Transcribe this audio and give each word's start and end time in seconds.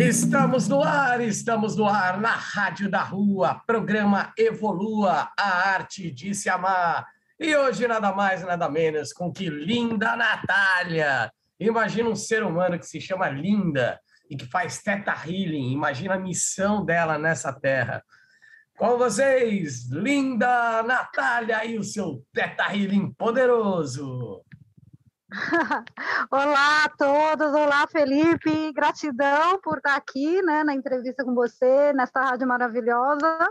Estamos 0.00 0.68
no 0.68 0.80
ar, 0.80 1.20
estamos 1.20 1.74
no 1.74 1.84
ar 1.84 2.20
na 2.20 2.30
Rádio 2.30 2.88
da 2.88 3.02
Rua, 3.02 3.60
programa 3.66 4.32
Evolua, 4.38 5.28
a 5.36 5.70
arte 5.70 6.08
de 6.12 6.32
se 6.36 6.48
amar. 6.48 7.04
E 7.36 7.56
hoje 7.56 7.88
nada 7.88 8.12
mais, 8.12 8.44
nada 8.44 8.70
menos 8.70 9.12
com 9.12 9.32
que 9.32 9.50
linda 9.50 10.14
Natália. 10.14 11.32
Imagina 11.58 12.08
um 12.08 12.14
ser 12.14 12.44
humano 12.44 12.78
que 12.78 12.86
se 12.86 13.00
chama 13.00 13.28
Linda 13.28 13.98
e 14.30 14.36
que 14.36 14.46
faz 14.46 14.80
teta 14.80 15.12
healing. 15.26 15.72
Imagina 15.72 16.14
a 16.14 16.18
missão 16.18 16.84
dela 16.84 17.18
nessa 17.18 17.52
terra. 17.52 18.00
Com 18.76 18.96
vocês, 18.96 19.90
linda 19.90 20.80
Natália 20.84 21.64
e 21.64 21.76
o 21.76 21.82
seu 21.82 22.24
teta 22.32 22.72
healing 22.72 23.12
poderoso. 23.14 24.44
olá 26.30 26.84
a 26.84 26.88
todos, 26.88 27.52
olá 27.52 27.86
Felipe, 27.86 28.72
gratidão 28.72 29.60
por 29.62 29.76
estar 29.76 29.94
aqui 29.94 30.40
né, 30.42 30.64
na 30.64 30.74
entrevista 30.74 31.22
com 31.22 31.34
você, 31.34 31.92
nesta 31.92 32.22
rádio 32.22 32.48
maravilhosa. 32.48 33.50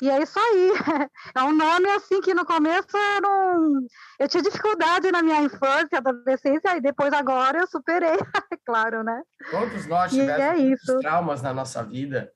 E 0.00 0.10
é 0.10 0.22
isso 0.22 0.38
aí, 0.38 0.72
é 1.34 1.42
um 1.42 1.52
nome 1.52 1.88
assim 1.90 2.20
que 2.20 2.34
no 2.34 2.44
começo 2.44 2.96
eu, 2.96 3.20
não... 3.20 3.80
eu 4.18 4.28
tinha 4.28 4.42
dificuldade 4.42 5.10
na 5.10 5.22
minha 5.22 5.40
infância, 5.40 5.98
adolescência, 5.98 6.76
e 6.76 6.80
depois 6.80 7.12
agora 7.12 7.58
eu 7.58 7.66
superei, 7.66 8.14
é 8.14 8.56
claro, 8.64 9.02
né? 9.02 9.22
Todos 9.50 9.86
nós 9.86 10.12
tivemos 10.12 10.88
é 10.88 10.98
traumas 11.00 11.42
na 11.42 11.52
nossa 11.52 11.82
vida, 11.82 12.30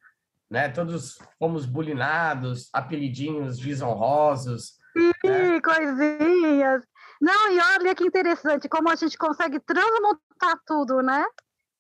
né? 0.51 0.69
Todos 0.69 1.19
fomos 1.39 1.65
bulinados, 1.67 2.69
apelidinhos 2.73 3.59
desonrosos. 3.59 4.79
Sim, 4.97 5.13
né? 5.25 5.61
coisinhas. 5.61 6.83
Não, 7.21 7.53
e 7.53 7.59
olha 7.77 7.95
que 7.95 8.05
interessante, 8.05 8.69
como 8.69 8.89
a 8.89 8.95
gente 8.95 9.19
consegue 9.19 9.59
transmutar 9.61 10.61
tudo, 10.67 11.03
né? 11.03 11.25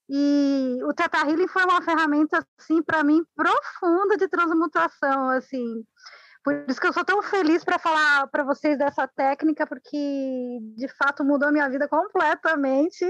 E 0.09 0.79
o 0.85 0.95
Teta 0.95 1.19
Healing 1.19 1.49
foi 1.49 1.65
uma 1.65 1.83
ferramenta, 1.83 2.45
assim, 2.59 2.83
para 2.83 3.05
mim, 3.05 3.23
profunda 3.37 4.17
de 4.17 4.27
transmutação, 4.27 5.29
assim. 5.29 5.85
Por 6.43 6.65
isso 6.67 6.81
que 6.81 6.87
eu 6.87 6.93
sou 6.93 7.05
tão 7.05 7.23
feliz 7.23 7.63
para 7.63 7.79
falar 7.79 8.27
para 8.29 8.43
vocês 8.43 8.79
dessa 8.79 9.07
técnica, 9.07 9.67
porque 9.67 10.59
de 10.77 10.89
fato 10.89 11.25
mudou 11.25 11.53
minha 11.53 11.69
vida 11.69 11.87
completamente. 11.87 13.05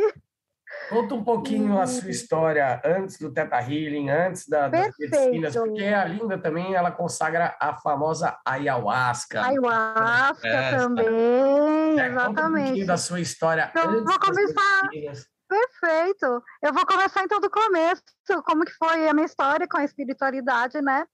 Conta 0.89 1.15
um 1.15 1.23
pouquinho 1.23 1.79
a 1.79 1.87
sua 1.87 2.11
história 2.11 2.81
antes 2.85 3.19
do 3.19 3.33
Teta 3.33 3.59
Healing, 3.61 4.09
antes 4.09 4.49
da, 4.49 4.69
das 4.69 4.95
medicinas, 4.99 5.55
porque 5.55 5.85
a 5.85 6.05
Linda 6.05 6.39
também 6.39 6.75
ela 6.75 6.91
consagra 6.91 7.57
a 7.61 7.75
famosa 7.75 8.39
ayahuasca. 8.45 9.45
Ayahuasca 9.45 10.49
é, 10.49 10.77
também, 10.77 12.01
é, 12.01 12.07
exatamente. 12.09 12.27
Conta 12.27 12.49
um 12.49 12.53
pouquinho 12.65 12.87
da 12.87 12.97
sua 12.97 13.21
história 13.21 13.71
então, 13.71 13.91
antes 13.91 14.05
vou 14.05 14.21
começar. 14.21 14.83
Perfeito. 15.49 16.43
Eu 16.63 16.73
vou 16.75 16.87
começar 16.87 17.25
então 17.25 17.41
do 17.41 17.51
começo, 17.51 18.03
como 18.45 18.65
que 18.65 18.73
foi 18.73 19.09
a 19.09 19.15
minha 19.15 19.27
história 19.27 19.67
com 19.67 19.79
a 19.79 19.85
espiritualidade, 19.85 20.81
né? 20.83 21.07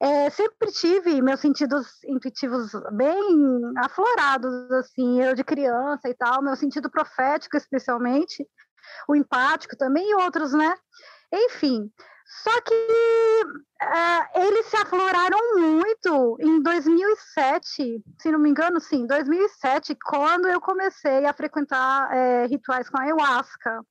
É, 0.00 0.30
sempre 0.30 0.72
tive 0.72 1.22
meus 1.22 1.38
sentidos 1.38 2.02
intuitivos 2.04 2.72
bem 2.92 3.62
aflorados, 3.76 4.52
assim, 4.72 5.22
eu 5.22 5.32
de 5.32 5.44
criança 5.44 6.08
e 6.08 6.14
tal, 6.14 6.42
meu 6.42 6.56
sentido 6.56 6.90
profético 6.90 7.56
especialmente, 7.56 8.44
o 9.08 9.14
empático 9.14 9.76
também 9.76 10.10
e 10.10 10.14
outros, 10.14 10.52
né? 10.52 10.74
Enfim, 11.32 11.90
só 12.42 12.60
que 12.62 12.74
uh, 12.74 14.40
eles 14.40 14.66
se 14.66 14.76
afloraram 14.76 15.38
muito 15.60 16.36
em 16.40 16.62
2007, 16.62 18.02
se 18.18 18.32
não 18.32 18.38
me 18.38 18.48
engano, 18.48 18.80
sim, 18.80 19.06
2007, 19.06 19.96
quando 20.02 20.48
eu 20.48 20.60
comecei 20.60 21.26
a 21.26 21.32
frequentar 21.34 22.10
é, 22.14 22.46
rituais 22.46 22.88
com 22.88 22.98
ayahuasca. 22.98 23.84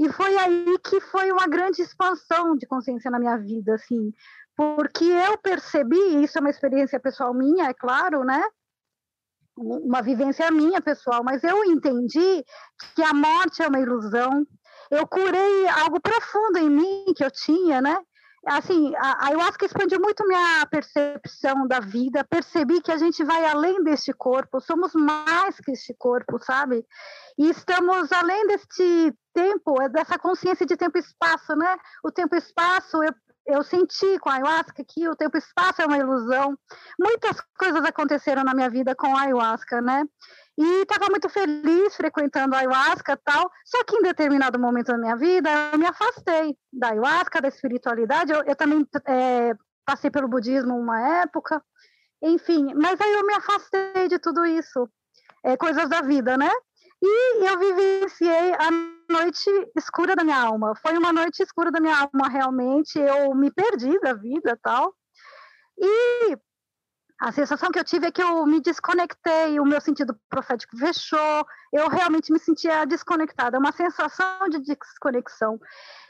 E 0.00 0.08
foi 0.08 0.36
aí 0.36 0.78
que 0.78 1.00
foi 1.00 1.30
uma 1.30 1.46
grande 1.46 1.82
expansão 1.82 2.56
de 2.56 2.66
consciência 2.66 3.10
na 3.10 3.18
minha 3.18 3.36
vida, 3.36 3.74
assim, 3.74 4.12
porque 4.56 5.04
eu 5.04 5.36
percebi, 5.38 6.22
isso 6.22 6.38
é 6.38 6.40
uma 6.40 6.50
experiência 6.50 6.98
pessoal 6.98 7.34
minha, 7.34 7.68
é 7.68 7.74
claro, 7.74 8.24
né? 8.24 8.42
Uma 9.56 10.02
vivência 10.02 10.50
minha 10.50 10.80
pessoal, 10.80 11.22
mas 11.24 11.44
eu 11.44 11.64
entendi 11.64 12.44
que 12.94 13.02
a 13.02 13.12
morte 13.12 13.62
é 13.62 13.68
uma 13.68 13.80
ilusão. 13.80 14.46
Eu 14.90 15.06
curei 15.06 15.68
algo 15.68 16.00
profundo 16.00 16.58
em 16.58 16.68
mim 16.68 17.04
que 17.16 17.24
eu 17.24 17.30
tinha, 17.30 17.80
né? 17.80 17.96
Assim, 18.46 18.94
a, 18.96 19.24
a 19.24 19.28
ayahuasca 19.28 19.64
expandiu 19.64 19.98
muito 19.98 20.26
minha 20.26 20.66
percepção 20.66 21.66
da 21.66 21.80
vida. 21.80 22.24
Percebi 22.24 22.80
que 22.82 22.92
a 22.92 22.98
gente 22.98 23.24
vai 23.24 23.44
além 23.46 23.82
deste 23.82 24.12
corpo, 24.12 24.60
somos 24.60 24.92
mais 24.92 25.58
que 25.60 25.72
este 25.72 25.94
corpo, 25.94 26.38
sabe? 26.42 26.84
E 27.38 27.48
estamos 27.48 28.12
além 28.12 28.46
deste 28.46 29.14
tempo, 29.32 29.80
é 29.80 29.88
dessa 29.88 30.18
consciência 30.18 30.66
de 30.66 30.76
tempo 30.76 30.98
e 30.98 31.00
espaço, 31.00 31.56
né? 31.56 31.76
O 32.04 32.12
tempo 32.12 32.34
e 32.34 32.38
espaço, 32.38 33.02
eu 33.02 33.14
eu 33.46 33.62
senti 33.62 34.18
com 34.18 34.30
a 34.30 34.34
ayahuasca 34.34 34.84
que 34.86 35.08
o 35.08 35.16
tempo 35.16 35.36
e 35.36 35.38
espaço 35.38 35.82
é 35.82 35.86
uma 35.86 35.98
ilusão. 35.98 36.56
Muitas 36.98 37.40
coisas 37.58 37.84
aconteceram 37.84 38.42
na 38.42 38.54
minha 38.54 38.70
vida 38.70 38.94
com 38.94 39.14
a 39.16 39.22
ayahuasca, 39.22 39.80
né? 39.80 40.04
E 40.56 40.82
estava 40.82 41.10
muito 41.10 41.28
feliz 41.28 41.96
frequentando 41.96 42.54
a 42.54 42.60
ayahuasca 42.60 43.16
tal, 43.16 43.50
só 43.64 43.82
que 43.84 43.96
em 43.96 44.02
determinado 44.02 44.58
momento 44.58 44.86
da 44.86 44.98
minha 44.98 45.16
vida 45.16 45.50
eu 45.72 45.78
me 45.78 45.86
afastei 45.86 46.56
da 46.72 46.90
ayahuasca, 46.90 47.40
da 47.40 47.48
espiritualidade. 47.48 48.32
Eu, 48.32 48.42
eu 48.44 48.56
também 48.56 48.86
é, 49.06 49.54
passei 49.84 50.10
pelo 50.10 50.28
budismo 50.28 50.78
uma 50.78 51.22
época, 51.22 51.62
enfim, 52.22 52.72
mas 52.74 53.00
aí 53.00 53.12
eu 53.12 53.26
me 53.26 53.34
afastei 53.34 54.08
de 54.08 54.18
tudo 54.18 54.46
isso, 54.46 54.88
é, 55.42 55.56
coisas 55.56 55.88
da 55.88 56.00
vida, 56.00 56.38
né? 56.38 56.50
E 57.06 57.44
eu 57.44 57.58
vivenciei 57.58 58.54
a 58.54 58.70
noite 59.12 59.50
escura 59.76 60.16
da 60.16 60.24
minha 60.24 60.40
alma. 60.40 60.74
Foi 60.74 60.96
uma 60.96 61.12
noite 61.12 61.42
escura 61.42 61.70
da 61.70 61.78
minha 61.78 61.94
alma, 61.94 62.28
realmente. 62.30 62.98
Eu 62.98 63.34
me 63.34 63.50
perdi 63.50 64.00
da 64.00 64.14
vida 64.14 64.58
tal. 64.62 64.94
E 65.76 66.38
a 67.20 67.30
sensação 67.30 67.70
que 67.70 67.78
eu 67.78 67.84
tive 67.84 68.06
é 68.06 68.10
que 68.10 68.22
eu 68.22 68.46
me 68.46 68.60
desconectei, 68.60 69.60
o 69.60 69.66
meu 69.66 69.80
sentido 69.80 70.18
profético 70.28 70.76
fechou, 70.76 71.46
eu 71.72 71.88
realmente 71.88 72.32
me 72.32 72.38
sentia 72.38 72.84
desconectada, 72.84 73.58
uma 73.58 73.72
sensação 73.72 74.48
de 74.48 74.58
desconexão. 74.60 75.60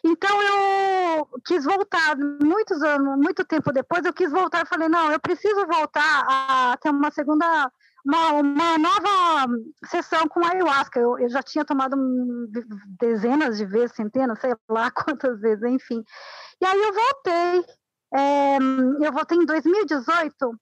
Então 0.05 0.43
eu 0.43 1.29
quis 1.45 1.65
voltar, 1.65 2.17
muitos 2.43 2.83
anos, 2.83 3.17
muito 3.19 3.45
tempo 3.45 3.73
depois, 3.73 4.05
eu 4.05 4.13
quis 4.13 4.31
voltar 4.31 4.65
e 4.65 4.69
falei, 4.69 4.89
não, 4.89 5.13
eu 5.13 5.21
preciso 5.21 5.67
voltar 5.67 6.25
a 6.29 6.77
ter 6.79 6.91
uma 6.91 7.11
segunda 7.11 7.71
uma, 8.05 8.33
uma 8.33 8.79
nova 8.79 9.55
sessão 9.87 10.29
com 10.29 10.45
ayahuasca. 10.45 11.01
Eu, 11.01 11.19
eu 11.19 11.29
já 11.29 11.43
tinha 11.43 11.65
tomado 11.65 11.97
dezenas 13.01 13.57
de 13.57 13.65
vezes, 13.65 13.97
centenas, 13.97 14.39
sei 14.41 14.55
lá 14.69 14.91
quantas 14.93 15.41
vezes, 15.41 15.65
enfim. 15.65 16.05
E 16.61 16.67
aí 16.67 16.81
eu 16.81 16.93
voltei. 16.93 17.65
É, 18.15 18.59
eu 19.07 19.13
voltei 19.13 19.39
em 19.39 19.47
2018. 19.47 20.61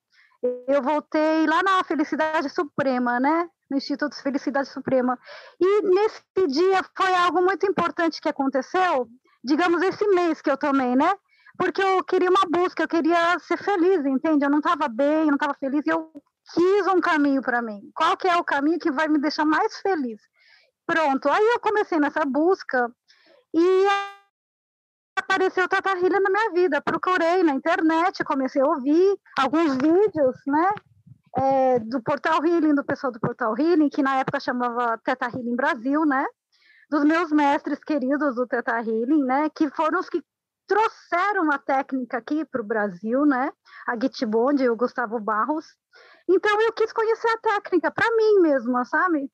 Eu 0.67 0.81
voltei 0.81 1.45
lá 1.47 1.61
na 1.63 1.83
Felicidade 1.83 2.49
Suprema, 2.49 3.19
né? 3.19 3.47
No 3.69 3.77
Instituto 3.77 4.21
Felicidade 4.21 4.69
Suprema. 4.69 5.17
E 5.59 5.81
nesse 5.81 6.47
dia 6.47 6.83
foi 6.95 7.13
algo 7.15 7.41
muito 7.41 7.65
importante 7.65 8.19
que 8.19 8.27
aconteceu, 8.27 9.07
digamos, 9.43 9.81
esse 9.81 10.05
mês 10.07 10.41
que 10.41 10.51
eu 10.51 10.57
tomei, 10.57 10.95
né? 10.95 11.13
Porque 11.57 11.81
eu 11.81 12.03
queria 12.03 12.29
uma 12.29 12.45
busca, 12.49 12.83
eu 12.83 12.87
queria 12.87 13.37
ser 13.39 13.57
feliz, 13.57 14.05
entende? 14.05 14.43
Eu 14.43 14.49
não 14.49 14.57
estava 14.57 14.87
bem, 14.87 15.21
eu 15.21 15.27
não 15.27 15.35
estava 15.35 15.53
feliz, 15.53 15.85
e 15.85 15.89
eu 15.89 16.11
quis 16.53 16.87
um 16.87 16.99
caminho 16.99 17.41
para 17.41 17.61
mim. 17.61 17.81
Qual 17.93 18.17
que 18.17 18.27
é 18.27 18.35
o 18.35 18.43
caminho 18.43 18.79
que 18.79 18.91
vai 18.91 19.07
me 19.07 19.19
deixar 19.19 19.45
mais 19.45 19.77
feliz? 19.77 20.19
Pronto, 20.85 21.29
aí 21.29 21.43
eu 21.53 21.59
comecei 21.59 21.99
nessa 21.99 22.25
busca 22.25 22.91
e 23.53 23.87
apareceu 25.15 25.67
Tata 25.67 25.91
Healing 25.91 26.19
na 26.19 26.29
minha 26.29 26.51
vida. 26.51 26.81
Procurei 26.81 27.43
na 27.43 27.53
internet, 27.53 28.23
comecei 28.23 28.61
a 28.61 28.67
ouvir 28.67 29.17
alguns 29.37 29.75
vídeos, 29.75 30.35
né? 30.47 30.73
É, 31.35 31.79
do 31.79 32.01
Portal 32.03 32.45
Healing, 32.45 32.75
do 32.75 32.83
pessoal 32.83 33.11
do 33.11 33.19
Portal 33.19 33.57
Healing, 33.57 33.89
que 33.89 34.03
na 34.03 34.17
época 34.17 34.39
chamava 34.39 34.97
Teta 34.99 35.25
Healing 35.27 35.55
Brasil, 35.55 36.05
né? 36.05 36.25
Dos 36.89 37.03
meus 37.03 37.31
mestres 37.31 37.83
queridos 37.83 38.35
do 38.35 38.45
Teta 38.45 38.77
Healing, 38.79 39.23
né? 39.23 39.49
Que 39.49 39.69
foram 39.69 39.99
os 39.99 40.09
que 40.09 40.23
trouxeram 40.67 41.51
a 41.51 41.57
técnica 41.57 42.17
aqui 42.17 42.45
para 42.45 42.61
o 42.61 42.65
Brasil, 42.65 43.25
né? 43.25 43.51
A 43.87 43.95
Gitbond 43.99 44.63
e 44.63 44.69
o 44.69 44.75
Gustavo 44.75 45.19
Barros. 45.19 45.65
Então 46.27 46.61
eu 46.61 46.71
quis 46.73 46.91
conhecer 46.93 47.27
a 47.29 47.37
técnica 47.37 47.91
para 47.91 48.09
mim 48.15 48.39
mesma, 48.39 48.85
sabe? 48.85 49.29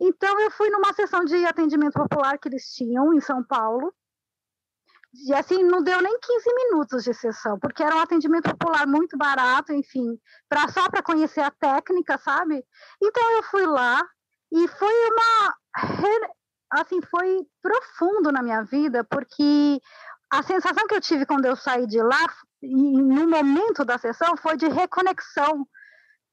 Então 0.00 0.40
eu 0.40 0.50
fui 0.50 0.70
numa 0.70 0.92
sessão 0.94 1.24
de 1.24 1.44
atendimento 1.44 1.94
popular 1.94 2.38
que 2.38 2.48
eles 2.48 2.72
tinham 2.72 3.12
em 3.12 3.20
São 3.20 3.44
Paulo. 3.44 3.94
E 5.26 5.34
assim, 5.34 5.62
não 5.64 5.82
deu 5.82 6.00
nem 6.00 6.18
15 6.20 6.54
minutos 6.54 7.04
de 7.04 7.12
sessão, 7.12 7.58
porque 7.58 7.82
era 7.82 7.96
um 7.96 8.00
atendimento 8.00 8.48
popular 8.56 8.86
muito 8.86 9.18
barato, 9.18 9.72
enfim, 9.72 10.18
pra, 10.48 10.68
só 10.68 10.88
para 10.88 11.02
conhecer 11.02 11.40
a 11.40 11.50
técnica, 11.50 12.16
sabe? 12.16 12.64
Então 13.02 13.30
eu 13.32 13.42
fui 13.42 13.66
lá 13.66 14.00
e 14.52 14.68
foi 14.68 15.10
uma 15.10 15.56
assim, 16.70 17.00
foi 17.02 17.44
profundo 17.60 18.30
na 18.30 18.42
minha 18.42 18.62
vida, 18.62 19.02
porque 19.04 19.80
a 20.30 20.42
sensação 20.42 20.86
que 20.86 20.94
eu 20.94 21.00
tive 21.00 21.26
quando 21.26 21.44
eu 21.44 21.56
saí 21.56 21.86
de 21.86 22.00
lá, 22.00 22.32
no 22.62 23.28
momento 23.28 23.84
da 23.84 23.98
sessão, 23.98 24.36
foi 24.36 24.56
de 24.56 24.68
reconexão 24.68 25.66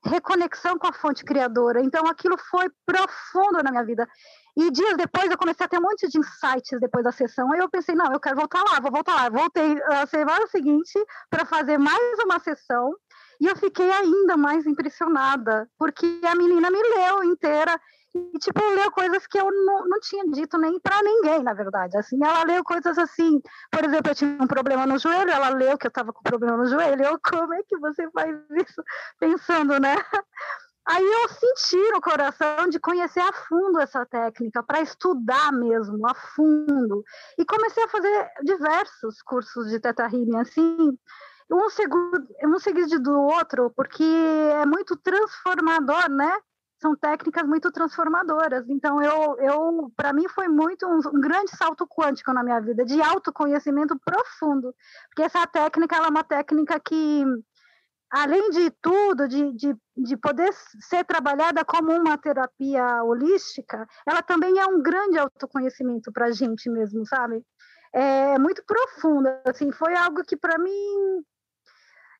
reconexão 0.03 0.77
com 0.77 0.87
a 0.87 0.93
fonte 0.93 1.23
criadora. 1.23 1.81
Então, 1.81 2.07
aquilo 2.07 2.37
foi 2.37 2.69
profundo 2.85 3.63
na 3.63 3.71
minha 3.71 3.83
vida. 3.83 4.07
E 4.55 4.71
dias 4.71 4.97
depois, 4.97 5.29
eu 5.29 5.37
comecei 5.37 5.65
a 5.65 5.69
ter 5.69 5.77
um 5.77 5.81
monte 5.81 6.07
de 6.07 6.17
insights 6.17 6.79
depois 6.79 7.03
da 7.03 7.11
sessão. 7.11 7.51
Aí 7.51 7.59
eu 7.59 7.69
pensei, 7.69 7.95
não, 7.95 8.11
eu 8.11 8.19
quero 8.19 8.35
voltar 8.35 8.63
lá, 8.63 8.79
vou 8.79 8.91
voltar 8.91 9.15
lá. 9.15 9.29
Voltei 9.29 9.81
a 9.83 10.05
semana 10.07 10.47
seguinte 10.47 10.99
para 11.29 11.45
fazer 11.45 11.77
mais 11.77 12.19
uma 12.23 12.39
sessão. 12.39 12.91
E 13.39 13.45
eu 13.45 13.55
fiquei 13.55 13.89
ainda 13.91 14.35
mais 14.35 14.65
impressionada, 14.65 15.69
porque 15.77 16.19
a 16.23 16.33
menina 16.35 16.71
me 16.71 16.81
leu 16.81 17.23
inteira 17.23 17.79
e, 18.15 18.39
tipo, 18.39 18.59
leu 18.59 18.91
coisas 18.91 19.27
que 19.27 19.39
eu 19.39 19.51
não, 19.51 19.87
não 19.87 19.99
tinha 19.99 20.23
dito 20.31 20.57
nem 20.57 20.79
para 20.79 21.01
ninguém, 21.03 21.43
na 21.43 21.53
verdade. 21.53 21.97
Assim, 21.97 22.17
ela 22.23 22.43
leu 22.43 22.63
coisas 22.63 22.97
assim, 22.97 23.41
por 23.71 23.83
exemplo, 23.83 24.11
eu 24.11 24.15
tinha 24.15 24.37
um 24.41 24.47
problema 24.47 24.85
no 24.85 24.97
joelho, 24.97 25.31
ela 25.31 25.49
leu 25.49 25.77
que 25.77 25.87
eu 25.87 25.89
estava 25.89 26.13
com 26.13 26.23
problema 26.23 26.57
no 26.57 26.67
joelho. 26.67 27.03
Eu, 27.03 27.19
como 27.19 27.53
é 27.53 27.63
que 27.63 27.77
você 27.77 28.09
faz 28.11 28.35
isso? 28.51 28.81
Pensando, 29.19 29.79
né? 29.79 29.95
Aí 30.89 31.05
eu 31.05 31.27
senti 31.27 31.91
no 31.91 31.99
coração 31.99 32.69
de 32.69 32.79
conhecer 32.79 33.19
a 33.19 33.33
fundo 33.33 33.77
essa 33.77 34.05
técnica, 34.05 34.63
para 34.63 34.79
estudar 34.79 35.51
mesmo, 35.51 36.07
a 36.07 36.13
fundo. 36.15 37.03
E 37.37 37.43
comecei 37.43 37.83
a 37.83 37.89
fazer 37.89 38.29
diversos 38.41 39.21
cursos 39.21 39.69
de 39.69 39.81
Teta 39.81 40.03
Healing, 40.03 40.37
assim, 40.37 40.97
um 41.51 41.69
segundo, 41.69 42.25
um 42.45 42.57
seguido 42.57 43.01
do 43.01 43.19
outro, 43.19 43.69
porque 43.75 44.03
é 44.03 44.65
muito 44.65 44.95
transformador, 44.95 46.09
né? 46.09 46.39
São 46.79 46.95
técnicas 46.95 47.43
muito 47.47 47.71
transformadoras. 47.71 48.69
Então, 48.69 49.01
eu, 49.01 49.37
eu 49.39 49.91
para 49.95 50.13
mim, 50.13 50.27
foi 50.29 50.47
muito 50.47 50.85
um, 50.87 50.97
um, 50.97 51.21
grande 51.21 51.55
salto 51.55 51.87
quântico 51.87 52.33
na 52.33 52.43
minha 52.43 52.59
vida, 52.59 52.85
de 52.85 53.01
autoconhecimento 53.01 53.97
profundo. 53.99 54.73
Porque 55.09 55.23
essa 55.23 55.45
técnica 55.47 55.95
ela 55.95 56.07
é 56.07 56.09
uma 56.09 56.23
técnica 56.23 56.79
que, 56.79 57.25
além 58.09 58.49
de 58.51 58.69
tudo, 58.81 59.27
de, 59.27 59.51
de, 59.53 59.75
de 59.97 60.17
poder 60.17 60.53
ser 60.53 61.03
trabalhada 61.03 61.65
como 61.65 61.91
uma 61.91 62.17
terapia 62.17 63.03
holística, 63.03 63.87
ela 64.05 64.21
também 64.21 64.59
é 64.59 64.65
um 64.67 64.81
grande 64.81 65.17
autoconhecimento 65.17 66.11
para 66.11 66.27
a 66.27 66.31
gente 66.31 66.69
mesmo, 66.69 67.05
sabe? 67.05 67.43
É 67.93 68.37
muito 68.37 68.63
profunda, 68.65 69.41
assim, 69.45 69.71
foi 69.71 69.95
algo 69.95 70.23
que 70.23 70.37
para 70.37 70.59
mim 70.59 71.23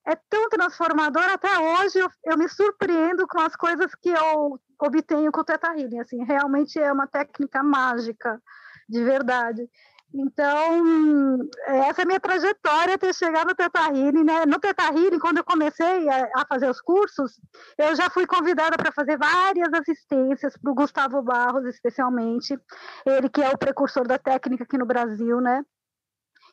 é 0.07 0.15
tão 0.29 0.47
transformador 0.49 1.23
até 1.23 1.49
hoje 1.59 1.99
eu, 1.99 2.09
eu, 2.23 2.37
me 2.37 2.47
surpreendo 2.47 3.27
com 3.27 3.41
as 3.41 3.55
coisas 3.55 3.93
que 3.95 4.09
eu 4.09 4.59
obtenho 4.79 5.31
com 5.31 5.41
o 5.41 5.43
Teta 5.43 5.67
Healing, 5.77 5.99
assim, 5.99 6.23
realmente 6.23 6.79
é 6.79 6.91
uma 6.91 7.07
técnica 7.07 7.61
mágica, 7.61 8.41
de 8.87 9.03
verdade. 9.03 9.69
Então, 10.13 11.39
essa 11.65 12.01
é 12.01 12.03
a 12.03 12.05
minha 12.07 12.19
trajetória 12.19 12.95
até 12.95 13.11
chegar 13.11 13.45
no 13.45 13.53
Teta 13.53 13.81
Healing, 13.81 14.23
né? 14.23 14.45
No 14.45 14.57
Teta 14.57 14.83
Healing, 14.83 15.19
quando 15.19 15.39
eu 15.39 15.43
comecei 15.43 16.07
a, 16.07 16.29
a 16.37 16.45
fazer 16.47 16.69
os 16.69 16.79
cursos, 16.79 17.37
eu 17.77 17.93
já 17.93 18.09
fui 18.09 18.25
convidada 18.25 18.77
para 18.77 18.93
fazer 18.93 19.17
várias 19.17 19.73
assistências 19.73 20.55
para 20.57 20.71
o 20.71 20.75
Gustavo 20.75 21.21
Barros, 21.21 21.65
especialmente, 21.65 22.57
ele 23.05 23.27
que 23.27 23.43
é 23.43 23.49
o 23.49 23.57
precursor 23.57 24.07
da 24.07 24.17
técnica 24.17 24.63
aqui 24.63 24.77
no 24.77 24.85
Brasil, 24.85 25.41
né? 25.41 25.61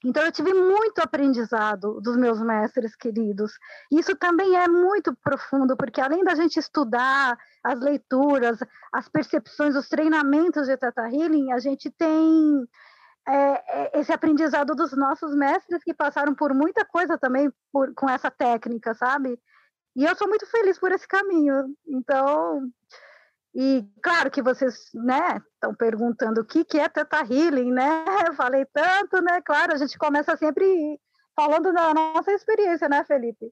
Então, 0.05 0.23
eu 0.23 0.31
tive 0.31 0.53
muito 0.53 0.99
aprendizado 0.99 1.99
dos 2.01 2.17
meus 2.17 2.39
mestres 2.41 2.95
queridos. 2.95 3.53
Isso 3.91 4.15
também 4.15 4.55
é 4.55 4.69
muito 4.69 5.17
profundo, 5.17 5.77
porque 5.77 6.01
além 6.01 6.23
da 6.23 6.35
gente 6.35 6.59
estudar 6.59 7.39
as 7.65 7.81
leituras, 7.81 8.59
as 8.93 9.09
percepções, 9.09 9.75
os 9.75 9.89
treinamentos 9.89 10.67
de 10.67 10.77
Teta 10.77 11.09
Healing, 11.09 11.53
a 11.53 11.59
gente 11.59 11.91
tem 11.91 12.69
é, 13.27 13.33
é, 13.33 14.01
esse 14.01 14.13
aprendizado 14.13 14.75
dos 14.75 14.93
nossos 14.93 15.35
mestres 15.35 15.83
que 15.83 15.95
passaram 15.95 16.35
por 16.35 16.53
muita 16.53 16.85
coisa 16.85 17.17
também 17.17 17.51
por, 17.73 17.95
com 17.95 18.09
essa 18.09 18.31
técnica, 18.31 18.93
sabe? 18.95 19.41
E 19.97 20.05
eu 20.05 20.15
sou 20.17 20.29
muito 20.29 20.45
feliz 20.47 20.79
por 20.79 20.93
esse 20.93 21.09
caminho. 21.09 21.75
Então, 21.87 22.69
e 23.55 23.89
claro 24.03 24.31
que 24.31 24.43
vocês, 24.43 24.91
né, 24.93 25.41
estão 25.55 25.73
perguntando 25.75 26.41
o 26.41 26.45
que, 26.45 26.65
que 26.65 26.79
é 26.79 26.89
Teta 26.89 27.19
Healing, 27.19 27.71
né? 27.71 28.05
Eu 28.27 28.35
falei 28.35 28.67
tanto, 28.73 29.23
né? 29.23 29.41
Claro, 29.43 29.73
a 29.73 29.77
gente 29.77 29.97
começa 29.97 30.37
sempre 30.37 30.99
falando 31.37 31.73
da 31.73 31.95
nossa 31.95 32.33
experiência, 32.33 32.89
né, 32.89 33.05
Felipe? 33.05 33.47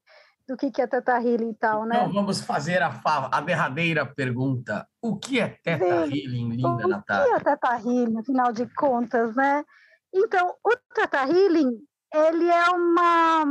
Do 0.49 0.57
que, 0.57 0.73
que 0.73 0.83
é 0.83 0.89
Teta 0.89 1.13
Healing 1.21 1.51
e 1.51 1.55
tal, 1.55 1.85
né? 1.85 1.97
Então, 1.97 2.13
vamos 2.13 2.41
fazer 2.41 2.83
a, 2.83 2.93
a 3.31 3.41
derradeira 3.43 4.05
pergunta. 4.05 4.85
O 5.01 5.17
que 5.17 5.39
é 5.39 5.57
Teta 5.63 6.07
Sim. 6.07 6.15
Healing, 6.15 6.49
linda 6.57 6.69
o 6.69 6.89
Natália? 6.89 7.37
O 7.37 7.41
que 7.41 7.49
é 7.49 7.53
Teta 7.53 7.77
Healing, 7.77 8.19
afinal 8.19 8.53
de 8.53 8.67
contas, 8.75 9.37
né? 9.37 9.65
Então, 10.13 10.57
o 10.65 10.77
Teta 10.95 11.23
Healing, 11.29 11.79
ele 12.13 12.51
é 12.51 12.71
uma 12.71 13.45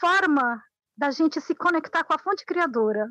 forma 0.00 0.60
da 0.96 1.12
gente 1.12 1.40
se 1.40 1.54
conectar 1.54 2.02
com 2.02 2.14
a 2.14 2.18
fonte 2.18 2.44
criadora. 2.44 3.08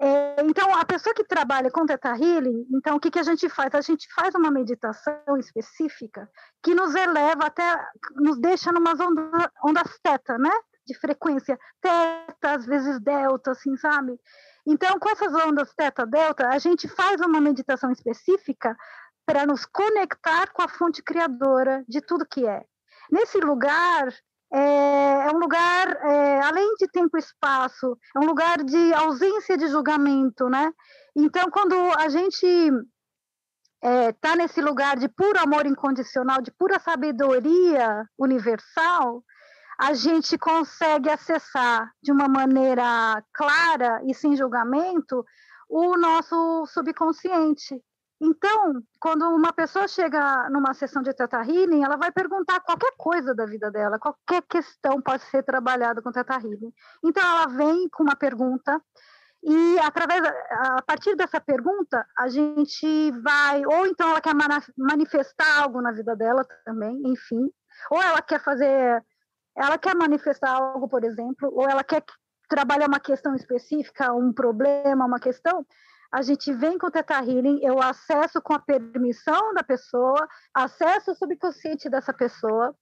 É, 0.00 0.42
então, 0.42 0.74
a 0.74 0.84
pessoa 0.84 1.14
que 1.14 1.24
trabalha 1.24 1.70
com 1.70 1.86
Theta 1.86 2.16
Healing, 2.16 2.66
então, 2.72 2.96
o 2.96 3.00
que, 3.00 3.10
que 3.10 3.18
a 3.18 3.22
gente 3.22 3.48
faz? 3.48 3.74
A 3.74 3.80
gente 3.80 4.12
faz 4.12 4.34
uma 4.34 4.50
meditação 4.50 5.38
específica 5.38 6.28
que 6.62 6.74
nos 6.74 6.94
eleva 6.94 7.46
até, 7.46 7.88
nos 8.16 8.38
deixa 8.40 8.72
numas 8.72 8.98
onda, 8.98 9.52
ondas 9.64 9.98
teta, 10.02 10.36
né? 10.36 10.50
De 10.86 10.98
frequência 10.98 11.58
teta, 11.80 12.50
às 12.50 12.66
vezes 12.66 13.00
delta, 13.00 13.52
assim, 13.52 13.76
sabe? 13.76 14.18
Então, 14.66 14.98
com 14.98 15.08
essas 15.08 15.32
ondas 15.32 15.72
teta, 15.74 16.04
delta, 16.04 16.48
a 16.48 16.58
gente 16.58 16.88
faz 16.88 17.20
uma 17.20 17.40
meditação 17.40 17.92
específica 17.92 18.76
para 19.24 19.46
nos 19.46 19.64
conectar 19.64 20.52
com 20.52 20.62
a 20.62 20.68
fonte 20.68 21.02
criadora 21.02 21.84
de 21.88 22.00
tudo 22.00 22.26
que 22.26 22.46
é. 22.46 22.64
Nesse 23.10 23.38
lugar, 23.38 24.12
é, 24.56 25.26
é 25.26 25.30
um 25.34 25.38
lugar, 25.38 25.88
é, 25.88 26.40
além 26.42 26.74
de 26.76 26.86
tempo 26.86 27.16
e 27.16 27.20
espaço, 27.20 27.98
é 28.14 28.20
um 28.20 28.26
lugar 28.26 28.62
de 28.62 28.94
ausência 28.94 29.56
de 29.56 29.66
julgamento, 29.66 30.48
né? 30.48 30.72
Então, 31.16 31.50
quando 31.50 31.74
a 31.98 32.08
gente 32.08 32.46
está 32.46 32.80
é, 33.82 34.12
tá 34.12 34.36
nesse 34.36 34.60
lugar 34.60 34.96
de 34.96 35.08
puro 35.08 35.40
amor 35.40 35.66
incondicional, 35.66 36.40
de 36.40 36.52
pura 36.52 36.78
sabedoria 36.78 38.08
universal, 38.16 39.24
a 39.76 39.92
gente 39.92 40.38
consegue 40.38 41.10
acessar 41.10 41.90
de 42.00 42.12
uma 42.12 42.28
maneira 42.28 43.24
clara 43.32 44.00
e 44.06 44.14
sem 44.14 44.36
julgamento 44.36 45.24
o 45.68 45.96
nosso 45.96 46.64
subconsciente. 46.66 47.82
Então, 48.26 48.82
quando 48.98 49.28
uma 49.28 49.52
pessoa 49.52 49.86
chega 49.86 50.48
numa 50.48 50.72
sessão 50.72 51.02
de 51.02 51.12
Teta 51.12 51.42
Healing, 51.42 51.84
ela 51.84 51.96
vai 51.96 52.10
perguntar 52.10 52.58
qualquer 52.60 52.92
coisa 52.96 53.34
da 53.34 53.44
vida 53.44 53.70
dela, 53.70 53.98
qualquer 53.98 54.40
questão 54.48 54.98
pode 55.02 55.24
ser 55.24 55.42
trabalhada 55.42 56.00
com 56.00 56.10
Teta 56.10 56.34
Healing. 56.34 56.72
Então, 57.04 57.22
ela 57.22 57.46
vem 57.48 57.86
com 57.90 58.02
uma 58.02 58.16
pergunta 58.16 58.80
e 59.42 59.78
através 59.80 60.22
a 60.50 60.80
partir 60.80 61.14
dessa 61.16 61.38
pergunta, 61.38 62.06
a 62.16 62.28
gente 62.28 63.10
vai 63.20 63.62
ou 63.66 63.86
então 63.86 64.08
ela 64.08 64.20
quer 64.22 64.34
manifestar 64.74 65.60
algo 65.62 65.82
na 65.82 65.92
vida 65.92 66.16
dela 66.16 66.46
também, 66.64 67.02
enfim, 67.04 67.50
ou 67.90 68.02
ela 68.02 68.22
quer 68.22 68.42
fazer 68.42 69.04
ela 69.54 69.76
quer 69.76 69.94
manifestar 69.94 70.50
algo, 70.50 70.88
por 70.88 71.04
exemplo, 71.04 71.50
ou 71.52 71.68
ela 71.68 71.84
quer 71.84 72.02
trabalhar 72.48 72.88
uma 72.88 72.98
questão 72.98 73.34
específica, 73.34 74.14
um 74.14 74.32
problema, 74.32 75.04
uma 75.04 75.20
questão, 75.20 75.64
a 76.14 76.22
gente 76.22 76.52
vem 76.52 76.78
com 76.78 76.86
o 76.86 76.90
Teta 76.92 77.14
Healing, 77.14 77.58
eu 77.60 77.82
acesso 77.82 78.40
com 78.40 78.54
a 78.54 78.60
permissão 78.60 79.52
da 79.52 79.64
pessoa, 79.64 80.28
acesso 80.54 81.10
o 81.10 81.14
subconsciente 81.16 81.90
dessa 81.90 82.14
pessoa, 82.14 82.72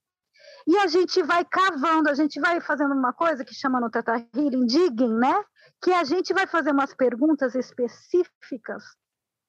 e 0.67 0.77
a 0.77 0.85
gente 0.85 1.23
vai 1.23 1.43
cavando, 1.43 2.11
a 2.11 2.13
gente 2.13 2.39
vai 2.39 2.61
fazendo 2.61 2.93
uma 2.93 3.11
coisa 3.11 3.43
que 3.43 3.55
chama 3.55 3.79
no 3.79 3.89
Teta 3.89 4.23
Healing 4.35 4.67
digging, 4.67 5.17
né? 5.17 5.33
Que 5.81 5.91
a 5.93 6.03
gente 6.03 6.31
vai 6.31 6.45
fazer 6.45 6.71
umas 6.71 6.93
perguntas 6.93 7.55
específicas 7.55 8.83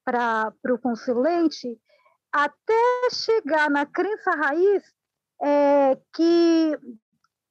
para 0.03 0.55
o 0.71 0.79
consulente 0.79 1.79
até 2.33 3.11
chegar 3.13 3.69
na 3.69 3.85
crença 3.85 4.31
raiz 4.31 4.83
é, 5.43 5.99
que 6.15 6.79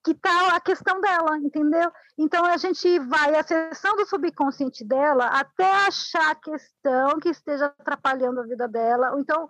que 0.03 0.11
está 0.11 0.55
a 0.55 0.59
questão 0.59 0.99
dela, 0.99 1.37
entendeu? 1.37 1.91
Então 2.17 2.45
a 2.45 2.57
gente 2.57 2.99
vai 2.99 3.35
acessando 3.35 4.01
o 4.01 4.05
subconsciente 4.05 4.83
dela 4.83 5.27
até 5.27 5.65
achar 5.87 6.31
a 6.31 6.35
questão 6.35 7.19
que 7.19 7.29
esteja 7.29 7.67
atrapalhando 7.79 8.41
a 8.41 8.43
vida 8.43 8.67
dela, 8.67 9.11
ou 9.13 9.19
então 9.19 9.47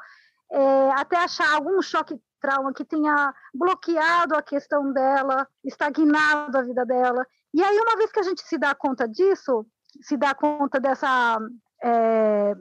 é, 0.52 0.92
até 0.92 1.18
achar 1.18 1.56
algum 1.56 1.82
choque 1.82 2.22
trauma 2.40 2.74
que 2.74 2.86
tenha 2.86 3.34
bloqueado 3.54 4.36
a 4.36 4.44
questão 4.44 4.94
dela, 4.94 5.48
estagnado 5.64 6.58
a 6.58 6.62
vida 6.62 6.86
dela. 6.86 7.26
E 7.54 7.64
aí 7.64 7.80
uma 7.80 7.98
vez 7.98 8.12
que 8.12 8.20
a 8.20 8.24
gente 8.24 8.42
se 8.44 8.58
dá 8.58 8.76
conta 8.76 9.08
disso, 9.08 9.66
se 10.02 10.16
dá 10.18 10.36
conta 10.36 10.80
dessa 10.80 11.40
é, 11.84 12.54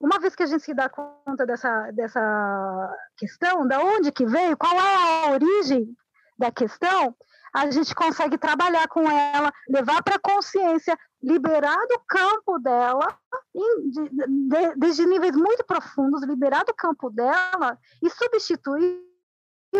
uma 0.00 0.18
vez 0.20 0.34
que 0.34 0.42
a 0.42 0.46
gente 0.46 0.64
se 0.64 0.74
dá 0.74 0.88
conta 0.88 1.44
dessa, 1.44 1.90
dessa 1.92 2.96
questão, 3.16 3.66
da 3.66 3.80
onde 3.80 4.12
que 4.12 4.24
veio, 4.24 4.56
qual 4.56 4.72
é 4.72 5.26
a 5.26 5.30
origem 5.32 5.96
da 6.38 6.50
questão, 6.50 7.14
a 7.54 7.70
gente 7.70 7.94
consegue 7.94 8.38
trabalhar 8.38 8.86
com 8.88 9.10
ela, 9.10 9.52
levar 9.68 10.02
para 10.02 10.16
a 10.16 10.20
consciência, 10.20 10.96
liberar 11.22 11.78
do 11.86 11.98
campo 12.06 12.58
dela, 12.58 13.18
de, 13.54 14.08
de, 14.10 14.74
desde 14.76 15.06
níveis 15.06 15.34
muito 15.34 15.64
profundos, 15.64 16.22
liberar 16.22 16.64
do 16.64 16.74
campo 16.74 17.10
dela 17.10 17.78
e 18.02 18.10
substituir 18.10 19.02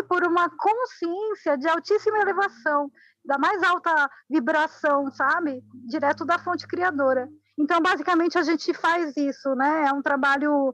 por 0.07 0.23
uma 0.23 0.49
consciência 0.49 1.57
de 1.57 1.67
altíssima 1.67 2.19
elevação, 2.19 2.91
da 3.23 3.37
mais 3.37 3.61
alta 3.63 4.09
vibração, 4.29 5.09
sabe? 5.11 5.63
Direto 5.87 6.25
da 6.25 6.37
fonte 6.37 6.67
criadora. 6.67 7.27
Então, 7.57 7.81
basicamente, 7.81 8.37
a 8.37 8.43
gente 8.43 8.73
faz 8.73 9.15
isso, 9.17 9.53
né? 9.55 9.87
É 9.87 9.93
um 9.93 10.01
trabalho 10.01 10.73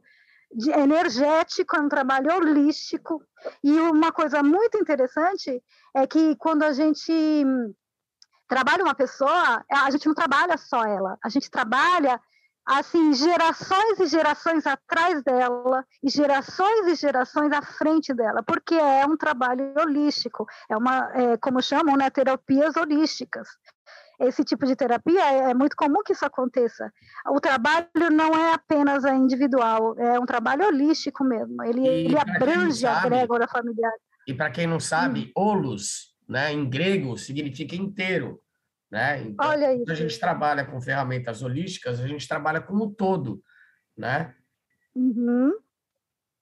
de, 0.55 0.71
energético, 0.71 1.75
é 1.75 1.81
um 1.81 1.89
trabalho 1.89 2.33
holístico. 2.33 3.21
E 3.63 3.79
uma 3.79 4.12
coisa 4.12 4.41
muito 4.41 4.77
interessante 4.77 5.62
é 5.93 6.07
que 6.07 6.35
quando 6.38 6.63
a 6.63 6.71
gente 6.71 7.13
trabalha 8.47 8.83
uma 8.83 8.95
pessoa, 8.95 9.63
a 9.69 9.91
gente 9.91 10.07
não 10.07 10.15
trabalha 10.15 10.57
só 10.57 10.83
ela, 10.85 11.17
a 11.24 11.29
gente 11.29 11.50
trabalha 11.50 12.19
assim 12.65 13.13
gerações 13.13 14.00
e 14.00 14.07
gerações 14.07 14.65
atrás 14.65 15.21
dela 15.24 15.85
e 16.01 16.09
gerações 16.09 16.88
e 16.88 16.95
gerações 16.95 17.51
à 17.51 17.62
frente 17.62 18.12
dela, 18.12 18.41
porque 18.41 18.74
é 18.74 19.05
um 19.05 19.15
trabalho 19.15 19.71
holístico, 19.79 20.47
é 20.67 20.75
uma, 20.75 21.12
é, 21.13 21.38
como 21.38 21.62
chamam, 21.62 21.95
né, 21.95 22.09
terapias 22.09 22.75
holísticas 22.75 23.47
esse 24.19 24.43
tipo 24.43 24.65
de 24.65 24.75
terapia, 24.75 25.22
é, 25.22 25.51
é 25.51 25.53
muito 25.53 25.75
comum 25.75 26.01
que 26.03 26.13
isso 26.13 26.25
aconteça. 26.25 26.91
O 27.27 27.39
trabalho 27.39 27.88
não 28.12 28.34
é 28.34 28.53
apenas 28.53 29.03
individual, 29.05 29.98
é 30.00 30.19
um 30.19 30.25
trabalho 30.25 30.65
holístico 30.67 31.24
mesmo. 31.24 31.63
Ele, 31.63 31.88
ele 31.88 32.17
abrange 32.17 32.86
a 32.86 33.01
egrégora 33.05 33.48
familiar. 33.48 33.93
E 34.27 34.34
para 34.34 34.50
quem 34.50 34.67
não 34.67 34.79
sabe, 34.79 35.31
hum. 35.38 35.41
olos, 35.41 36.15
né, 36.27 36.51
em 36.51 36.67
grego, 36.67 37.17
significa 37.17 37.75
inteiro. 37.75 38.41
Né? 38.91 39.24
Então, 39.24 39.50
Olha 39.50 39.74
isso. 39.74 39.84
Quando 39.84 39.91
a 39.91 39.95
gente 39.95 40.19
trabalha 40.19 40.65
com 40.65 40.81
ferramentas 40.81 41.41
holísticas, 41.41 42.00
a 42.00 42.07
gente 42.07 42.27
trabalha 42.27 42.62
como 42.62 42.91
todo, 42.91 43.41
né? 43.98 44.34
Uhum. 44.95 45.53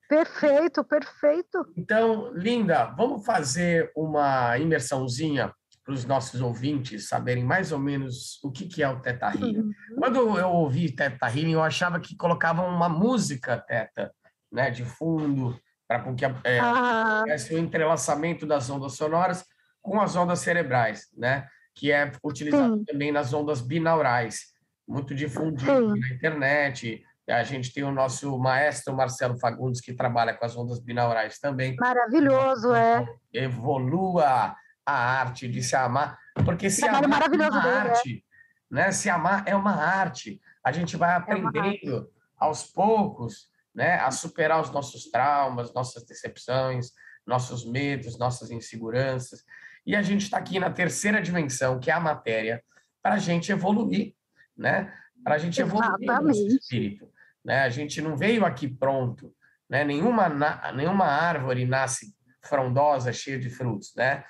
Perfeito, 0.07 0.83
perfeito. 0.83 1.65
Então, 1.75 2.31
Linda, 2.33 2.85
vamos 2.85 3.25
fazer 3.25 3.91
uma 3.95 4.57
imersãozinha 4.59 5.51
para 5.83 5.93
os 5.93 6.05
nossos 6.05 6.39
ouvintes 6.39 7.07
saberem 7.07 7.43
mais 7.43 7.71
ou 7.71 7.79
menos 7.79 8.39
o 8.43 8.51
que, 8.51 8.67
que 8.67 8.81
é 8.81 8.89
o 8.89 9.01
Teta 9.01 9.27
Healing. 9.27 9.59
Uhum. 9.59 9.71
Quando 9.99 10.37
eu 10.39 10.49
ouvi 10.49 10.91
Teta 10.91 11.27
Healing, 11.27 11.53
eu 11.53 11.63
achava 11.63 11.99
que 11.99 12.15
colocavam 12.15 12.67
uma 12.67 12.87
música 12.87 13.57
Teta, 13.57 14.13
né, 14.51 14.69
de 14.71 14.85
fundo, 14.85 15.59
para 15.87 15.99
com 15.99 16.15
que 16.15 16.23
é, 16.23 16.59
ah. 16.59 17.25
o 17.51 17.57
entrelaçamento 17.57 18.45
das 18.45 18.69
ondas 18.69 18.93
sonoras 18.93 19.45
com 19.81 19.99
as 19.99 20.15
ondas 20.15 20.39
cerebrais, 20.39 21.09
né, 21.17 21.45
que 21.75 21.91
é 21.91 22.09
utilizado 22.23 22.77
Sim. 22.77 22.85
também 22.85 23.11
nas 23.11 23.33
ondas 23.33 23.59
binaurais, 23.59 24.53
muito 24.87 25.13
difundido 25.13 25.93
Sim. 25.93 25.99
na 25.99 26.07
internet. 26.07 27.03
A 27.29 27.43
gente 27.43 27.73
tem 27.73 27.83
o 27.83 27.91
nosso 27.91 28.37
maestro 28.37 28.95
Marcelo 28.95 29.37
Fagundes, 29.37 29.81
que 29.81 29.93
trabalha 29.93 30.33
com 30.33 30.45
as 30.45 30.55
ondas 30.55 30.79
binaurais 30.79 31.39
também. 31.39 31.75
Maravilhoso, 31.77 32.73
é. 32.73 33.05
Evolua 33.33 34.55
a 34.85 34.93
arte 34.93 35.47
de 35.47 35.61
se 35.63 35.75
amar, 35.75 36.17
porque 36.45 36.69
se 36.69 36.87
amar 36.87 37.03
é 37.03 37.07
uma 37.07 37.27
dele, 37.27 37.43
é. 37.43 37.77
arte, 37.77 38.25
né? 38.69 38.91
Se 38.91 39.09
amar 39.09 39.43
é 39.47 39.55
uma 39.55 39.75
arte. 39.75 40.41
A 40.63 40.71
gente 40.71 40.95
vai 40.97 41.11
é 41.11 41.15
aprendendo 41.15 42.09
aos 42.37 42.63
poucos, 42.63 43.49
né, 43.73 43.95
a 43.95 44.11
superar 44.11 44.61
os 44.61 44.69
nossos 44.69 45.09
traumas, 45.09 45.73
nossas 45.73 46.05
decepções, 46.05 46.91
nossos 47.25 47.65
medos, 47.65 48.19
nossas 48.19 48.51
inseguranças. 48.51 49.43
E 49.85 49.95
a 49.95 50.01
gente 50.01 50.23
está 50.23 50.37
aqui 50.37 50.59
na 50.59 50.69
terceira 50.69 51.21
dimensão, 51.21 51.79
que 51.79 51.89
é 51.89 51.93
a 51.93 51.99
matéria, 51.99 52.63
para 53.01 53.15
a 53.15 53.19
gente 53.19 53.51
evoluir, 53.51 54.13
né? 54.55 54.93
Para 55.23 55.35
a 55.35 55.37
gente 55.37 55.59
evoluir 55.59 56.09
o 56.09 56.21
nosso 56.21 56.47
espírito. 56.47 57.09
Né? 57.43 57.61
A 57.61 57.69
gente 57.69 58.01
não 58.01 58.15
veio 58.15 58.45
aqui 58.45 58.67
pronto, 58.67 59.33
né? 59.69 59.83
Nenhuma, 59.83 60.29
nenhuma 60.73 61.05
árvore 61.05 61.65
nasce 61.65 62.13
frondosa, 62.41 63.11
cheia 63.11 63.39
de 63.39 63.49
frutos, 63.49 63.93
né? 63.95 64.23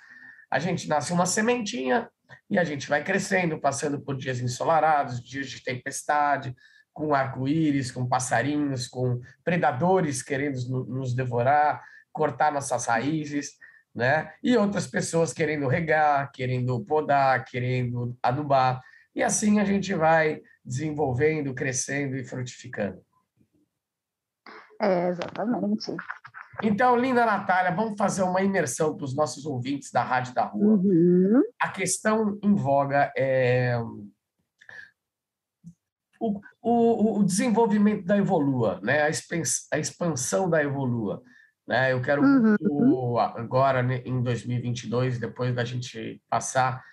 A 0.53 0.59
gente 0.59 0.87
nasce 0.87 1.11
uma 1.11 1.25
sementinha 1.25 2.07
e 2.47 2.59
a 2.59 2.63
gente 2.63 2.87
vai 2.87 3.03
crescendo, 3.03 3.59
passando 3.59 3.99
por 3.99 4.15
dias 4.15 4.39
ensolarados, 4.39 5.19
dias 5.19 5.49
de 5.49 5.63
tempestade, 5.63 6.55
com 6.93 7.11
arco-íris, 7.11 7.91
com 7.91 8.07
passarinhos, 8.07 8.87
com 8.87 9.19
predadores 9.43 10.21
querendo 10.21 10.85
nos 10.85 11.15
devorar, 11.15 11.83
cortar 12.11 12.51
nossas 12.51 12.85
raízes, 12.85 13.53
né? 13.95 14.31
E 14.43 14.55
outras 14.55 14.85
pessoas 14.85 15.33
querendo 15.33 15.67
regar, 15.67 16.31
querendo 16.31 16.79
podar, 16.85 17.43
querendo 17.45 18.15
adubar. 18.21 18.79
E 19.15 19.23
assim 19.23 19.59
a 19.59 19.65
gente 19.65 19.91
vai 19.95 20.39
desenvolvendo, 20.63 21.55
crescendo 21.55 22.15
e 22.15 22.23
frutificando. 22.23 23.03
É, 24.79 25.07
exatamente. 25.07 25.95
Então, 26.61 26.95
linda 26.95 27.25
Natália, 27.25 27.75
vamos 27.75 27.97
fazer 27.97 28.23
uma 28.23 28.41
imersão 28.41 28.95
para 28.95 29.05
os 29.05 29.15
nossos 29.15 29.45
ouvintes 29.45 29.91
da 29.91 30.03
Rádio 30.03 30.33
da 30.33 30.45
Rua. 30.45 30.75
Uhum. 30.75 31.41
A 31.59 31.69
questão 31.69 32.37
em 32.43 32.53
voga 32.53 33.11
é 33.17 33.79
o, 36.19 36.39
o, 36.61 37.19
o 37.19 37.23
desenvolvimento 37.23 38.05
da 38.05 38.17
Evolua, 38.17 38.79
né? 38.81 39.03
a, 39.03 39.77
expansão 39.79 40.49
da 40.49 40.63
Evolua. 40.63 41.21
Né? 41.67 41.91
Eu 41.91 42.01
quero 42.01 42.21
uhum. 42.21 43.17
agora, 43.17 43.81
né, 43.81 44.01
em 44.05 44.21
2022, 44.21 45.19
depois 45.19 45.53
da 45.55 45.65
gente 45.65 46.21
passar 46.29 46.83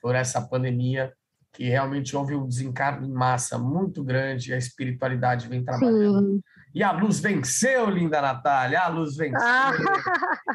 por 0.00 0.14
essa 0.14 0.40
pandemia, 0.40 1.12
que 1.52 1.64
realmente 1.64 2.16
houve 2.16 2.36
um 2.36 2.46
desencargo 2.46 3.04
em 3.04 3.12
massa 3.12 3.58
muito 3.58 4.04
grande, 4.04 4.52
a 4.52 4.58
espiritualidade 4.58 5.48
vem 5.48 5.64
trabalhando. 5.64 6.34
Sim. 6.34 6.42
E 6.74 6.82
a 6.82 6.92
luz 6.92 7.20
venceu, 7.20 7.88
linda 7.88 8.20
Natália, 8.20 8.80
a 8.80 8.88
luz 8.88 9.16
venceu. 9.16 9.40
Ah. 9.40 9.72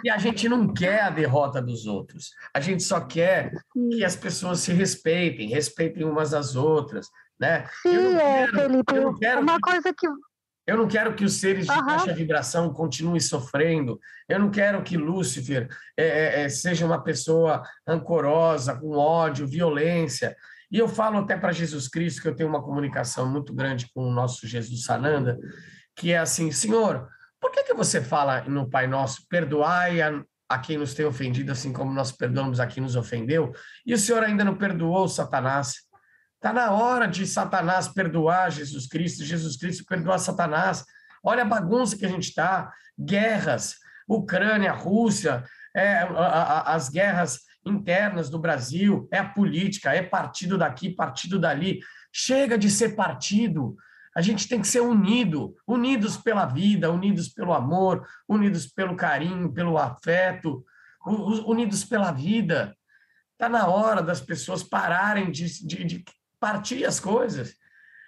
E 0.04 0.10
a 0.10 0.18
gente 0.18 0.48
não 0.48 0.74
quer 0.74 1.02
a 1.02 1.10
derrota 1.10 1.62
dos 1.62 1.86
outros. 1.86 2.32
A 2.54 2.60
gente 2.60 2.84
só 2.84 3.02
quer 3.02 3.52
que 3.74 4.04
as 4.04 4.16
pessoas 4.16 4.60
se 4.60 4.72
respeitem, 4.74 5.50
respeitem 5.50 6.04
umas 6.04 6.34
às 6.34 6.56
outras, 6.56 7.08
né? 7.40 7.66
Sim, 7.82 8.16
é, 8.16 8.48
Felipe. 8.48 9.00
uma 9.00 9.56
que... 9.56 9.62
coisa 9.62 9.94
que 9.94 10.08
eu 10.66 10.78
não 10.78 10.88
quero 10.88 11.14
que 11.14 11.26
os 11.26 11.34
seres 11.34 11.66
de 11.66 11.72
uhum. 11.72 11.86
baixa 11.86 12.14
vibração 12.14 12.72
continuem 12.72 13.20
sofrendo. 13.20 14.00
Eu 14.30 14.40
não 14.40 14.50
quero 14.50 14.82
que 14.82 14.96
Lúcifer 14.96 15.68
é, 15.98 16.06
é, 16.06 16.44
é, 16.44 16.50
seja 16.50 16.86
uma 16.86 17.04
pessoa 17.04 17.62
rancorosa, 17.86 18.76
com 18.76 18.98
ódio, 18.98 19.46
violência. 19.46 20.36
E 20.72 20.80
eu 20.80 20.88
falo 20.88 21.20
até 21.20 21.36
para 21.36 21.52
Jesus 21.52 21.90
Cristo, 21.90 22.22
que 22.22 22.30
eu 22.30 22.36
tenho 22.36 22.50
uma 22.50 22.64
comunicação 22.64 23.30
muito 23.30 23.54
grande 23.54 23.92
com 23.94 24.08
o 24.08 24.12
nosso 24.12 24.48
Jesus 24.48 24.86
Sananda, 24.86 25.38
que 25.96 26.12
é 26.12 26.18
assim, 26.18 26.52
Senhor, 26.52 27.08
por 27.40 27.52
que, 27.52 27.64
que 27.64 27.74
você 27.74 28.02
fala 28.02 28.42
no 28.42 28.70
Pai 28.70 28.88
Nosso, 28.88 29.28
perdoai 29.28 30.02
a, 30.02 30.24
a 30.50 30.60
quem 30.60 30.78
nos 30.78 30.94
tem 30.94 31.06
ofendido, 31.06 31.52
assim 31.52 31.74
como 31.74 31.94
nós 31.94 32.12
perdoamos 32.12 32.60
a 32.60 32.68
quem 32.68 32.82
nos 32.82 32.96
ofendeu, 32.96 33.52
e 33.86 33.94
o 33.94 33.98
Senhor 33.98 34.24
ainda 34.24 34.44
não 34.44 34.56
perdoou 34.56 35.08
Satanás? 35.08 35.76
Está 36.36 36.52
na 36.52 36.72
hora 36.72 37.08
de 37.08 37.26
Satanás 37.26 37.88
perdoar 37.88 38.52
Jesus 38.52 38.88
Cristo, 38.88 39.24
Jesus 39.24 39.56
Cristo 39.56 39.86
perdoar 39.86 40.20
Satanás. 40.20 40.84
Olha 41.24 41.44
a 41.44 41.46
bagunça 41.46 41.98
que 41.98 42.06
a 42.06 42.10
gente 42.10 42.28
está, 42.28 42.70
guerras, 43.00 43.76
Ucrânia, 44.08 44.74
Rússia, 44.74 45.44
é, 45.74 46.00
a, 46.00 46.06
a, 46.06 46.74
as 46.76 46.90
guerras 46.90 47.40
internas 47.66 48.30
do 48.30 48.38
Brasil, 48.38 49.08
é 49.12 49.20
a 49.20 49.30
política, 49.30 49.94
é 49.94 50.04
partido 50.04 50.58
daqui, 50.58 50.90
partido 50.90 51.40
dali. 51.40 51.80
Chega 52.12 52.58
de 52.58 52.70
ser 52.70 52.96
partido. 52.96 53.76
A 54.16 54.22
gente 54.22 54.48
tem 54.48 54.62
que 54.62 54.68
ser 54.68 54.82
unido, 54.82 55.56
unidos 55.68 56.18
pela 56.18 56.46
vida, 56.46 56.92
unidos 56.92 57.30
pelo 57.30 57.54
amor, 57.54 58.08
unidos 58.28 58.68
pelo 58.68 58.96
carinho, 58.96 59.52
pelo 59.52 59.78
afeto, 59.78 60.64
unidos 61.06 61.84
pela 61.84 62.12
vida. 62.12 62.76
Está 63.32 63.50
na 63.50 63.68
hora 63.68 64.02
das 64.02 64.22
pessoas 64.22 64.64
pararem 64.64 65.32
de, 65.32 65.66
de, 65.66 65.84
de 65.84 66.06
partir 66.40 66.86
as 66.86 67.00
coisas. 67.00 67.56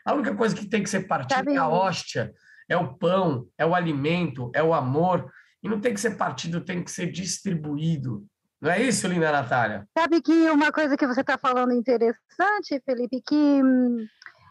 A 0.06 0.14
única 0.14 0.36
coisa 0.36 0.56
que 0.56 0.68
tem 0.68 0.84
que 0.84 0.90
ser 0.90 1.08
partida 1.08 1.52
é 1.52 1.58
a 1.58 1.68
hóstia, 1.68 2.32
é 2.70 2.78
o 2.78 2.94
pão, 2.96 3.48
é 3.58 3.66
o 3.66 3.74
alimento, 3.74 4.52
é 4.54 4.62
o 4.62 4.74
amor. 4.74 5.32
E 5.64 5.68
não 5.68 5.82
tem 5.82 5.94
que 5.94 6.00
ser 6.00 6.16
partido, 6.16 6.62
tem 6.62 6.84
que 6.84 6.92
ser 6.92 7.12
distribuído. 7.12 8.24
Não 8.62 8.72
é 8.72 8.82
isso, 8.82 9.08
linda 9.08 9.32
Natália? 9.32 9.88
Sabe 9.98 10.22
que 10.22 10.50
uma 10.50 10.72
coisa 10.72 10.96
que 10.96 11.08
você 11.08 11.22
está 11.22 11.38
falando 11.38 11.74
interessante, 11.74 12.82
Felipe, 12.86 13.22
que 13.28 13.36
hum, 13.36 14.06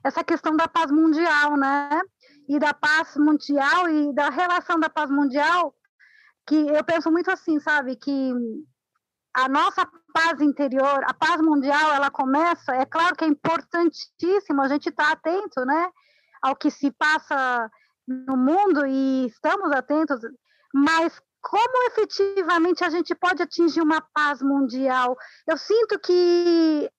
essa 0.05 0.23
questão 0.23 0.55
da 0.55 0.69
paz 0.69 0.91
mundial, 0.91 1.57
né? 1.57 2.01
E 2.49 2.59
da 2.59 2.75
paz 2.75 3.17
mundial 3.17 3.89
e 3.89 4.15
da 4.15 4.29
relação 4.29 4.79
da 4.79 4.91
paz 4.91 5.11
mundial, 5.11 5.75
que 6.47 6.55
eu 6.55 6.85
penso 6.85 7.11
muito 7.11 7.31
assim, 7.31 7.59
sabe? 7.59 7.97
Que 7.97 8.33
a 9.35 9.49
nossa 9.49 9.89
paz 10.13 10.41
interior, 10.41 11.03
a 11.05 11.15
paz 11.15 11.41
mundial, 11.41 11.93
ela 11.93 12.11
começa, 12.11 12.73
é 12.77 12.85
claro 12.85 13.17
que 13.17 13.25
é 13.25 13.29
importantíssimo 13.29 14.63
a 14.63 14.69
gente 14.69 14.91
estar 14.91 15.07
tá 15.07 15.13
atento, 15.13 15.65
né, 15.65 15.91
ao 16.41 16.55
que 16.55 16.71
se 16.71 16.93
passa 16.93 17.69
no 18.07 18.37
mundo 18.37 18.87
e 18.87 19.27
estamos 19.27 19.73
atentos, 19.73 20.21
mas 20.73 21.21
como 21.41 21.89
efetivamente 21.89 22.85
a 22.85 22.91
gente 22.91 23.15
pode 23.15 23.43
atingir 23.43 23.83
uma 23.83 24.01
paz 24.15 24.41
mundial? 24.41 25.17
Eu 25.47 25.59
sinto 25.59 25.99
que 25.99 26.91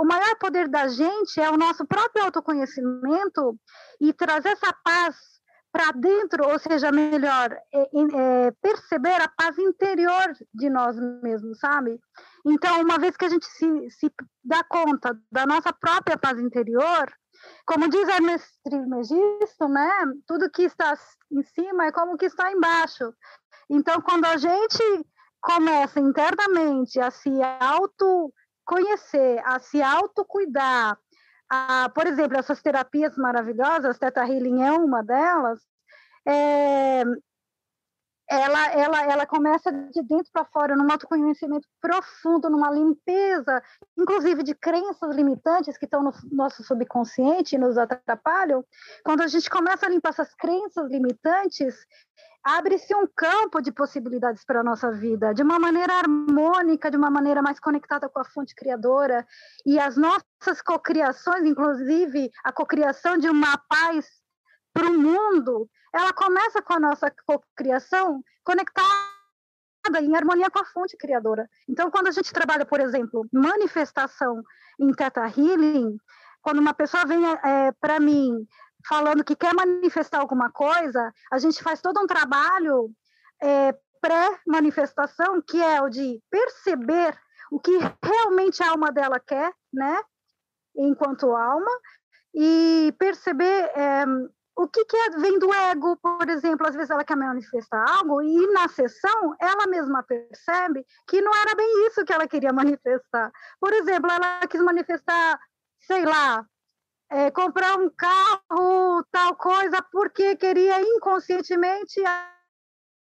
o 0.00 0.04
maior 0.04 0.34
poder 0.36 0.66
da 0.66 0.88
gente 0.88 1.38
é 1.38 1.50
o 1.50 1.58
nosso 1.58 1.84
próprio 1.84 2.24
autoconhecimento 2.24 3.58
e 4.00 4.12
trazer 4.14 4.50
essa 4.50 4.72
paz 4.82 5.16
para 5.70 5.92
dentro, 5.92 6.48
ou 6.48 6.58
seja, 6.58 6.90
melhor, 6.90 7.52
é, 7.72 7.80
é, 7.82 8.50
perceber 8.62 9.20
a 9.20 9.28
paz 9.28 9.56
interior 9.58 10.32
de 10.54 10.70
nós 10.70 10.96
mesmos, 11.22 11.58
sabe? 11.58 12.00
Então, 12.44 12.80
uma 12.80 12.98
vez 12.98 13.16
que 13.16 13.26
a 13.26 13.28
gente 13.28 13.46
se, 13.46 13.90
se 13.90 14.12
dá 14.42 14.64
conta 14.64 15.16
da 15.30 15.46
nossa 15.46 15.72
própria 15.72 16.16
paz 16.16 16.40
interior, 16.40 17.12
como 17.66 17.88
diz 17.88 18.08
Hermes 18.08 18.42
Trismegisto, 18.64 19.68
né? 19.68 19.90
Tudo 20.26 20.50
que 20.50 20.62
está 20.62 20.98
em 21.30 21.42
cima 21.42 21.86
é 21.86 21.92
como 21.92 22.16
que 22.16 22.26
está 22.26 22.50
embaixo. 22.50 23.12
Então, 23.68 24.00
quando 24.00 24.24
a 24.24 24.36
gente 24.36 25.06
começa 25.40 26.00
internamente 26.00 26.98
a 26.98 27.10
se 27.10 27.30
autoconhecer, 28.70 29.42
a 29.44 29.58
se 29.58 29.82
autocuidar, 29.82 30.96
a, 31.50 31.90
por 31.94 32.06
exemplo, 32.06 32.38
essas 32.38 32.62
terapias 32.62 33.16
maravilhosas, 33.16 33.98
Teta 33.98 34.24
Healing 34.24 34.62
é 34.62 34.72
uma 34.72 35.02
delas, 35.02 35.60
é, 36.26 37.02
ela, 38.28 38.66
ela, 38.68 39.02
ela 39.12 39.26
começa 39.26 39.72
de 39.72 40.02
dentro 40.02 40.30
para 40.32 40.44
fora, 40.44 40.76
num 40.76 40.88
autoconhecimento 40.88 41.66
profundo, 41.80 42.48
numa 42.48 42.70
limpeza, 42.70 43.60
inclusive 43.98 44.44
de 44.44 44.54
crenças 44.54 45.16
limitantes 45.16 45.76
que 45.76 45.84
estão 45.84 46.00
no 46.04 46.12
nosso 46.30 46.62
subconsciente 46.62 47.56
e 47.56 47.58
nos 47.58 47.76
atrapalham. 47.76 48.64
Quando 49.04 49.22
a 49.22 49.26
gente 49.26 49.50
começa 49.50 49.86
a 49.86 49.88
limpar 49.88 50.10
essas 50.10 50.32
crenças 50.36 50.88
limitantes, 50.88 51.74
abre-se 52.42 52.94
um 52.94 53.06
campo 53.06 53.60
de 53.60 53.70
possibilidades 53.70 54.44
para 54.44 54.60
a 54.60 54.64
nossa 54.64 54.90
vida, 54.90 55.34
de 55.34 55.42
uma 55.42 55.58
maneira 55.58 55.94
harmônica, 55.94 56.90
de 56.90 56.96
uma 56.96 57.10
maneira 57.10 57.42
mais 57.42 57.60
conectada 57.60 58.08
com 58.08 58.20
a 58.20 58.24
fonte 58.24 58.54
criadora. 58.54 59.26
E 59.66 59.78
as 59.78 59.96
nossas 59.96 60.62
cocriações, 60.64 61.44
inclusive 61.44 62.30
a 62.44 62.52
cocriação 62.52 63.18
de 63.18 63.28
uma 63.28 63.58
paz 63.68 64.06
para 64.72 64.88
o 64.88 64.98
mundo, 64.98 65.68
ela 65.92 66.12
começa 66.12 66.62
com 66.62 66.74
a 66.74 66.80
nossa 66.80 67.12
cocriação 67.26 68.22
conectada 68.44 68.86
em 70.00 70.14
harmonia 70.14 70.50
com 70.50 70.60
a 70.60 70.64
fonte 70.64 70.96
criadora. 70.96 71.48
Então, 71.68 71.90
quando 71.90 72.08
a 72.08 72.12
gente 72.12 72.32
trabalha, 72.32 72.64
por 72.64 72.80
exemplo, 72.80 73.26
manifestação 73.32 74.42
em 74.78 74.92
Theta 74.92 75.22
Healing, 75.22 75.96
quando 76.42 76.58
uma 76.58 76.72
pessoa 76.72 77.04
vem 77.04 77.20
é, 77.26 77.72
para 77.72 78.00
mim 78.00 78.46
falando 78.86 79.24
que 79.24 79.36
quer 79.36 79.54
manifestar 79.54 80.20
alguma 80.20 80.50
coisa, 80.50 81.12
a 81.30 81.38
gente 81.38 81.62
faz 81.62 81.80
todo 81.80 82.00
um 82.00 82.06
trabalho 82.06 82.90
é, 83.42 83.74
pré-manifestação, 84.00 85.42
que 85.42 85.62
é 85.62 85.80
o 85.82 85.88
de 85.88 86.20
perceber 86.30 87.18
o 87.50 87.58
que 87.58 87.76
realmente 88.02 88.62
a 88.62 88.70
alma 88.70 88.90
dela 88.92 89.20
quer, 89.20 89.52
né, 89.72 90.00
enquanto 90.76 91.34
alma, 91.34 91.70
e 92.34 92.94
perceber 92.98 93.70
é, 93.74 94.04
o 94.56 94.68
que, 94.68 94.84
que 94.84 94.96
é, 94.96 95.10
vem 95.10 95.38
do 95.38 95.52
ego, 95.52 95.96
por 95.96 96.28
exemplo, 96.28 96.66
às 96.66 96.74
vezes 96.74 96.90
ela 96.90 97.04
quer 97.04 97.16
manifestar 97.16 97.84
algo 97.88 98.22
e 98.22 98.46
na 98.52 98.68
sessão 98.68 99.34
ela 99.40 99.66
mesma 99.66 100.02
percebe 100.02 100.84
que 101.08 101.20
não 101.20 101.34
era 101.34 101.54
bem 101.54 101.86
isso 101.86 102.04
que 102.04 102.12
ela 102.12 102.28
queria 102.28 102.52
manifestar. 102.54 103.32
Por 103.58 103.72
exemplo, 103.72 104.10
ela 104.10 104.46
quis 104.46 104.60
manifestar, 104.60 105.40
sei 105.80 106.04
lá, 106.04 106.44
é, 107.10 107.30
comprar 107.30 107.76
um 107.76 107.90
carro, 107.90 109.04
tal 109.10 109.34
coisa, 109.36 109.82
porque 109.90 110.36
queria 110.36 110.80
inconscientemente 110.80 112.00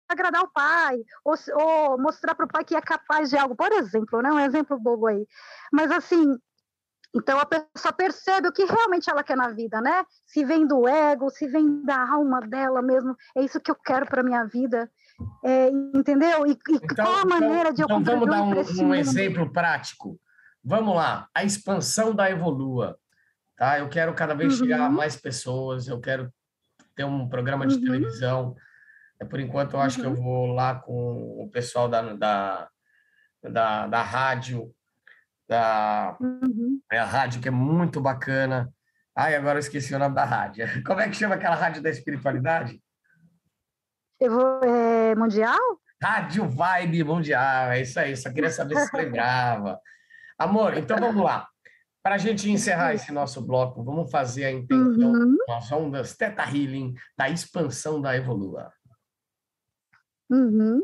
agradar 0.09 0.42
o 0.42 0.53
pai, 0.53 0.97
ou, 1.25 1.35
ou 1.55 2.01
mostrar 2.01 2.35
para 2.35 2.47
o 2.47 2.49
pai 2.49 2.64
que 2.64 2.77
é 2.77 2.81
capaz 2.81 3.31
de 3.31 3.37
algo, 3.37 3.57
por 3.57 3.73
exemplo, 3.73 4.23
né? 4.23 4.31
um 4.31 4.38
exemplo 4.38 4.79
bobo 4.79 5.09
aí. 5.09 5.27
Mas 5.73 5.90
assim, 5.90 6.38
então 7.14 7.40
a 7.40 7.47
pessoa 7.47 7.92
percebe 7.92 8.49
o 8.49 8.53
que 8.53 8.64
realmente 8.64 9.11
ela 9.11 9.25
quer 9.25 9.37
na 9.37 9.49
vida, 9.49 9.81
né? 9.81 10.05
Se 10.27 10.45
vem 10.45 10.66
do 10.66 10.87
ego, 10.87 11.31
se 11.31 11.49
vem 11.49 11.83
da 11.83 12.09
alma 12.09 12.40
dela 12.40 12.83
mesmo, 12.83 13.16
é 13.35 13.42
isso 13.42 13.61
que 13.61 13.71
eu 13.71 13.75
quero 13.75 14.07
para 14.07 14.23
minha 14.23 14.45
vida. 14.45 14.90
É, 15.42 15.71
entendeu? 15.95 16.47
E, 16.47 16.53
e 16.53 16.77
então, 16.77 17.05
qual 17.05 17.16
a 17.16 17.21
então, 17.23 17.40
maneira 17.40 17.73
de 17.73 17.81
eu 17.81 17.87
Então 17.87 18.03
vamos 18.03 18.29
dar 18.29 18.42
um, 18.42 18.88
um 18.88 18.95
exemplo 18.95 19.51
prático. 19.51 20.21
Vamos 20.62 20.95
lá, 20.95 21.29
a 21.35 21.42
expansão 21.42 22.14
da 22.14 22.31
Evolua. 22.31 22.99
Tá? 23.57 23.79
Eu 23.79 23.88
quero 23.88 24.12
cada 24.14 24.35
vez 24.35 24.53
uhum. 24.53 24.66
chegar 24.66 24.87
a 24.87 24.90
mais 24.90 25.16
pessoas, 25.16 25.88
eu 25.88 26.01
quero 26.01 26.33
ter 26.95 27.05
um 27.05 27.29
programa 27.29 27.66
de 27.66 27.75
uhum. 27.75 27.81
televisão. 27.81 28.57
É, 29.21 29.25
por 29.25 29.40
enquanto, 29.40 29.75
eu 29.75 29.81
acho 29.81 29.99
uhum. 29.99 30.03
que 30.03 30.09
eu 30.09 30.16
uhum. 30.16 30.23
vou 30.23 30.47
lá 30.49 30.75
com 30.75 31.42
o 31.42 31.49
pessoal 31.51 31.88
da, 31.88 32.03
da, 32.14 32.69
da, 33.42 33.87
da 33.87 34.03
rádio 34.03 34.73
da 35.49 36.16
uhum. 36.21 36.81
é 36.90 36.99
a 36.99 37.05
rádio 37.05 37.40
que 37.40 37.49
é 37.49 37.53
muito 37.53 38.01
bacana. 38.01 38.73
Ai, 39.14 39.35
agora 39.35 39.57
eu 39.57 39.61
esqueci 39.61 39.95
o 39.95 39.99
nome 39.99 40.14
da 40.14 40.25
rádio. 40.25 40.66
Como 40.85 41.01
é 41.01 41.09
que 41.09 41.16
chama 41.16 41.37
aquela 41.37 41.55
rádio 41.55 41.83
da 41.83 41.90
espiritualidade? 41.90 42.81
Eu 44.21 44.33
vou, 44.33 44.61
é, 44.64 45.14
mundial? 45.14 45.59
Rádio 46.03 46.49
Vibe 46.49 47.05
Mundial, 47.05 47.71
é 47.71 47.81
isso 47.81 47.99
aí. 47.99 48.16
Só 48.16 48.31
queria 48.31 48.51
saber 48.51 48.79
se 48.79 48.90
lembrava. 48.97 49.81
Amor, 50.38 50.77
então 50.77 50.99
vamos 50.99 51.25
lá. 51.25 51.49
Para 52.07 52.14
a 52.14 52.19
gente 52.19 52.49
encerrar 52.49 52.95
esse 52.95 53.11
nosso 53.11 53.45
bloco, 53.45 53.83
vamos 53.83 54.09
fazer 54.12 54.45
a 54.45 54.53
intenção 54.53 55.11
uhum. 55.11 55.37
das 55.49 55.73
ondas 55.73 56.16
Teta 56.16 56.45
Healing 56.45 56.95
da 57.19 57.29
expansão 57.29 58.01
da 58.01 58.16
Evolua. 58.16 58.73
Uhum. 60.31 60.81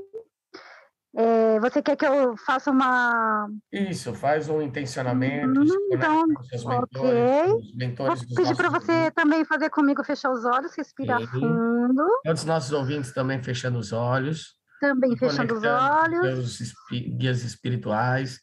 É, 1.15 1.61
você 1.61 1.81
quer 1.81 1.95
que 1.95 2.05
eu 2.05 2.37
faça 2.37 2.73
uma. 2.73 3.49
Isso, 3.71 4.13
faz 4.15 4.49
um 4.49 4.61
intencionamento. 4.61 5.61
Hum, 5.61 5.89
então, 5.93 6.27
mentores, 6.27 6.65
ok. 6.65 7.73
Mentores 7.77 8.25
Vou 8.25 8.35
pedir 8.35 8.57
para 8.57 8.71
você 8.71 8.91
ouvintes. 8.91 9.15
também 9.15 9.45
fazer 9.45 9.71
comigo 9.71 10.03
fechar 10.03 10.33
os 10.33 10.45
olhos, 10.45 10.75
respirar 10.75 11.21
Sim. 11.21 11.27
fundo. 11.29 12.05
Todos 12.25 12.41
os 12.41 12.47
nossos 12.47 12.73
ouvintes 12.73 13.13
também 13.13 13.41
fechando 13.41 13.79
os 13.79 13.93
olhos. 13.93 14.57
Também 14.81 15.17
fechando 15.17 15.55
os 15.55 15.63
olhos. 15.63 16.61
Os 16.61 16.75
guias 17.17 17.45
espirituais. 17.45 18.41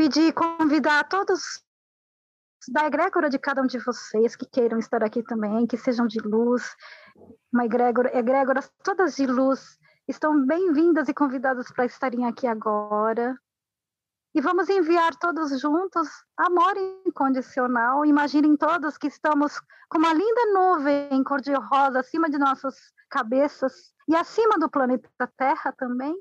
Pedir, 0.00 0.32
convidar 0.32 1.06
todos 1.10 1.62
da 2.72 2.86
egrégora 2.86 3.28
de 3.28 3.38
cada 3.38 3.60
um 3.60 3.66
de 3.66 3.78
vocês 3.78 4.34
que 4.34 4.46
queiram 4.46 4.78
estar 4.78 5.04
aqui 5.04 5.22
também, 5.22 5.66
que 5.66 5.76
sejam 5.76 6.06
de 6.06 6.18
luz, 6.20 6.74
uma 7.52 7.66
egrégora, 7.66 8.16
egrégoras 8.16 8.72
todas 8.82 9.14
de 9.14 9.26
luz 9.26 9.78
estão 10.08 10.46
bem-vindas 10.46 11.06
e 11.10 11.12
convidadas 11.12 11.70
para 11.70 11.84
estarem 11.84 12.24
aqui 12.24 12.46
agora. 12.46 13.38
E 14.34 14.40
vamos 14.40 14.70
enviar 14.70 15.14
todos 15.16 15.60
juntos 15.60 16.08
amor 16.34 16.78
incondicional. 17.06 18.02
Imaginem 18.06 18.56
todos 18.56 18.96
que 18.96 19.08
estamos 19.08 19.60
com 19.90 19.98
uma 19.98 20.14
linda 20.14 20.46
nuvem 20.54 21.22
cor-de-rosa 21.24 22.00
acima 22.00 22.30
de 22.30 22.38
nossas 22.38 22.74
cabeças 23.10 23.92
e 24.08 24.16
acima 24.16 24.58
do 24.58 24.70
planeta 24.70 25.10
Terra 25.36 25.74
também. 25.76 26.14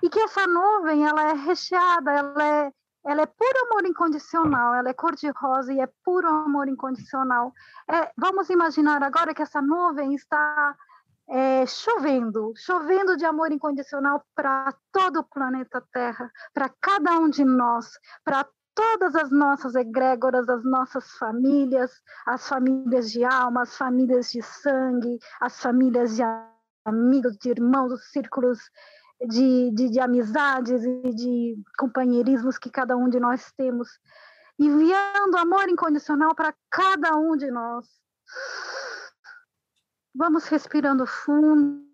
E 0.00 0.08
que 0.08 0.20
essa 0.20 0.46
nuvem 0.46 1.08
ela 1.08 1.30
é 1.30 1.32
recheada, 1.32 2.12
ela 2.12 2.44
é, 2.44 2.72
ela 3.04 3.22
é 3.22 3.26
puro 3.26 3.66
amor 3.70 3.86
incondicional, 3.86 4.74
ela 4.74 4.90
é 4.90 4.94
cor-de-rosa 4.94 5.72
e 5.72 5.80
é 5.80 5.88
puro 6.04 6.28
amor 6.28 6.68
incondicional. 6.68 7.52
É, 7.88 8.10
vamos 8.16 8.50
imaginar 8.50 9.02
agora 9.02 9.34
que 9.34 9.42
essa 9.42 9.62
nuvem 9.62 10.14
está 10.14 10.76
é, 11.28 11.64
chovendo, 11.66 12.52
chovendo 12.56 13.16
de 13.16 13.24
amor 13.24 13.52
incondicional 13.52 14.24
para 14.34 14.74
todo 14.92 15.20
o 15.20 15.24
planeta 15.24 15.82
Terra, 15.92 16.30
para 16.52 16.68
cada 16.80 17.18
um 17.18 17.30
de 17.30 17.44
nós, 17.44 17.90
para 18.24 18.46
todas 18.74 19.14
as 19.14 19.30
nossas 19.30 19.74
egrégoras, 19.74 20.48
as 20.48 20.64
nossas 20.64 21.10
famílias, 21.12 21.90
as 22.26 22.48
famílias 22.48 23.10
de 23.10 23.24
alma, 23.24 23.62
as 23.62 23.76
famílias 23.76 24.30
de 24.30 24.42
sangue, 24.42 25.18
as 25.40 25.60
famílias 25.60 26.16
de 26.16 26.22
amigos, 26.84 27.36
de 27.38 27.50
irmãos, 27.50 27.92
os 27.92 28.10
círculos 28.10 28.58
de, 29.26 29.70
de, 29.72 29.90
de 29.90 30.00
amizades 30.00 30.82
e 30.84 31.14
de 31.14 31.62
companheirismos 31.78 32.58
que 32.58 32.70
cada 32.70 32.96
um 32.96 33.08
de 33.08 33.20
nós 33.20 33.52
temos, 33.52 33.88
enviando 34.58 35.36
amor 35.36 35.68
incondicional 35.68 36.34
para 36.34 36.54
cada 36.70 37.16
um 37.16 37.36
de 37.36 37.50
nós. 37.50 37.86
Vamos 40.14 40.46
respirando 40.46 41.06
fundo, 41.06 41.84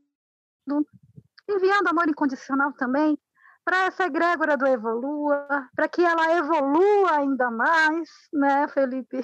enviando 1.49 1.89
amor 1.89 2.09
incondicional 2.09 2.73
também 2.73 3.19
para 3.65 3.87
essa 3.87 4.05
egrégora 4.05 4.57
do 4.57 4.67
Evolua, 4.67 5.69
para 5.75 5.89
que 5.89 6.03
ela 6.03 6.37
evolua 6.37 7.17
ainda 7.19 7.51
mais, 7.51 8.09
né, 8.33 8.69
Felipe? 8.69 9.21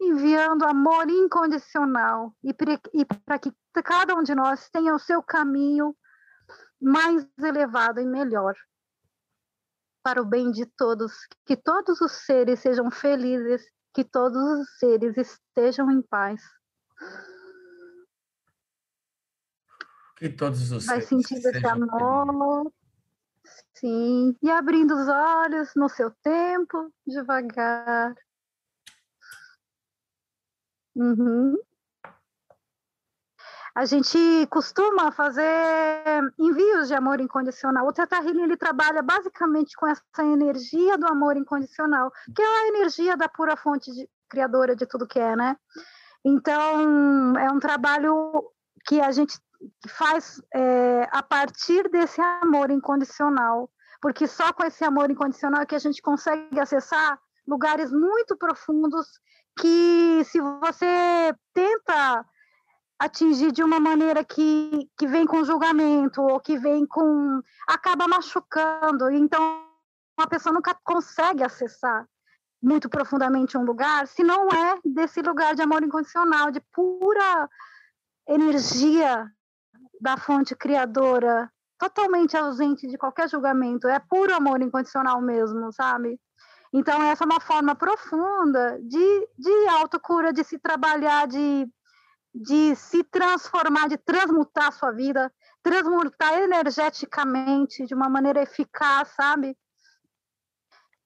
Enviando 0.00 0.64
amor 0.64 1.10
incondicional 1.10 2.32
e 2.44 2.54
para 2.54 3.38
que 3.38 3.52
cada 3.82 4.14
um 4.14 4.22
de 4.22 4.34
nós 4.34 4.68
tenha 4.70 4.94
o 4.94 4.98
seu 4.98 5.22
caminho 5.22 5.96
mais 6.80 7.26
elevado 7.38 8.00
e 8.00 8.06
melhor 8.06 8.54
para 10.02 10.22
o 10.22 10.24
bem 10.24 10.52
de 10.52 10.64
todos, 10.66 11.12
que 11.44 11.56
todos 11.56 12.00
os 12.00 12.12
seres 12.12 12.60
sejam 12.60 12.90
felizes, 12.90 13.68
que 13.92 14.04
todos 14.04 14.36
os 14.60 14.78
seres 14.78 15.16
estejam 15.16 15.90
em 15.90 16.00
paz. 16.00 16.40
Que 20.16 20.28
todos 20.28 20.70
os 20.70 20.86
Vai 20.86 21.00
sentindo 21.00 21.48
esse 21.48 21.66
amor. 21.66 22.72
Sim. 23.74 24.36
E 24.42 24.50
abrindo 24.50 24.94
os 24.94 25.08
olhos 25.08 25.72
no 25.74 25.88
seu 25.88 26.10
tempo, 26.22 26.92
devagar. 27.06 28.14
Uhum. 30.94 31.56
A 33.76 33.84
gente 33.84 34.46
costuma 34.46 35.12
fazer 35.12 35.44
envios 36.38 36.88
de 36.88 36.94
amor 36.94 37.20
incondicional. 37.20 37.86
O 37.86 37.92
Teta 37.92 38.24
ele 38.24 38.56
trabalha 38.56 39.02
basicamente 39.02 39.76
com 39.76 39.86
essa 39.86 40.24
energia 40.24 40.96
do 40.96 41.06
amor 41.06 41.36
incondicional, 41.36 42.10
que 42.34 42.40
é 42.40 42.46
a 42.46 42.68
energia 42.68 43.18
da 43.18 43.28
pura 43.28 43.54
fonte 43.54 43.92
de, 43.92 44.08
criadora 44.30 44.74
de 44.74 44.86
tudo 44.86 45.06
que 45.06 45.18
é, 45.18 45.36
né? 45.36 45.58
Então, 46.24 47.36
é 47.36 47.52
um 47.52 47.58
trabalho 47.58 48.50
que 48.86 48.98
a 48.98 49.12
gente 49.12 49.38
faz 49.86 50.42
é, 50.54 51.06
a 51.12 51.22
partir 51.22 51.86
desse 51.90 52.18
amor 52.40 52.70
incondicional, 52.70 53.68
porque 54.00 54.26
só 54.26 54.54
com 54.54 54.64
esse 54.64 54.86
amor 54.86 55.10
incondicional 55.10 55.60
é 55.60 55.66
que 55.66 55.74
a 55.74 55.78
gente 55.78 56.00
consegue 56.00 56.58
acessar 56.58 57.20
lugares 57.46 57.92
muito 57.92 58.38
profundos 58.38 59.06
que 59.60 60.24
se 60.24 60.40
você 60.40 61.34
tenta 61.52 62.24
atingir 62.98 63.52
de 63.52 63.62
uma 63.62 63.78
maneira 63.78 64.24
que, 64.24 64.90
que 64.98 65.06
vem 65.06 65.26
com 65.26 65.44
julgamento 65.44 66.22
ou 66.22 66.40
que 66.40 66.58
vem 66.58 66.86
com 66.86 67.40
acaba 67.66 68.08
machucando 68.08 69.10
então 69.10 69.62
a 70.16 70.26
pessoa 70.26 70.52
nunca 70.54 70.74
consegue 70.82 71.42
acessar 71.42 72.06
muito 72.62 72.88
profundamente 72.88 73.58
um 73.58 73.64
lugar 73.64 74.06
se 74.06 74.24
não 74.24 74.48
é 74.48 74.78
desse 74.84 75.20
lugar 75.20 75.54
de 75.54 75.62
amor 75.62 75.82
incondicional 75.82 76.50
de 76.50 76.60
pura 76.72 77.48
energia 78.28 79.30
da 80.00 80.16
fonte 80.16 80.54
criadora, 80.54 81.50
totalmente 81.78 82.36
ausente 82.36 82.86
de 82.86 82.98
qualquer 82.98 83.28
julgamento, 83.28 83.88
é 83.88 83.98
puro 83.98 84.34
amor 84.34 84.60
incondicional 84.60 85.20
mesmo, 85.20 85.72
sabe? 85.72 86.20
Então, 86.72 87.02
essa 87.02 87.24
é 87.24 87.26
uma 87.26 87.40
forma 87.40 87.74
profunda 87.74 88.78
de, 88.82 89.28
de 89.38 89.68
autocura, 89.68 90.32
de 90.32 90.44
se 90.44 90.58
trabalhar, 90.58 91.26
de, 91.26 91.66
de 92.36 92.76
se 92.76 93.02
transformar, 93.04 93.88
de 93.88 93.96
transmutar 93.96 94.68
a 94.68 94.72
sua 94.72 94.92
vida, 94.92 95.32
transmutar 95.62 96.34
energeticamente 96.38 97.86
de 97.86 97.94
uma 97.94 98.10
maneira 98.10 98.42
eficaz, 98.42 99.08
sabe? 99.16 99.56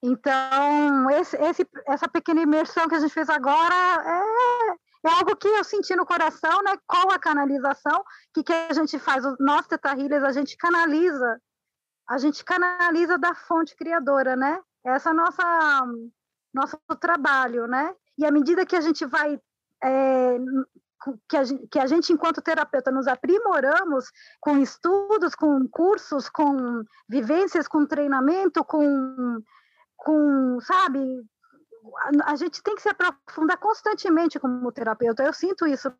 Então, 0.02 1.08
esse, 1.10 1.36
esse, 1.36 1.68
essa 1.86 2.08
pequena 2.08 2.40
imersão 2.40 2.88
que 2.88 2.94
a 2.94 2.98
gente 2.98 3.12
fez 3.12 3.28
agora 3.28 3.74
é, 3.74 5.08
é 5.08 5.12
algo 5.12 5.36
que 5.36 5.46
eu 5.46 5.62
senti 5.62 5.94
no 5.94 6.04
coração, 6.04 6.62
né? 6.62 6.76
Com 6.86 7.12
a 7.12 7.18
canalização, 7.18 8.02
que 8.34 8.42
que 8.42 8.52
a 8.52 8.72
gente 8.72 8.98
faz? 8.98 9.22
Nós, 9.38 9.66
Teta 9.66 9.90
Healers, 9.90 10.24
a 10.24 10.32
gente 10.32 10.56
canaliza, 10.56 11.40
a 12.08 12.18
gente 12.18 12.44
canaliza 12.44 13.18
da 13.18 13.34
fonte 13.34 13.76
criadora, 13.76 14.34
né? 14.34 14.60
Essa 14.84 15.10
é 15.10 15.12
nossa 15.12 15.84
nosso 16.52 16.76
trabalho, 16.98 17.68
né? 17.68 17.94
E 18.18 18.26
à 18.26 18.32
medida 18.32 18.66
que 18.66 18.74
a 18.74 18.80
gente 18.80 19.06
vai 19.06 19.38
é, 19.82 20.38
que 21.28 21.36
a, 21.36 21.44
gente, 21.44 21.66
que 21.68 21.78
a 21.78 21.86
gente, 21.86 22.12
enquanto 22.12 22.42
terapeuta, 22.42 22.90
nos 22.90 23.06
aprimoramos 23.06 24.10
com 24.40 24.58
estudos, 24.58 25.34
com 25.34 25.66
cursos, 25.68 26.28
com 26.28 26.82
vivências, 27.08 27.66
com 27.66 27.86
treinamento, 27.86 28.64
com, 28.64 29.40
com 29.96 30.58
sabe, 30.60 31.00
a, 32.24 32.36
gente 32.36 32.62
tem 32.62 32.74
que 32.74 32.82
se 32.82 32.88
aprofundar 32.88 33.58
constantemente 33.58 34.38
como 34.38 34.70
terapeuta. 34.72 35.22
Eu 35.22 35.32
sinto 35.32 35.66
isso 35.66 35.92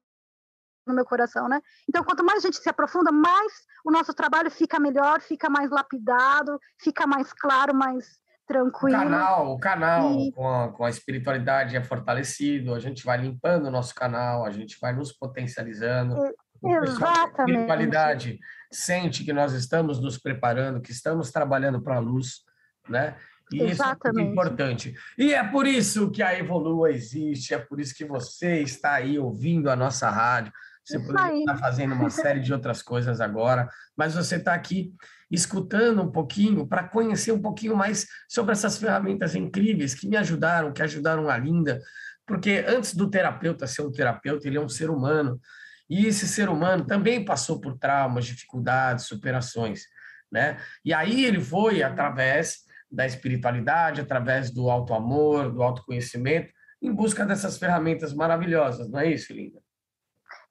no 0.87 0.95
meu 0.95 1.05
coração, 1.05 1.49
né? 1.49 1.61
Então, 1.89 2.05
quanto 2.05 2.25
mais 2.25 2.39
a 2.39 2.47
gente 2.47 2.59
se 2.59 2.69
aprofunda, 2.69 3.13
mais 3.13 3.53
o 3.85 3.91
nosso 3.91 4.13
trabalho 4.13 4.51
fica 4.51 4.79
melhor, 4.79 5.21
fica 5.21 5.49
mais 5.49 5.71
lapidado, 5.71 6.59
fica 6.79 7.07
mais 7.07 7.33
claro, 7.33 7.75
mais 7.75 8.21
tranquilo. 8.51 8.97
O 8.97 9.01
canal, 9.01 9.53
o 9.53 9.59
canal 9.59 10.21
e... 10.21 10.33
com, 10.33 10.49
a, 10.49 10.73
com 10.73 10.85
a 10.85 10.91
espiritualidade 10.91 11.77
é 11.77 11.83
fortalecido, 11.83 12.75
a 12.75 12.81
gente 12.81 13.05
vai 13.05 13.19
limpando 13.19 13.67
o 13.67 13.71
nosso 13.71 13.95
canal, 13.95 14.45
a 14.45 14.51
gente 14.51 14.77
vai 14.81 14.93
nos 14.93 15.13
potencializando. 15.13 16.17
Exatamente. 16.63 17.39
A 17.39 17.45
espiritualidade 17.45 18.39
sente 18.71 19.25
que 19.25 19.33
nós 19.33 19.53
estamos 19.53 20.01
nos 20.01 20.19
preparando, 20.19 20.81
que 20.81 20.91
estamos 20.91 21.31
trabalhando 21.31 21.81
para 21.81 21.97
a 21.97 22.01
luz, 22.01 22.43
né? 22.89 23.17
E 23.53 23.63
Exatamente. 23.63 24.21
isso 24.21 24.29
é 24.29 24.33
importante. 24.33 24.95
E 25.17 25.35
é 25.35 25.45
por 25.45 25.67
isso 25.67 26.11
que 26.11 26.23
a 26.23 26.37
Evolua 26.37 26.91
existe, 26.91 27.55
é 27.55 27.59
por 27.59 27.81
isso 27.81 27.95
que 27.95 28.05
você 28.05 28.61
está 28.63 28.95
aí 28.95 29.19
ouvindo 29.19 29.71
a 29.71 29.77
nossa 29.77 30.11
rádio. 30.11 30.53
Você 30.91 30.97
isso 30.97 31.07
poderia 31.07 31.33
aí. 31.33 31.41
estar 31.41 31.57
fazendo 31.57 31.95
uma 31.95 32.11
série 32.11 32.41
de 32.41 32.53
outras 32.53 32.83
coisas 32.83 33.21
agora, 33.21 33.69
mas 33.97 34.15
você 34.15 34.37
está 34.37 34.55
aqui 34.55 34.93
escutando 35.31 36.03
um 36.03 36.11
pouquinho 36.11 36.67
para 36.67 36.89
conhecer 36.89 37.31
um 37.33 37.41
pouquinho 37.41 37.77
mais 37.77 38.07
sobre 38.29 38.53
essas 38.53 38.77
ferramentas 38.77 39.35
incríveis 39.37 39.95
que 39.95 40.09
me 40.09 40.17
ajudaram, 40.17 40.73
que 40.73 40.83
ajudaram 40.83 41.29
a 41.29 41.39
Linda, 41.39 41.81
porque 42.27 42.65
antes 42.67 42.95
do 42.95 43.09
terapeuta 43.09 43.67
ser 43.67 43.83
um 43.83 43.93
terapeuta, 43.93 44.47
ele 44.49 44.57
é 44.57 44.61
um 44.61 44.69
ser 44.69 44.91
humano. 44.91 45.41
E 45.89 46.07
esse 46.07 46.27
ser 46.27 46.49
humano 46.49 46.85
também 46.85 47.25
passou 47.25 47.61
por 47.61 47.77
traumas, 47.77 48.25
dificuldades, 48.25 49.07
superações, 49.07 49.83
né? 50.31 50.57
E 50.85 50.95
aí 50.95 51.25
ele 51.25 51.41
foi 51.41 51.83
através 51.83 52.59
da 52.91 53.07
espiritualidade, 53.07 54.01
através 54.01 54.51
do 54.51 54.71
alto 54.71 54.95
amor, 54.95 55.53
do 55.53 55.63
autoconhecimento, 55.63 56.53
em 56.83 56.93
busca 56.93 57.27
dessas 57.27 57.59
ferramentas 57.59 58.15
maravilhosas, 58.15 58.89
não 58.89 59.01
é 59.01 59.13
isso, 59.13 59.33
Linda? 59.33 59.61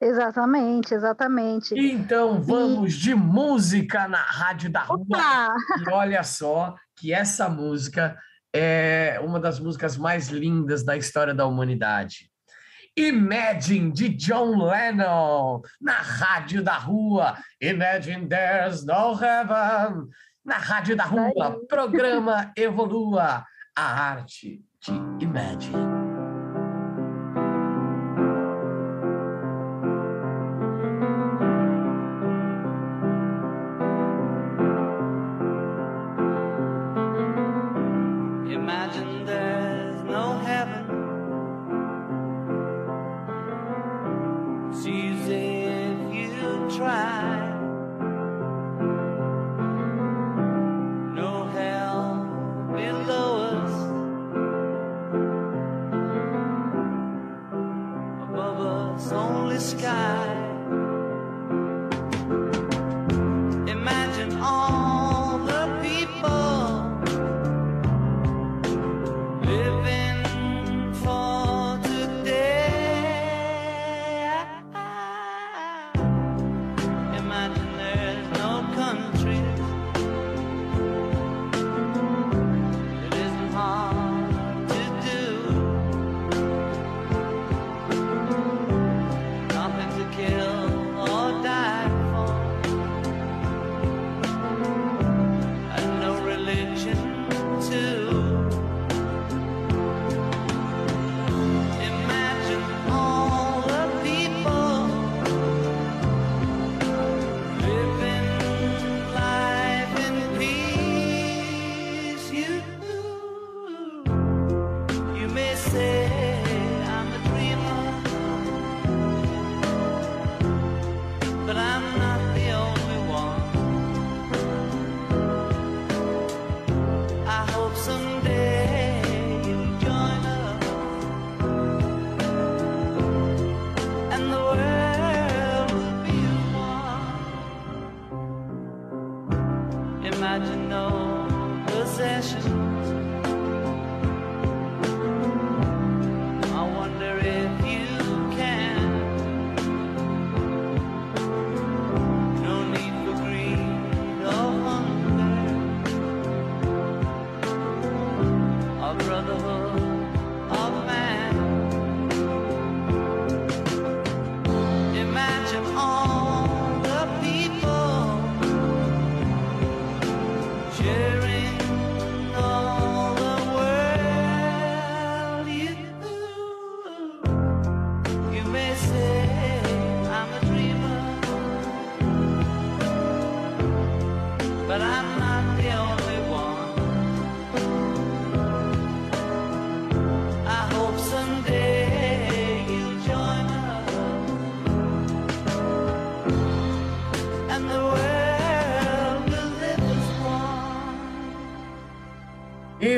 Exatamente, 0.00 0.94
exatamente. 0.94 1.74
Então 1.76 2.40
vamos 2.40 2.94
e... 2.94 2.98
de 2.98 3.14
música 3.14 4.08
na 4.08 4.22
Rádio 4.22 4.70
da 4.70 4.80
Rua. 4.80 5.00
Opa! 5.00 5.54
E 5.78 5.90
olha 5.90 6.22
só 6.22 6.74
que 6.96 7.12
essa 7.12 7.48
música 7.48 8.16
é 8.52 9.20
uma 9.22 9.38
das 9.38 9.60
músicas 9.60 9.96
mais 9.96 10.28
lindas 10.28 10.82
da 10.82 10.96
história 10.96 11.34
da 11.34 11.46
humanidade. 11.46 12.30
Imagine 12.96 13.92
de 13.92 14.08
John 14.08 14.66
Lennon 14.66 15.60
na 15.80 16.00
Rádio 16.00 16.62
da 16.62 16.76
Rua. 16.76 17.36
Imagine 17.60 18.26
there's 18.26 18.84
no 18.84 19.14
heaven 19.14 20.08
na 20.44 20.56
Rádio 20.56 20.96
da 20.96 21.04
Rua. 21.04 21.60
Programa 21.68 22.52
Evolua 22.56 23.44
a 23.76 23.82
arte 23.82 24.62
de 24.80 24.92
Imagine. 25.24 25.99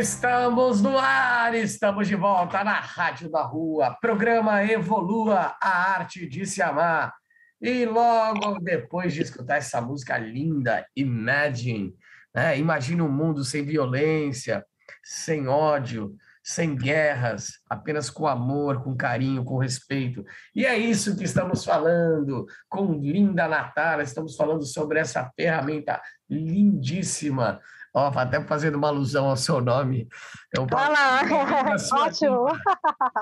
Estamos 0.03 0.83
no 0.83 0.99
ar, 0.99 1.55
estamos 1.55 2.09
de 2.09 2.17
volta 2.17 2.65
na 2.65 2.81
Rádio 2.81 3.31
da 3.31 3.45
Rua, 3.45 3.97
programa 4.01 4.65
Evolua 4.65 5.57
a 5.63 5.93
Arte 5.95 6.29
de 6.29 6.45
Se 6.45 6.61
Amar. 6.61 7.15
E 7.61 7.87
logo 7.87 8.59
depois 8.59 9.15
de 9.15 9.23
escutar 9.23 9.59
essa 9.59 9.81
música 9.81 10.19
linda, 10.19 10.85
Imagine, 10.97 11.95
né? 12.35 12.59
imagina 12.59 13.05
um 13.05 13.09
mundo 13.09 13.45
sem 13.45 13.65
violência, 13.65 14.67
sem 15.05 15.47
ódio, 15.47 16.17
sem 16.43 16.75
guerras, 16.75 17.61
apenas 17.71 18.11
com 18.11 18.27
amor, 18.27 18.83
com 18.83 18.97
carinho, 18.97 19.45
com 19.45 19.57
respeito. 19.57 20.25
E 20.53 20.67
é 20.67 20.77
isso 20.77 21.17
que 21.17 21.23
estamos 21.23 21.65
falando 21.65 22.45
com 22.69 22.93
Linda 22.95 23.47
Natália, 23.47 24.03
estamos 24.03 24.35
falando 24.35 24.65
sobre 24.65 24.99
essa 24.99 25.31
ferramenta 25.37 26.03
lindíssima 26.33 27.61
Ó, 27.95 28.11
até 28.17 28.43
fazendo 28.45 28.77
uma 28.77 28.89
alusão 28.89 29.27
ao 29.27 29.37
seu 29.37 29.61
nome. 29.61 30.09
Eu 30.57 30.67
falo, 30.67 30.91
Olá, 30.91 31.21
ótimo. 32.07 32.47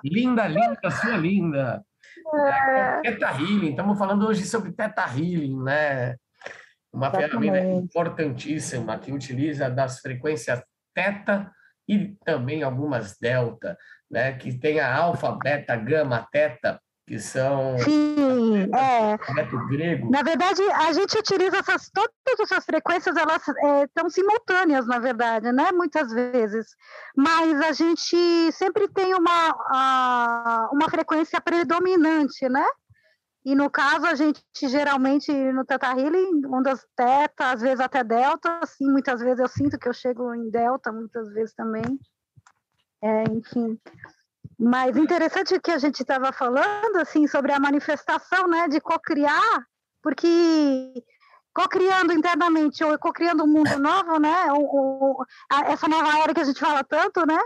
Linda, 0.05 0.47
linda, 0.47 0.91
sua 0.91 1.17
linda. 1.17 1.85
É. 2.33 3.01
Teta 3.01 3.31
Healing, 3.33 3.71
estamos 3.71 3.99
falando 3.99 4.27
hoje 4.27 4.45
sobre 4.45 4.73
Teta 4.73 5.03
Healing, 5.03 5.61
né? 5.61 6.17
Uma 6.93 7.09
Exatamente. 7.09 7.31
ferramenta 7.31 7.85
importantíssima 7.85 8.99
que 8.99 9.13
utiliza 9.13 9.69
das 9.69 9.99
frequências 9.99 10.63
Teta 10.95 11.51
e 11.89 12.17
também 12.25 12.63
algumas 12.63 13.19
Delta, 13.19 13.77
né? 14.09 14.35
Que 14.35 14.57
tem 14.57 14.79
a 14.79 14.95
alfa, 14.95 15.33
beta, 15.33 15.75
gama, 15.75 16.29
teta, 16.31 16.81
que 17.11 17.19
são 17.19 17.77
Sim, 17.81 18.71
é. 18.73 19.19
grego. 19.69 20.09
Na 20.13 20.23
verdade, 20.23 20.63
a 20.71 20.93
gente 20.93 21.19
utiliza 21.19 21.57
essas 21.57 21.91
todas 21.93 22.39
essas 22.39 22.65
frequências, 22.65 23.17
elas 23.17 23.43
estão 23.49 24.07
é, 24.07 24.11
simultâneas, 24.11 24.87
na 24.87 25.01
verdade, 25.01 25.51
né? 25.51 25.73
Muitas 25.73 26.13
vezes, 26.13 26.69
mas 27.17 27.61
a 27.63 27.73
gente 27.73 28.53
sempre 28.53 28.87
tem 28.87 29.13
uma 29.13 29.51
a, 29.73 30.69
uma 30.73 30.89
frequência 30.89 31.41
predominante, 31.41 32.49
né? 32.49 32.65
E 33.45 33.57
no 33.57 33.69
caso, 33.69 34.07
a 34.07 34.15
gente 34.15 34.41
geralmente 34.69 35.33
no 35.33 35.65
Teta 35.65 35.89
Healing, 35.89 36.47
ondas 36.47 36.87
teta, 36.95 37.51
às 37.51 37.61
vezes 37.61 37.81
até 37.81 38.05
delta, 38.05 38.61
assim, 38.63 38.89
muitas 38.89 39.21
vezes 39.21 39.41
eu 39.41 39.49
sinto 39.49 39.77
que 39.81 39.89
eu 39.89 39.93
chego 39.93 40.33
em 40.33 40.49
delta, 40.49 40.93
muitas 40.93 41.29
vezes 41.33 41.53
também. 41.57 41.99
É, 43.03 43.25
enfim, 43.25 43.77
mas 44.61 44.95
interessante 44.95 45.59
que 45.59 45.71
a 45.71 45.79
gente 45.79 46.01
estava 46.01 46.31
falando 46.33 46.97
assim 46.97 47.27
sobre 47.27 47.51
a 47.51 47.59
manifestação, 47.59 48.47
né, 48.47 48.69
de 48.69 48.79
cocriar, 48.79 49.67
porque 50.03 51.03
cocriando 51.55 52.13
internamente 52.13 52.85
ou 52.85 52.99
cocriando 52.99 53.43
um 53.43 53.47
mundo 53.47 53.79
novo, 53.79 54.19
né, 54.21 54.53
ou, 54.53 55.25
essa 55.65 55.89
nova 55.89 56.19
era 56.19 56.35
que 56.35 56.43
a 56.43 56.45
gente 56.45 56.61
fala 56.61 56.85
tanto, 56.85 57.25
né, 57.25 57.39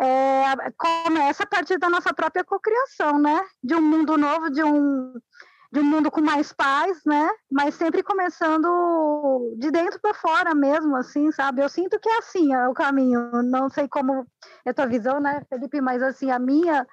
é, 0.00 0.70
começa 0.78 1.42
a 1.42 1.46
partir 1.46 1.76
da 1.76 1.90
nossa 1.90 2.14
própria 2.14 2.44
cocriação, 2.44 3.18
né, 3.18 3.44
de 3.60 3.74
um 3.74 3.82
mundo 3.82 4.16
novo, 4.16 4.48
de 4.48 4.62
um 4.62 5.12
de 5.74 5.80
um 5.80 5.84
mundo 5.84 6.08
com 6.08 6.20
mais 6.20 6.52
paz, 6.52 7.00
né? 7.04 7.28
Mas 7.50 7.74
sempre 7.74 8.00
começando 8.00 9.56
de 9.58 9.72
dentro 9.72 9.98
para 9.98 10.14
fora 10.14 10.54
mesmo, 10.54 10.94
assim, 10.94 11.32
sabe? 11.32 11.62
Eu 11.62 11.68
sinto 11.68 11.98
que 11.98 12.08
é 12.08 12.18
assim 12.18 12.54
é 12.54 12.68
o 12.68 12.72
caminho. 12.72 13.42
Não 13.42 13.68
sei 13.68 13.88
como 13.88 14.24
é 14.64 14.70
a 14.70 14.74
tua 14.74 14.86
visão, 14.86 15.18
né, 15.18 15.42
Felipe? 15.48 15.80
Mas 15.80 16.00
assim, 16.00 16.30
a 16.30 16.38
minha, 16.38 16.86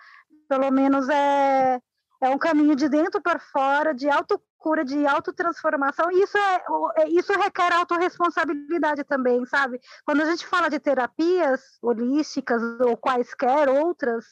pelo 0.49 0.71
menos, 0.71 1.07
é, 1.09 1.79
é 2.21 2.29
um 2.29 2.39
caminho 2.39 2.75
de 2.75 2.89
dentro 2.89 3.21
para 3.21 3.37
fora, 3.37 3.93
de 3.93 4.09
autocura, 4.09 4.83
de 4.83 5.05
autotransformação. 5.05 6.11
E 6.11 6.23
isso, 6.23 6.35
é, 6.39 6.63
é, 7.03 7.09
isso 7.09 7.33
requer 7.33 7.71
autorresponsabilidade 7.73 9.03
também, 9.03 9.45
sabe? 9.45 9.79
Quando 10.03 10.21
a 10.21 10.25
gente 10.25 10.47
fala 10.47 10.71
de 10.71 10.79
terapias 10.79 11.61
holísticas 11.83 12.63
ou 12.79 12.97
quaisquer 12.97 13.69
outras, 13.69 14.25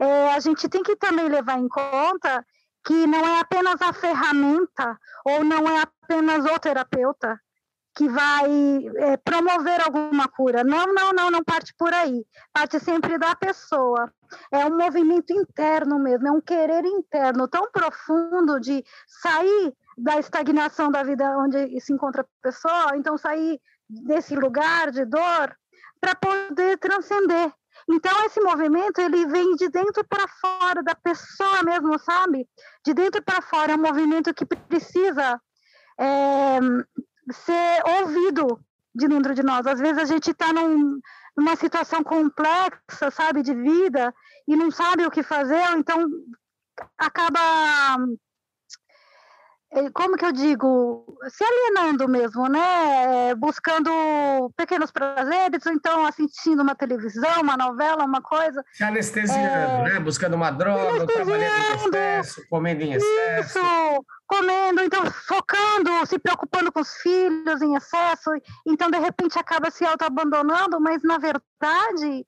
é, 0.00 0.32
a 0.32 0.40
gente 0.40 0.68
tem 0.68 0.82
que 0.82 0.96
também 0.96 1.28
levar 1.28 1.56
em 1.60 1.68
conta 1.68 2.44
que 2.86 3.06
não 3.06 3.26
é 3.26 3.40
apenas 3.40 3.82
a 3.82 3.92
ferramenta 3.92 4.96
ou 5.24 5.44
não 5.44 5.68
é 5.68 5.82
apenas 5.82 6.44
o 6.44 6.58
terapeuta 6.58 7.38
que 7.96 8.08
vai 8.08 8.46
é, 8.96 9.16
promover 9.16 9.80
alguma 9.80 10.28
cura. 10.28 10.62
Não, 10.62 10.92
não, 10.92 11.12
não, 11.12 11.30
não 11.30 11.42
parte 11.42 11.74
por 11.78 11.92
aí. 11.92 12.24
Parte 12.52 12.78
sempre 12.78 13.18
da 13.18 13.34
pessoa. 13.34 14.12
É 14.52 14.66
um 14.66 14.76
movimento 14.76 15.32
interno 15.32 15.98
mesmo, 15.98 16.28
é 16.28 16.30
um 16.30 16.40
querer 16.40 16.84
interno 16.84 17.48
tão 17.48 17.70
profundo 17.72 18.60
de 18.60 18.84
sair 19.06 19.74
da 19.96 20.18
estagnação 20.18 20.90
da 20.90 21.02
vida 21.02 21.24
onde 21.38 21.80
se 21.80 21.92
encontra 21.92 22.22
a 22.22 22.42
pessoa, 22.42 22.96
então 22.96 23.16
sair 23.16 23.58
desse 23.88 24.36
lugar 24.36 24.90
de 24.90 25.06
dor 25.06 25.56
para 25.98 26.14
poder 26.14 26.76
transcender. 26.78 27.50
Então 27.88 28.12
esse 28.24 28.40
movimento 28.40 29.00
ele 29.00 29.26
vem 29.26 29.54
de 29.54 29.68
dentro 29.68 30.04
para 30.04 30.26
fora 30.40 30.82
da 30.82 30.94
pessoa 30.94 31.62
mesmo, 31.62 31.98
sabe? 31.98 32.48
De 32.84 32.92
dentro 32.92 33.22
para 33.22 33.40
fora 33.40 33.72
é 33.72 33.76
um 33.76 33.82
movimento 33.82 34.34
que 34.34 34.44
precisa 34.44 35.40
é, 35.98 36.58
ser 37.32 37.82
ouvido 38.00 38.60
de 38.94 39.06
dentro 39.06 39.34
de 39.34 39.42
nós. 39.42 39.66
Às 39.66 39.78
vezes 39.78 39.98
a 39.98 40.04
gente 40.04 40.30
está 40.30 40.52
num, 40.52 41.00
numa 41.36 41.54
situação 41.54 42.02
complexa, 42.02 43.10
sabe, 43.12 43.42
de 43.42 43.54
vida 43.54 44.12
e 44.48 44.56
não 44.56 44.70
sabe 44.70 45.06
o 45.06 45.10
que 45.10 45.22
fazer, 45.22 45.62
então 45.76 46.08
acaba 46.98 47.98
como 49.92 50.16
que 50.16 50.24
eu 50.24 50.32
digo, 50.32 51.04
se 51.28 51.44
alienando 51.44 52.08
mesmo, 52.08 52.48
né? 52.48 53.30
É, 53.30 53.34
buscando 53.34 53.90
pequenos 54.56 54.90
prazeres, 54.90 55.64
ou 55.66 55.72
então 55.72 56.06
assistindo 56.06 56.62
uma 56.62 56.74
televisão, 56.74 57.42
uma 57.42 57.56
novela, 57.56 58.04
uma 58.04 58.22
coisa. 58.22 58.64
Se 58.72 58.84
anestesiando, 58.84 59.88
é... 59.88 59.94
né? 59.94 60.00
Buscando 60.00 60.34
uma 60.34 60.50
droga, 60.50 61.06
trabalhando 61.06 61.42
em 61.42 61.74
excesso, 61.74 62.42
comendo 62.48 62.82
em 62.82 62.94
excesso. 62.94 63.58
Isso, 63.58 64.04
comendo, 64.26 64.80
então 64.82 65.04
focando, 65.10 66.06
se 66.06 66.18
preocupando 66.18 66.72
com 66.72 66.80
os 66.80 66.94
filhos 66.96 67.60
em 67.60 67.76
excesso, 67.76 68.30
então 68.66 68.90
de 68.90 68.98
repente 68.98 69.38
acaba 69.38 69.70
se 69.70 69.84
auto-abandonando, 69.84 70.80
mas 70.80 71.02
na 71.02 71.18
verdade 71.18 72.26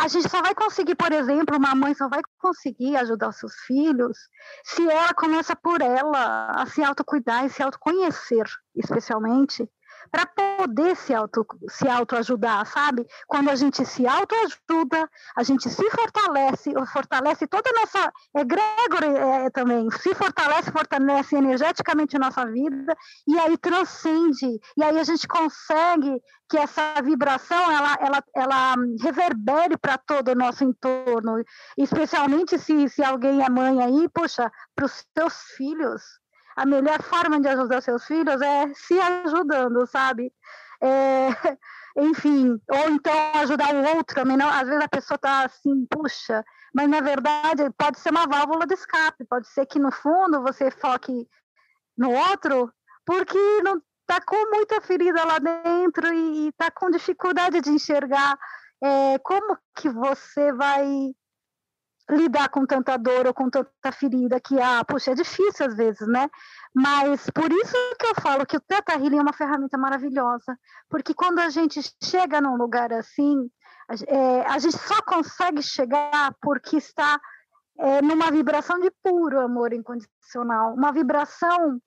a 0.00 0.08
gente 0.08 0.28
só 0.30 0.40
vai 0.40 0.54
conseguir, 0.54 0.94
por 0.94 1.12
exemplo, 1.12 1.56
uma 1.56 1.74
mãe 1.74 1.94
só 1.94 2.08
vai 2.08 2.22
conseguir 2.38 2.96
ajudar 2.96 3.28
os 3.28 3.36
seus 3.36 3.54
filhos 3.66 4.16
se 4.64 4.82
ela 4.88 5.12
começa 5.12 5.54
por 5.54 5.82
ela 5.82 6.50
a 6.52 6.66
se 6.66 6.82
autocuidar 6.82 7.44
e 7.44 7.50
se 7.50 7.62
autoconhecer, 7.62 8.46
especialmente, 8.74 9.68
para 10.10 10.26
poder 10.26 10.96
se 10.96 11.14
auto 11.14 11.46
se 11.68 11.88
autoajudar, 11.88 12.66
sabe? 12.66 13.06
Quando 13.26 13.50
a 13.50 13.54
gente 13.54 13.84
se 13.84 14.06
autoajuda, 14.06 15.08
a 15.36 15.42
gente 15.42 15.68
se 15.68 15.90
fortalece, 15.90 16.72
fortalece 16.92 17.46
toda 17.46 17.70
a 17.70 17.80
nossa 17.80 18.12
egrégora 18.36 19.06
é, 19.06 19.50
também, 19.50 19.90
se 19.90 20.14
fortalece, 20.14 20.70
fortalece 20.70 21.36
energeticamente 21.36 22.16
a 22.16 22.20
nossa 22.20 22.46
vida 22.46 22.96
e 23.26 23.38
aí 23.38 23.56
transcende, 23.56 24.60
e 24.76 24.82
aí 24.82 24.98
a 24.98 25.04
gente 25.04 25.26
consegue 25.26 26.20
que 26.48 26.58
essa 26.58 27.00
vibração 27.02 27.70
ela, 27.70 27.96
ela, 28.00 28.24
ela 28.34 28.74
reverbere 29.00 29.76
para 29.76 29.96
todo 29.96 30.28
o 30.28 30.34
nosso 30.34 30.64
entorno, 30.64 31.42
especialmente 31.78 32.58
se, 32.58 32.88
se 32.88 33.02
alguém 33.02 33.42
é 33.42 33.48
mãe 33.48 33.80
aí, 33.80 34.08
poxa, 34.12 34.50
para 34.74 34.86
os 34.86 35.06
seus 35.16 35.34
filhos, 35.56 36.02
a 36.60 36.66
melhor 36.66 37.02
forma 37.02 37.40
de 37.40 37.48
ajudar 37.48 37.80
seus 37.80 38.04
filhos 38.04 38.40
é 38.42 38.70
se 38.74 39.00
ajudando, 39.00 39.86
sabe? 39.86 40.30
É, 40.82 41.28
enfim, 41.96 42.60
ou 42.70 42.90
então 42.90 43.14
ajudar 43.36 43.74
o 43.74 43.96
outro 43.96 44.14
também. 44.14 44.36
Não, 44.36 44.46
às 44.46 44.68
vezes 44.68 44.84
a 44.84 44.88
pessoa 44.88 45.16
está 45.16 45.46
assim, 45.46 45.86
puxa, 45.86 46.44
mas 46.74 46.86
na 46.86 47.00
verdade 47.00 47.70
pode 47.78 47.98
ser 47.98 48.10
uma 48.10 48.26
válvula 48.26 48.66
de 48.66 48.74
escape, 48.74 49.24
pode 49.24 49.48
ser 49.48 49.64
que 49.64 49.78
no 49.78 49.90
fundo 49.90 50.42
você 50.42 50.70
foque 50.70 51.26
no 51.96 52.10
outro, 52.10 52.70
porque 53.06 53.38
não 53.62 53.80
está 54.02 54.20
com 54.20 54.50
muita 54.54 54.82
ferida 54.82 55.24
lá 55.24 55.38
dentro 55.38 56.12
e 56.12 56.48
está 56.48 56.70
com 56.70 56.90
dificuldade 56.90 57.62
de 57.62 57.70
enxergar 57.70 58.38
é, 58.82 59.18
como 59.20 59.56
que 59.76 59.88
você 59.88 60.52
vai 60.52 61.14
lidar 62.10 62.48
com 62.48 62.66
tanta 62.66 62.96
dor 62.96 63.26
ou 63.26 63.34
com 63.34 63.48
tanta 63.48 63.92
ferida 63.92 64.40
que, 64.40 64.60
ah, 64.60 64.84
puxa, 64.84 65.12
é 65.12 65.14
difícil 65.14 65.66
às 65.66 65.76
vezes, 65.76 66.06
né? 66.08 66.28
Mas 66.74 67.28
por 67.30 67.50
isso 67.52 67.76
que 67.98 68.06
eu 68.06 68.14
falo 68.20 68.46
que 68.46 68.56
o 68.56 68.60
Teta 68.60 68.94
Healing 68.94 69.18
é 69.18 69.22
uma 69.22 69.32
ferramenta 69.32 69.78
maravilhosa, 69.78 70.58
porque 70.88 71.14
quando 71.14 71.38
a 71.38 71.48
gente 71.48 71.80
chega 72.02 72.40
num 72.40 72.56
lugar 72.56 72.92
assim, 72.92 73.50
é, 74.06 74.42
a 74.42 74.58
gente 74.58 74.78
só 74.78 75.02
consegue 75.02 75.62
chegar 75.62 76.34
porque 76.40 76.76
está 76.76 77.20
é, 77.78 78.02
numa 78.02 78.30
vibração 78.30 78.78
de 78.78 78.90
puro 79.02 79.40
amor 79.40 79.72
incondicional, 79.72 80.74
uma 80.74 80.92
vibração 80.92 81.80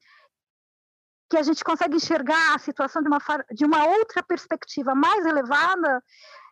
que 1.30 1.38
a 1.38 1.44
gente 1.44 1.64
consegue 1.64 1.96
enxergar 1.96 2.56
a 2.56 2.60
situação 2.60 3.02
de 3.02 3.08
uma, 3.08 3.20
de 3.52 3.66
uma 3.66 3.86
outra 3.88 4.22
perspectiva 4.22 4.94
mais 4.94 5.26
elevada, 5.26 6.04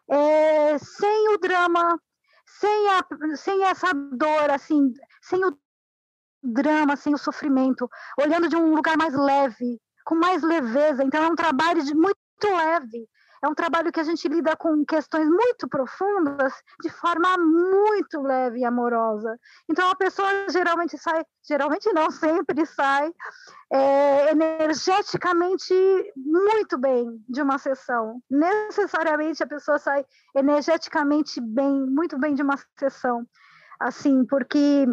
é, 0.09 0.77
sem 0.77 1.29
o 1.35 1.37
drama, 1.37 1.99
sem, 2.59 2.89
a, 2.89 3.35
sem 3.35 3.63
essa 3.63 3.93
dor, 3.93 4.49
assim, 4.49 4.93
sem 5.21 5.43
o 5.45 5.57
drama, 6.43 6.95
sem 6.95 7.13
o 7.13 7.17
sofrimento, 7.17 7.89
olhando 8.19 8.47
de 8.49 8.55
um 8.55 8.73
lugar 8.73 8.97
mais 8.97 9.13
leve, 9.13 9.79
com 10.03 10.15
mais 10.15 10.41
leveza. 10.41 11.03
Então, 11.03 11.23
é 11.23 11.27
um 11.29 11.35
trabalho 11.35 11.83
de 11.83 11.93
muito 11.93 12.17
leve. 12.43 13.07
É 13.43 13.47
um 13.47 13.55
trabalho 13.55 13.91
que 13.91 13.99
a 13.99 14.03
gente 14.03 14.27
lida 14.27 14.55
com 14.55 14.85
questões 14.85 15.27
muito 15.27 15.67
profundas 15.67 16.53
de 16.79 16.89
forma 16.89 17.37
muito 17.39 18.21
leve 18.21 18.59
e 18.59 18.65
amorosa. 18.65 19.35
Então 19.67 19.89
a 19.89 19.95
pessoa 19.95 20.27
geralmente 20.49 20.95
sai, 20.97 21.25
geralmente 21.47 21.91
não 21.91 22.11
sempre 22.11 22.65
sai 22.67 23.11
é, 23.71 24.31
energeticamente 24.31 25.73
muito 26.15 26.77
bem 26.77 27.19
de 27.27 27.41
uma 27.41 27.57
sessão. 27.57 28.21
Necessariamente 28.29 29.41
a 29.41 29.47
pessoa 29.47 29.79
sai 29.79 30.05
energeticamente 30.35 31.41
bem, 31.41 31.85
muito 31.87 32.19
bem 32.19 32.35
de 32.35 32.43
uma 32.43 32.57
sessão. 32.77 33.25
Assim, 33.79 34.23
porque 34.25 34.85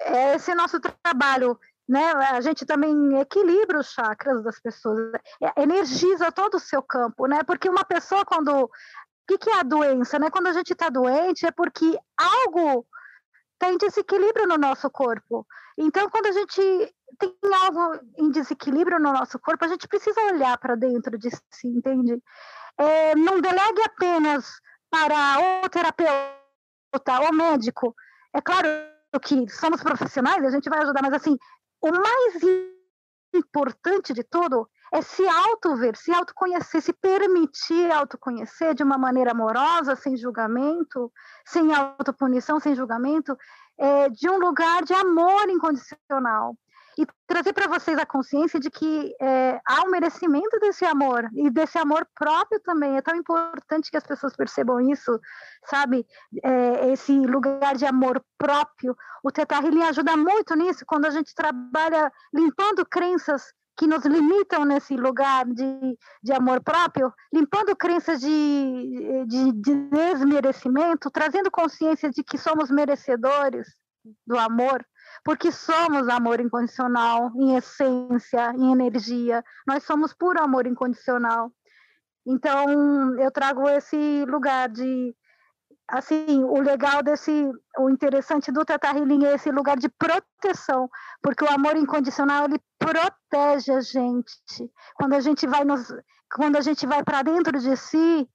esse 0.00 0.52
é 0.52 0.54
nosso 0.54 0.78
trabalho 0.78 1.58
né? 1.88 2.12
A 2.12 2.40
gente 2.40 2.66
também 2.66 3.18
equilibra 3.18 3.80
os 3.80 3.90
chakras 3.90 4.42
das 4.42 4.60
pessoas, 4.60 5.12
é, 5.42 5.62
energiza 5.62 6.30
todo 6.30 6.56
o 6.56 6.60
seu 6.60 6.82
campo, 6.82 7.26
né? 7.26 7.42
Porque 7.42 7.68
uma 7.68 7.84
pessoa 7.84 8.24
quando 8.24 8.64
o 8.64 8.70
que, 9.26 9.38
que 9.38 9.50
é 9.50 9.60
a 9.60 9.62
doença, 9.62 10.18
né? 10.18 10.30
Quando 10.30 10.48
a 10.48 10.52
gente 10.52 10.72
está 10.72 10.88
doente 10.88 11.46
é 11.46 11.50
porque 11.50 11.98
algo 12.16 12.86
tem 13.58 13.76
desequilíbrio 13.78 14.46
no 14.46 14.56
nosso 14.56 14.90
corpo. 14.90 15.46
Então, 15.76 16.08
quando 16.10 16.26
a 16.26 16.32
gente 16.32 16.94
tem 17.18 17.34
algo 17.64 17.98
em 18.18 18.30
desequilíbrio 18.30 18.98
no 18.98 19.12
nosso 19.12 19.38
corpo, 19.38 19.64
a 19.64 19.68
gente 19.68 19.88
precisa 19.88 20.20
olhar 20.22 20.56
para 20.58 20.74
dentro 20.76 21.18
de 21.18 21.30
si, 21.30 21.68
entende? 21.68 22.22
É, 22.76 23.14
não 23.16 23.40
delegue 23.40 23.82
apenas 23.82 24.60
para 24.90 25.64
o 25.64 25.68
terapeuta, 25.68 26.20
o 27.28 27.34
médico. 27.34 27.94
É 28.34 28.40
claro 28.40 28.68
que 29.22 29.48
somos 29.48 29.82
profissionais, 29.82 30.44
a 30.44 30.50
gente 30.50 30.68
vai 30.68 30.80
ajudar, 30.82 31.02
mas 31.02 31.14
assim, 31.14 31.36
o 31.80 31.90
mais 31.90 32.42
importante 33.34 34.12
de 34.12 34.24
tudo 34.24 34.68
é 34.92 35.02
se 35.02 35.26
autover, 35.26 35.96
se 35.96 36.12
autoconhecer, 36.12 36.80
se 36.80 36.92
permitir 36.92 37.90
autoconhecer 37.92 38.74
de 38.74 38.82
uma 38.82 38.96
maneira 38.96 39.32
amorosa, 39.32 39.94
sem 39.94 40.16
julgamento, 40.16 41.12
sem 41.46 41.74
autopunição, 41.74 42.58
sem 42.58 42.74
julgamento, 42.74 43.36
é, 43.76 44.08
de 44.08 44.28
um 44.30 44.38
lugar 44.38 44.82
de 44.82 44.94
amor 44.94 45.48
incondicional 45.48 46.56
e 46.98 47.06
trazer 47.28 47.52
para 47.52 47.68
vocês 47.68 47.96
a 47.96 48.04
consciência 48.04 48.58
de 48.58 48.68
que 48.68 49.14
é, 49.20 49.60
há 49.64 49.82
um 49.86 49.90
merecimento 49.90 50.58
desse 50.58 50.84
amor 50.84 51.30
e 51.32 51.48
desse 51.48 51.78
amor 51.78 52.04
próprio 52.12 52.60
também. 52.60 52.96
É 52.96 53.00
tão 53.02 53.14
importante 53.14 53.88
que 53.88 53.96
as 53.96 54.02
pessoas 54.02 54.34
percebam 54.34 54.80
isso, 54.80 55.20
sabe? 55.64 56.04
É, 56.42 56.90
esse 56.90 57.12
lugar 57.12 57.76
de 57.76 57.86
amor 57.86 58.20
próprio. 58.36 58.96
O 59.22 59.30
Teta 59.30 59.54
Healing 59.54 59.84
ajuda 59.84 60.16
muito 60.16 60.56
nisso 60.56 60.84
quando 60.84 61.04
a 61.04 61.10
gente 61.10 61.32
trabalha 61.36 62.12
limpando 62.34 62.84
crenças 62.84 63.44
que 63.76 63.86
nos 63.86 64.04
limitam 64.04 64.64
nesse 64.64 64.96
lugar 64.96 65.46
de, 65.46 65.96
de 66.20 66.32
amor 66.32 66.60
próprio, 66.60 67.14
limpando 67.32 67.76
crenças 67.76 68.20
de, 68.20 69.24
de, 69.28 69.52
de 69.52 69.74
desmerecimento, 69.88 71.12
trazendo 71.12 71.48
consciência 71.48 72.10
de 72.10 72.24
que 72.24 72.36
somos 72.36 72.72
merecedores 72.72 73.68
do 74.26 74.36
amor 74.36 74.84
porque 75.24 75.50
somos 75.52 76.08
amor 76.08 76.40
incondicional, 76.40 77.30
em 77.36 77.56
essência, 77.56 78.52
em 78.54 78.72
energia, 78.72 79.44
nós 79.66 79.84
somos 79.84 80.12
puro 80.12 80.42
amor 80.42 80.66
incondicional. 80.66 81.52
Então, 82.26 83.18
eu 83.18 83.30
trago 83.30 83.68
esse 83.68 84.24
lugar 84.26 84.68
de 84.68 85.14
assim, 85.90 86.44
o 86.44 86.60
legal 86.60 87.02
desse, 87.02 87.50
o 87.78 87.88
interessante 87.88 88.52
do 88.52 88.64
Teta 88.64 88.88
Healing 88.88 89.24
é 89.24 89.34
esse 89.34 89.50
lugar 89.50 89.78
de 89.78 89.88
proteção, 89.88 90.88
porque 91.22 91.42
o 91.42 91.50
amor 91.50 91.76
incondicional 91.76 92.44
ele 92.44 92.60
protege 92.78 93.72
a 93.72 93.80
gente. 93.80 94.70
Quando 94.94 95.14
a 95.14 95.20
gente 95.20 95.46
vai 95.46 95.64
nos, 95.64 95.88
quando 96.34 96.56
a 96.56 96.60
gente 96.60 96.86
vai 96.86 97.02
para 97.02 97.22
dentro 97.22 97.58
de 97.58 97.74
si, 97.76 98.28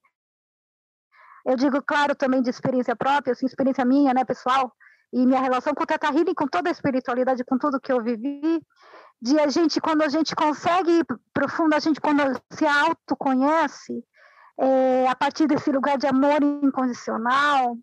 eu 1.45 1.55
digo, 1.55 1.81
claro, 1.83 2.15
também 2.15 2.41
de 2.41 2.49
experiência 2.49 2.95
própria, 2.95 3.33
assim, 3.33 3.45
experiência 3.45 3.85
minha, 3.85 4.13
né, 4.13 4.25
pessoal, 4.25 4.73
e 5.13 5.27
minha 5.27 5.39
relação 5.39 5.75
com 5.75 5.83
o 5.83 5.85
Teta 5.85 6.07
Healing, 6.07 6.33
com 6.33 6.47
toda 6.47 6.69
a 6.69 6.71
espiritualidade, 6.71 7.43
com 7.43 7.55
tudo 7.57 7.79
que 7.79 7.91
eu 7.91 8.01
vivi, 8.01 8.59
de 9.21 9.39
a 9.39 9.47
gente, 9.47 9.79
quando 9.79 10.01
a 10.01 10.09
gente 10.09 10.35
consegue 10.35 10.91
ir 10.91 11.05
profundo, 11.31 11.75
a 11.75 11.79
gente 11.79 12.01
quando 12.01 12.21
se 12.49 12.65
autoconhece, 12.65 14.03
é, 14.59 15.07
a 15.07 15.15
partir 15.15 15.45
desse 15.45 15.71
lugar 15.71 15.99
de 15.99 16.07
amor 16.07 16.41
incondicional 16.41 17.77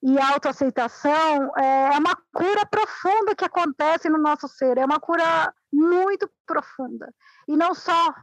e 0.00 0.18
autoaceitação, 0.20 1.50
é, 1.56 1.94
é 1.94 1.98
uma 1.98 2.16
cura 2.32 2.64
profunda 2.64 3.34
que 3.34 3.44
acontece 3.44 4.08
no 4.08 4.18
nosso 4.18 4.46
ser, 4.46 4.78
é 4.78 4.84
uma 4.84 5.00
cura 5.00 5.52
muito 5.72 6.30
profunda. 6.46 7.12
E 7.48 7.56
não 7.56 7.74
só 7.74 8.14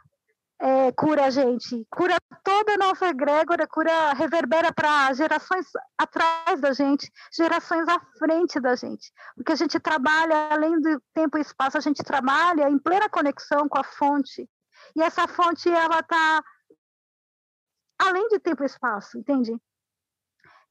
é, 0.60 0.92
cura 0.94 1.26
a 1.26 1.30
gente, 1.30 1.86
cura 1.90 2.16
toda 2.44 2.74
a 2.74 2.78
nossa 2.78 3.08
egrégora, 3.08 3.68
cura, 3.68 4.14
reverbera 4.14 4.74
para 4.74 5.14
gerações 5.14 5.66
atrás 5.98 6.62
da 6.62 6.72
gente, 6.72 7.12
gerações 7.34 7.88
à 7.88 8.00
frente 8.18 8.60
da 8.60 8.76
gente. 8.76 9.12
Porque 9.36 9.52
a 9.52 9.56
gente 9.56 9.80
trabalha, 9.80 10.50
além 10.52 10.80
do 10.80 11.02
tempo 11.14 11.38
e 11.38 11.42
espaço, 11.42 11.78
a 11.78 11.82
gente 11.82 12.04
trabalha 12.04 12.70
em 12.70 12.80
plena 12.80 13.10
conexão 13.10 13.68
com 13.68 13.80
a 13.80 13.84
fonte. 13.84 14.50
E 14.96 15.02
essa 15.02 15.28
fonte, 15.28 15.70
ela 15.70 16.00
está 16.00 16.44
além 18.00 18.28
de 18.30 18.40
tempo 18.40 18.64
e 18.64 18.66
espaço, 18.66 19.18
entende? 19.18 19.52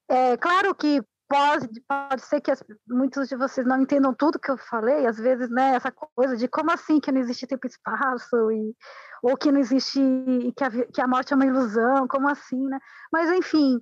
É 0.08 0.36
claro 0.36 0.74
que 0.74 1.02
pode, 1.28 1.80
pode 1.88 2.22
ser 2.22 2.40
que 2.40 2.50
as, 2.50 2.62
muitos 2.86 3.28
de 3.28 3.36
vocês 3.36 3.66
não 3.66 3.80
entendam 3.80 4.14
tudo 4.14 4.38
que 4.38 4.50
eu 4.50 4.58
falei, 4.58 5.06
às 5.06 5.16
vezes, 5.16 5.50
né, 5.50 5.74
essa 5.74 5.90
coisa 5.92 6.36
de 6.36 6.48
como 6.48 6.70
assim 6.70 7.00
que 7.00 7.10
não 7.10 7.20
existe 7.20 7.46
tempo 7.46 7.66
e 7.66 7.70
espaço, 7.70 8.50
e, 8.52 8.74
ou 9.22 9.36
que 9.36 9.50
não 9.50 9.60
existe, 9.60 10.00
que 10.56 10.64
a, 10.64 10.70
que 10.70 11.00
a 11.00 11.06
morte 11.06 11.32
é 11.32 11.36
uma 11.36 11.46
ilusão, 11.46 12.06
como 12.08 12.28
assim, 12.28 12.62
né? 12.68 12.78
Mas, 13.12 13.30
enfim, 13.30 13.80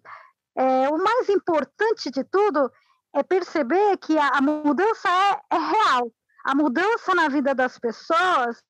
é, 0.56 0.88
o 0.88 0.98
mais 0.98 1.28
importante 1.28 2.10
de 2.10 2.24
tudo 2.24 2.70
é 3.14 3.22
perceber 3.22 3.96
que 3.98 4.18
a, 4.18 4.28
a 4.28 4.40
mudança 4.40 5.08
é, 5.08 5.56
é 5.56 5.58
real. 5.58 6.12
A 6.44 6.54
mudança 6.54 7.14
na 7.14 7.28
vida 7.28 7.54
das 7.54 7.78
pessoas, 7.78 8.62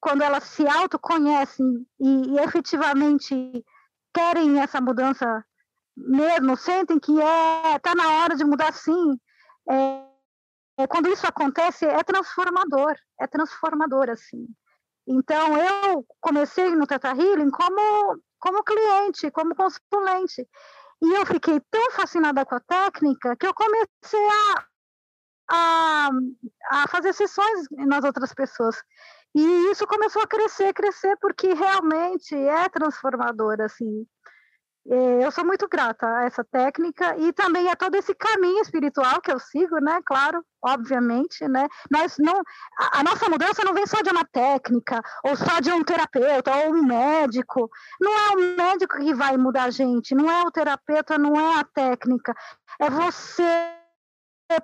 quando 0.00 0.22
elas 0.22 0.44
se 0.44 0.66
autoconhecem 0.66 1.86
e, 2.00 2.34
e 2.34 2.38
efetivamente 2.38 3.64
querem 4.14 4.60
essa 4.60 4.80
mudança 4.80 5.44
mesmo, 5.96 6.56
sentem 6.56 6.98
que 6.98 7.20
é 7.20 7.78
tá 7.78 7.94
na 7.94 8.22
hora 8.22 8.36
de 8.36 8.44
mudar 8.44 8.72
sim. 8.72 9.18
É, 9.68 10.04
é, 10.78 10.86
quando 10.86 11.08
isso 11.08 11.26
acontece, 11.26 11.84
é 11.84 12.02
transformador, 12.02 12.94
é 13.20 13.26
transformador 13.26 14.10
assim. 14.10 14.46
Então 15.06 15.56
eu 15.56 16.06
comecei 16.20 16.74
no 16.74 16.86
Teta 16.86 17.08
Healing 17.08 17.50
como 17.50 18.20
como 18.38 18.64
cliente, 18.64 19.30
como 19.30 19.54
consulente, 19.54 20.48
e 21.00 21.14
eu 21.14 21.24
fiquei 21.26 21.60
tão 21.70 21.90
fascinada 21.92 22.44
com 22.44 22.56
a 22.56 22.60
técnica 22.60 23.36
que 23.36 23.46
eu 23.46 23.54
comecei 23.54 24.28
a 24.28 24.64
a, 25.50 26.10
a 26.70 26.88
fazer 26.88 27.12
sessões 27.12 27.66
nas 27.70 28.04
outras 28.04 28.32
pessoas. 28.32 28.76
E 29.34 29.70
isso 29.70 29.86
começou 29.86 30.22
a 30.22 30.26
crescer, 30.26 30.72
crescer, 30.72 31.16
porque 31.20 31.52
realmente 31.54 32.34
é 32.34 32.68
transformador, 32.68 33.60
assim. 33.60 34.06
É, 34.84 35.24
eu 35.24 35.30
sou 35.30 35.44
muito 35.44 35.68
grata 35.68 36.06
a 36.06 36.24
essa 36.24 36.42
técnica 36.42 37.16
e 37.16 37.32
também 37.32 37.70
a 37.70 37.76
todo 37.76 37.94
esse 37.94 38.12
caminho 38.14 38.60
espiritual 38.60 39.20
que 39.20 39.30
eu 39.30 39.38
sigo, 39.38 39.78
né? 39.78 40.00
Claro, 40.04 40.44
obviamente, 40.60 41.46
né? 41.46 41.68
Nós 41.88 42.16
não, 42.18 42.34
a, 42.78 42.98
a, 43.00 43.02
nossa 43.04 43.28
mudança 43.28 43.62
não 43.64 43.74
vem 43.74 43.86
só 43.86 44.02
de 44.02 44.10
uma 44.10 44.24
técnica 44.24 45.00
ou 45.22 45.36
só 45.36 45.60
de 45.60 45.70
um 45.70 45.84
terapeuta 45.84 46.52
ou 46.64 46.74
um 46.74 46.82
médico. 46.82 47.70
Não 48.00 48.12
é 48.12 48.30
o 48.30 48.56
médico 48.56 48.96
que 48.96 49.14
vai 49.14 49.36
mudar 49.36 49.64
a 49.64 49.70
gente, 49.70 50.16
não 50.16 50.28
é 50.28 50.42
o 50.42 50.50
terapeuta, 50.50 51.16
não 51.16 51.36
é 51.36 51.60
a 51.60 51.64
técnica, 51.64 52.34
é 52.80 52.90
você 52.90 53.78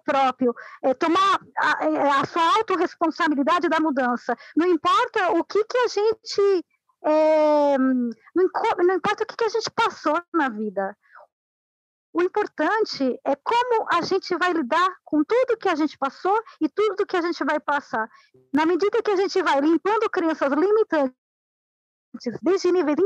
próprio, 0.04 0.54
é, 0.82 0.92
tomar 0.94 1.40
a, 1.58 1.86
é, 1.86 2.10
a 2.10 2.26
sua 2.26 2.42
autorresponsabilidade 2.56 3.68
da 3.68 3.80
mudança. 3.80 4.36
Não 4.56 4.66
importa 4.66 5.30
o 5.30 5.44
que, 5.44 5.64
que 5.64 5.78
a 5.78 5.88
gente. 5.88 6.64
É, 7.05 7.78
não, 7.78 8.11
não, 8.34 8.94
importa 8.94 9.22
o 9.22 9.26
que, 9.26 9.36
que 9.36 9.44
a 9.44 9.49
gente 9.49 9.70
passou 9.70 10.20
na 10.32 10.49
vida. 10.49 10.96
O 12.12 12.22
importante 12.22 13.20
é 13.24 13.36
como 13.36 13.86
a 13.92 14.01
gente 14.01 14.34
vai 14.36 14.53
lidar 14.53 14.88
com 15.05 15.22
tudo 15.22 15.59
que 15.59 15.68
a 15.68 15.74
gente 15.74 15.96
passou 15.99 16.36
e 16.61 16.68
tudo 16.68 17.07
que 17.07 17.16
a 17.16 17.20
gente 17.20 17.44
vai 17.44 17.61
passar. 17.61 18.09
Na 18.53 18.66
medida 18.66 19.03
que 19.03 19.11
a 19.11 19.16
gente 19.16 19.40
vai 19.42 19.61
limpando 19.61 20.11
crenças 20.11 20.51
limitantes, 20.53 21.14
desde 22.42 22.72
níveis 22.72 22.96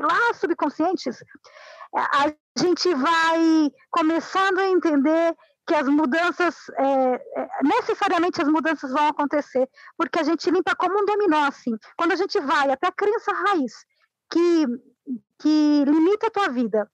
lá 0.00 0.34
subconscientes, 0.34 1.22
a 1.94 2.32
gente 2.58 2.94
vai 2.94 3.70
começando 3.90 4.58
a 4.60 4.66
entender 4.66 5.36
que 5.68 5.74
as 5.74 5.86
mudanças, 5.86 6.56
é, 6.78 7.14
é, 7.36 7.48
necessariamente 7.62 8.40
as 8.40 8.48
mudanças 8.48 8.90
vão 8.90 9.06
acontecer, 9.06 9.68
porque 9.98 10.18
a 10.18 10.22
gente 10.22 10.50
limpa 10.50 10.74
como 10.74 10.98
um 10.98 11.04
dominó, 11.04 11.46
assim. 11.46 11.76
Quando 11.94 12.12
a 12.12 12.16
gente 12.16 12.40
vai 12.40 12.70
até 12.70 12.88
a 12.88 12.92
crença 12.92 13.30
raiz, 13.32 13.74
que, 14.32 14.66
que 15.38 15.84
limita 15.86 16.28
a 16.28 16.30
tua 16.30 16.48
vida, 16.48 16.90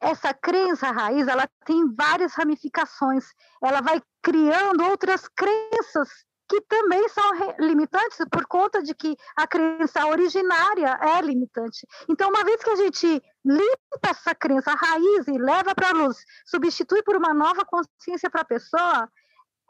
essa 0.00 0.32
crença 0.32 0.92
raiz, 0.92 1.26
ela 1.26 1.48
tem 1.66 1.92
várias 1.92 2.32
ramificações, 2.34 3.24
ela 3.60 3.80
vai 3.80 4.00
criando 4.22 4.84
outras 4.84 5.26
crenças 5.28 6.08
que 6.48 6.60
também 6.62 7.08
são 7.08 7.24
limitantes 7.58 8.18
por 8.30 8.46
conta 8.46 8.82
de 8.82 8.94
que 8.94 9.16
a 9.36 9.46
crença 9.48 10.06
originária 10.06 10.98
é 11.00 11.20
limitante. 11.22 11.86
Então, 12.08 12.28
uma 12.28 12.44
vez 12.44 12.62
que 12.62 12.70
a 12.70 12.76
gente 12.76 13.22
limpa 13.44 14.08
essa 14.08 14.34
crença 14.34 14.72
raiz 14.74 15.26
e 15.28 15.38
leva 15.38 15.74
para 15.74 15.90
a 15.90 15.92
luz, 15.92 16.24
substitui 16.46 17.02
por 17.02 17.16
uma 17.16 17.32
nova 17.32 17.64
consciência 17.64 18.30
para 18.30 18.42
a 18.42 18.44
pessoa, 18.44 19.08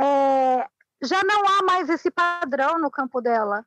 é, 0.00 0.66
já 1.02 1.22
não 1.24 1.46
há 1.46 1.62
mais 1.62 1.88
esse 1.88 2.10
padrão 2.10 2.78
no 2.78 2.90
campo 2.90 3.20
dela. 3.20 3.64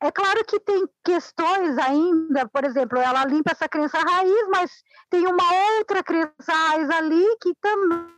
É 0.00 0.10
claro 0.10 0.44
que 0.44 0.58
tem 0.58 0.88
questões 1.04 1.78
ainda, 1.78 2.48
por 2.48 2.64
exemplo, 2.64 2.98
ela 2.98 3.24
limpa 3.24 3.52
essa 3.52 3.68
crença 3.68 3.98
raiz, 3.98 4.48
mas 4.48 4.82
tem 5.08 5.26
uma 5.28 5.76
outra 5.78 6.02
crença 6.02 6.52
raiz 6.52 6.90
ali 6.90 7.36
que 7.40 7.54
também 7.60 8.12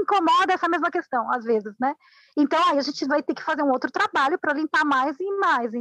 incomoda 0.00 0.54
essa 0.54 0.68
mesma 0.68 0.90
questão, 0.90 1.30
às 1.30 1.44
vezes, 1.44 1.74
né? 1.78 1.94
Então, 2.34 2.58
aí 2.68 2.78
a 2.78 2.82
gente 2.82 3.04
vai 3.06 3.22
ter 3.22 3.34
que 3.34 3.42
fazer 3.42 3.62
um 3.62 3.70
outro 3.70 3.90
trabalho 3.90 4.38
para 4.38 4.54
limpar 4.54 4.84
mais 4.84 5.16
e 5.20 5.30
mais, 5.32 5.72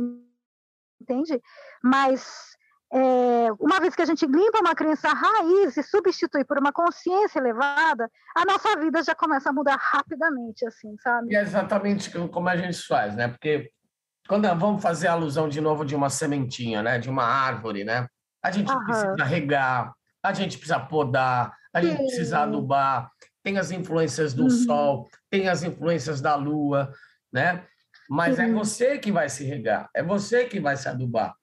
entende? 1.02 1.41
Mas, 1.82 2.58
é, 2.91 3.51
uma 3.59 3.79
vez 3.79 3.95
que 3.95 4.01
a 4.01 4.05
gente 4.05 4.25
limpa 4.25 4.59
uma 4.59 4.73
crença 4.73 5.09
raiz 5.09 5.77
e 5.77 5.83
substitui 5.83 6.43
por 6.43 6.57
uma 6.57 6.71
consciência 6.71 7.39
elevada, 7.39 8.09
a 8.35 8.45
nossa 8.45 8.75
vida 8.77 9.03
já 9.03 9.13
começa 9.13 9.49
a 9.49 9.53
mudar 9.53 9.77
rapidamente, 9.79 10.65
assim, 10.65 10.95
sabe? 10.97 11.31
E 11.31 11.35
é 11.35 11.41
exatamente 11.41 12.09
como 12.29 12.49
a 12.49 12.57
gente 12.57 12.81
faz, 12.81 13.15
né? 13.15 13.27
Porque 13.27 13.69
quando 14.27 14.47
vamos 14.55 14.81
fazer 14.81 15.07
alusão 15.07 15.47
de 15.47 15.61
novo 15.61 15.85
de 15.85 15.95
uma 15.95 16.09
sementinha, 16.09 16.81
né? 16.81 16.97
De 16.97 17.09
uma 17.09 17.23
árvore, 17.23 17.83
né? 17.83 18.07
A 18.43 18.49
gente 18.49 18.71
Aham. 18.71 18.83
precisa 18.83 19.23
regar, 19.23 19.93
a 20.23 20.33
gente 20.33 20.57
precisa 20.57 20.79
podar, 20.79 21.53
a 21.73 21.81
gente 21.81 21.97
Sim. 21.97 22.05
precisa 22.05 22.39
adubar, 22.39 23.11
tem 23.43 23.59
as 23.59 23.69
influências 23.69 24.33
do 24.33 24.43
uhum. 24.43 24.49
Sol, 24.49 25.09
tem 25.29 25.47
as 25.47 25.61
influências 25.61 26.21
da 26.21 26.35
Lua, 26.35 26.91
né? 27.31 27.65
Mas 28.09 28.39
é 28.39 28.51
você 28.51 28.97
que 28.97 29.11
vai 29.11 29.29
se 29.29 29.43
regar, 29.43 29.87
é 29.95 30.01
você 30.01 30.45
que 30.45 30.59
vai 30.59 30.75
se 30.75 30.89
adubar. 30.89 31.35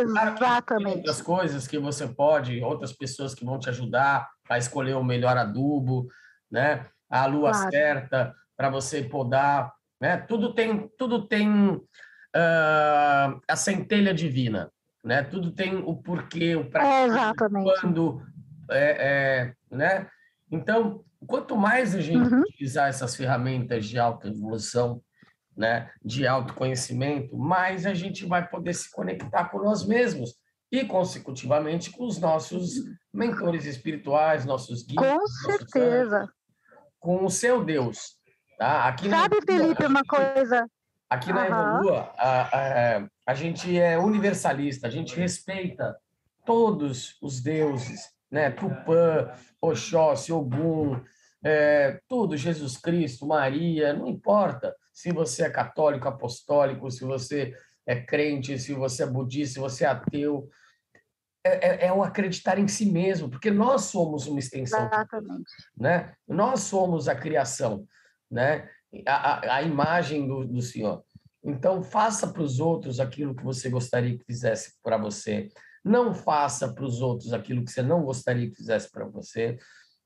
Exatamente. 0.00 0.96
Outras 0.98 1.22
coisas 1.22 1.66
que 1.66 1.78
você 1.78 2.06
pode, 2.06 2.60
outras 2.62 2.92
pessoas 2.92 3.34
que 3.34 3.44
vão 3.44 3.58
te 3.58 3.68
ajudar 3.68 4.28
a 4.48 4.58
escolher 4.58 4.94
o 4.94 5.04
melhor 5.04 5.36
adubo, 5.36 6.08
né? 6.50 6.86
A 7.08 7.26
lua 7.26 7.50
claro. 7.50 7.70
certa 7.70 8.34
para 8.56 8.70
você 8.70 9.02
podar, 9.02 9.72
né? 10.00 10.16
Tudo 10.16 10.54
tem, 10.54 10.88
tudo 10.98 11.26
tem 11.26 11.70
uh, 11.70 13.40
a 13.48 13.56
centelha 13.56 14.14
divina, 14.14 14.70
né? 15.04 15.22
Tudo 15.22 15.52
tem 15.52 15.76
o 15.76 15.96
porquê, 15.96 16.56
o 16.56 16.68
para 16.68 17.04
Exatamente. 17.04 17.80
quando, 17.80 18.22
é, 18.70 19.52
é, 19.70 19.76
né? 19.76 20.08
Então 20.50 21.04
quanto 21.26 21.56
mais 21.56 21.94
a 21.94 22.00
gente 22.00 22.32
uhum. 22.32 22.40
utilizar 22.40 22.88
essas 22.88 23.16
ferramentas 23.16 23.86
de 23.86 23.98
alta 23.98 24.28
evolução, 24.28 25.02
né, 25.56 25.90
de 26.04 26.26
autoconhecimento, 26.26 27.36
mais 27.36 27.86
a 27.86 27.94
gente 27.94 28.26
vai 28.26 28.46
poder 28.46 28.74
se 28.74 28.90
conectar 28.90 29.46
com 29.46 29.58
nós 29.58 29.86
mesmos 29.86 30.34
e, 30.70 30.84
consecutivamente, 30.84 31.90
com 31.90 32.04
os 32.04 32.18
nossos 32.18 32.74
mentores 33.12 33.64
espirituais, 33.64 34.44
nossos 34.44 34.84
guias. 34.84 35.00
Com 35.00 35.26
certeza. 35.26 36.28
com 37.00 37.24
o 37.24 37.30
seu 37.30 37.64
Deus. 37.64 38.16
Tá? 38.58 38.88
Aqui 38.88 39.08
Sabe, 39.08 39.36
Felipe, 39.46 39.86
uma 39.86 40.02
coisa. 40.04 40.68
Aqui 41.08 41.32
na 41.32 41.42
uhum. 41.42 41.78
Evolua, 41.78 42.12
a, 42.18 42.42
a, 42.42 43.08
a 43.26 43.34
gente 43.34 43.78
é 43.78 43.96
universalista, 43.96 44.88
a 44.88 44.90
gente 44.90 45.14
respeita 45.14 45.96
todos 46.44 47.16
os 47.22 47.40
deuses, 47.40 48.10
né? 48.30 48.50
Tupã, 48.50 49.30
Oxóssi, 49.60 50.32
Ogum, 50.32 51.00
é, 51.44 52.00
tudo, 52.08 52.36
Jesus 52.36 52.76
Cristo, 52.76 53.24
Maria, 53.26 53.92
não 53.92 54.08
importa 54.08 54.74
se 54.96 55.12
você 55.12 55.42
é 55.42 55.50
católico, 55.50 56.08
apostólico, 56.08 56.90
se 56.90 57.04
você 57.04 57.54
é 57.86 58.00
crente, 58.00 58.58
se 58.58 58.72
você 58.72 59.02
é 59.02 59.06
budista, 59.06 59.52
se 59.54 59.60
você 59.60 59.84
é 59.84 59.88
ateu. 59.88 60.48
É, 61.44 61.84
é, 61.84 61.86
é 61.88 61.92
o 61.92 62.02
acreditar 62.02 62.58
em 62.58 62.66
si 62.66 62.90
mesmo, 62.90 63.28
porque 63.28 63.50
nós 63.50 63.82
somos 63.82 64.26
uma 64.26 64.38
extensão. 64.38 64.86
Exatamente. 64.86 65.50
Né? 65.78 66.14
Nós 66.26 66.60
somos 66.60 67.08
a 67.08 67.14
criação, 67.14 67.86
né? 68.30 68.70
a, 69.06 69.12
a, 69.12 69.56
a 69.56 69.62
imagem 69.62 70.26
do, 70.26 70.46
do 70.46 70.62
Senhor. 70.62 71.04
Então, 71.44 71.82
faça 71.82 72.28
para 72.28 72.42
os 72.42 72.58
outros 72.58 72.98
aquilo 72.98 73.34
que 73.36 73.44
você 73.44 73.68
gostaria 73.68 74.16
que 74.16 74.24
fizesse 74.24 74.80
para 74.82 74.96
você. 74.96 75.48
Não 75.84 76.14
faça 76.14 76.72
para 76.72 76.84
os 76.84 77.02
outros 77.02 77.34
aquilo 77.34 77.62
que 77.62 77.70
você 77.70 77.82
não 77.82 78.02
gostaria 78.02 78.48
que 78.48 78.56
fizesse 78.56 78.90
para 78.90 79.04
você. 79.04 79.58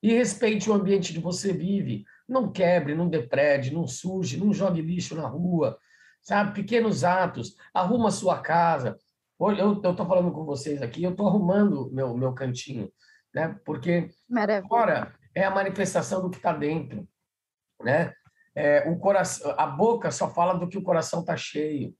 E 0.03 0.13
respeite 0.13 0.69
o 0.69 0.73
ambiente 0.73 1.13
que 1.13 1.21
você 1.21 1.53
vive. 1.53 2.05
Não 2.31 2.51
quebre, 2.51 2.95
não 2.95 3.09
deprede, 3.09 3.75
não 3.75 3.87
suje, 3.87 4.39
não 4.39 4.53
jogue 4.53 4.81
lixo 4.81 5.15
na 5.15 5.27
rua. 5.27 5.79
Sabe? 6.23 6.55
Pequenos 6.55 7.05
atos. 7.05 7.57
Arruma 7.75 8.09
a 8.09 8.13
sua 8.13 8.41
casa. 8.41 8.97
Eu 9.59 9.75
estou 9.75 10.07
falando 10.07 10.31
com 10.33 10.45
vocês 10.45 10.83
aqui, 10.83 11.03
eu 11.03 11.13
estou 11.13 11.27
arrumando 11.27 11.91
meu, 11.93 12.17
meu 12.17 12.33
cantinho. 12.33 12.91
Né? 13.35 13.59
Porque 13.65 14.11
Maravilha. 14.29 14.69
fora 14.69 15.15
é 15.35 15.45
a 15.45 15.51
manifestação 15.51 16.23
do 16.23 16.31
que 16.31 16.37
está 16.37 16.53
dentro. 16.53 17.09
Né? 17.83 18.13
É, 18.55 18.89
o 18.89 18.99
coração, 18.99 19.55
a 19.59 19.67
boca 19.67 20.11
só 20.11 20.29
fala 20.31 20.55
do 20.55 20.69
que 20.69 20.77
o 20.79 20.83
coração 20.83 21.21
está 21.21 21.37
cheio 21.37 21.95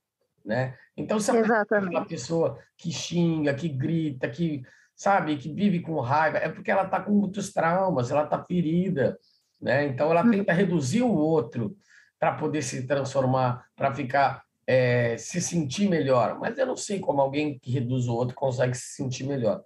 né? 0.45 0.75
Então, 0.97 1.19
se 1.19 1.31
a 1.31 1.35
uma 1.79 2.05
pessoa 2.05 2.59
que 2.77 2.91
xinga, 2.91 3.53
que 3.53 3.69
grita, 3.69 4.29
que 4.29 4.63
sabe, 4.95 5.37
que 5.37 5.51
vive 5.53 5.79
com 5.79 5.99
raiva, 5.99 6.37
é 6.37 6.49
porque 6.49 6.69
ela 6.69 6.83
está 6.83 6.99
com 7.01 7.11
muitos 7.11 7.51
traumas, 7.51 8.11
ela 8.11 8.23
está 8.23 8.43
ferida, 8.43 9.17
né? 9.61 9.85
Então, 9.85 10.09
ela 10.09 10.29
tenta 10.29 10.51
reduzir 10.51 11.01
o 11.01 11.13
outro 11.13 11.77
para 12.19 12.33
poder 12.33 12.61
se 12.61 12.85
transformar, 12.85 13.65
para 13.75 13.93
ficar 13.93 14.43
é, 14.65 15.17
se 15.17 15.41
sentir 15.41 15.89
melhor. 15.89 16.39
Mas 16.39 16.57
eu 16.57 16.65
não 16.65 16.77
sei 16.77 16.99
como 16.99 17.21
alguém 17.21 17.59
que 17.59 17.71
reduz 17.71 18.07
o 18.07 18.15
outro 18.15 18.35
consegue 18.35 18.75
se 18.75 18.95
sentir 18.95 19.25
melhor, 19.25 19.63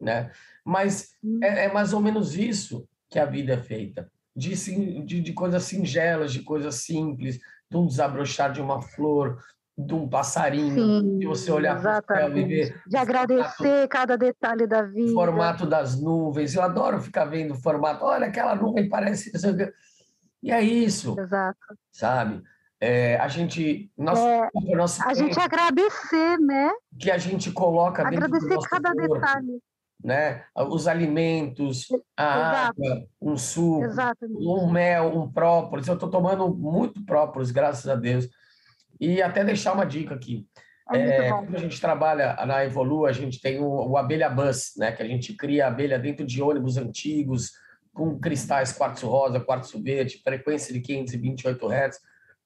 né? 0.00 0.30
Mas 0.64 1.10
é, 1.42 1.64
é 1.64 1.72
mais 1.72 1.92
ou 1.92 2.00
menos 2.00 2.34
isso 2.34 2.88
que 3.08 3.18
a 3.18 3.24
vida 3.24 3.54
é 3.54 3.58
feita. 3.58 4.10
De, 4.34 4.54
de, 5.04 5.20
de 5.20 5.32
coisas 5.32 5.64
singelas, 5.64 6.32
de 6.32 6.42
coisas 6.42 6.76
simples, 6.76 7.40
de 7.70 7.76
um 7.76 7.86
desabrochar 7.86 8.52
de 8.52 8.60
uma 8.60 8.80
flor, 8.80 9.42
de 9.78 9.94
um 9.94 10.08
passarinho, 10.08 10.74
Sim, 10.74 11.18
de 11.18 11.26
você 11.26 11.52
olhar 11.52 11.80
para 11.80 12.00
o 12.00 12.18
céu 12.18 12.36
e 12.36 12.44
ver. 12.44 12.82
De 12.84 12.96
agradecer 12.96 13.54
formato, 13.56 13.88
cada 13.88 14.18
detalhe 14.18 14.66
da 14.66 14.82
vida. 14.82 15.12
O 15.12 15.14
formato 15.14 15.66
das 15.66 16.00
nuvens. 16.00 16.54
Eu 16.56 16.62
adoro 16.62 17.00
ficar 17.00 17.26
vendo 17.26 17.54
o 17.54 17.62
formato. 17.62 18.04
Olha, 18.04 18.26
aquela 18.26 18.56
nuvem 18.56 18.88
parece. 18.88 19.30
E 20.42 20.50
é 20.50 20.60
isso. 20.60 21.18
Exato. 21.18 21.58
Sabe? 21.92 22.42
É, 22.80 23.18
a 23.18 23.28
gente. 23.28 23.88
Nosso, 23.96 24.26
é, 24.26 24.50
nosso 24.74 25.08
a 25.08 25.14
gente 25.14 25.38
agradecer, 25.38 26.38
né? 26.40 26.72
Que 26.98 27.12
a 27.12 27.18
gente 27.18 27.52
coloca 27.52 28.02
agradecer 28.02 28.30
dentro 28.30 28.48
do 28.48 28.54
nosso 28.56 28.68
cada 28.68 28.92
corpo, 28.92 29.14
detalhe. 29.14 29.62
Né? 30.02 30.44
Os 30.56 30.88
alimentos, 30.88 31.86
a 32.16 32.36
Exato. 32.36 32.82
água, 32.84 33.06
um 33.20 33.36
suco, 33.36 33.84
Exatamente. 33.84 34.44
um 34.44 34.70
mel, 34.70 35.16
um 35.16 35.30
própolis. 35.30 35.86
Eu 35.86 35.94
estou 35.94 36.10
tomando 36.10 36.52
muito 36.52 37.04
própolis, 37.04 37.52
graças 37.52 37.88
a 37.88 37.94
Deus 37.94 38.28
e 39.00 39.22
até 39.22 39.44
deixar 39.44 39.72
uma 39.72 39.84
dica 39.84 40.14
aqui. 40.14 40.46
É, 40.90 41.26
é 41.26 41.28
quando 41.28 41.54
a 41.54 41.58
gente 41.58 41.80
trabalha 41.80 42.34
na 42.46 42.64
Evolua, 42.64 43.10
a 43.10 43.12
gente 43.12 43.40
tem 43.40 43.60
o, 43.60 43.68
o, 43.68 43.96
Abelha 43.96 44.30
Bus, 44.30 44.72
né? 44.76 44.90
que 44.92 45.02
a 45.02 45.06
gente 45.06 45.34
cria 45.34 45.66
abelha 45.66 45.98
dentro 45.98 46.24
de 46.24 46.40
ônibus 46.42 46.78
antigos, 46.78 47.52
com 47.92 48.18
cristais 48.18 48.72
quartzo 48.72 49.06
rosa, 49.06 49.40
quartzo 49.40 49.82
verde, 49.82 50.20
frequência 50.24 50.72
de 50.72 50.80
528 50.80 51.66
Hz. 51.66 51.98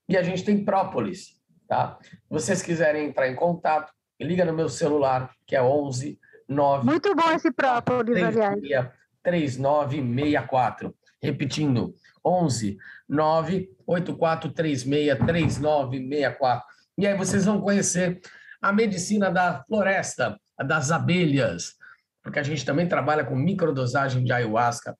E 0.08 0.16
a 0.16 0.22
gente 0.22 0.44
tem 0.44 0.64
própolis. 0.64 1.40
Tá? 1.68 1.98
Se 2.02 2.18
vocês 2.28 2.62
quiserem 2.62 3.06
entrar 3.06 3.28
em 3.28 3.36
contato, 3.36 3.92
liga 4.20 4.44
no 4.44 4.52
meu 4.52 4.68
celular, 4.68 5.30
que 5.46 5.54
é 5.54 5.62
11 5.62 6.18
9. 6.48 6.84
Muito 6.84 7.14
bom 7.14 7.30
esse 7.32 7.50
própolis, 7.50 8.14
36, 8.14 8.46
aliás. 8.46 8.88
3964. 9.22 10.94
Repetindo, 11.22 11.94
11 12.24 12.78
98436 13.08 15.18
3964. 15.18 16.64
E 16.98 17.06
aí 17.06 17.16
vocês 17.16 17.44
vão 17.44 17.60
conhecer 17.60 18.20
a 18.60 18.72
medicina 18.72 19.30
da 19.30 19.62
floresta, 19.64 20.36
das 20.64 20.90
abelhas, 20.90 21.74
porque 22.22 22.38
a 22.38 22.42
gente 22.42 22.64
também 22.64 22.86
trabalha 22.86 23.24
com 23.24 23.34
microdosagem 23.34 24.22
de 24.22 24.32
ayahuasca, 24.32 24.96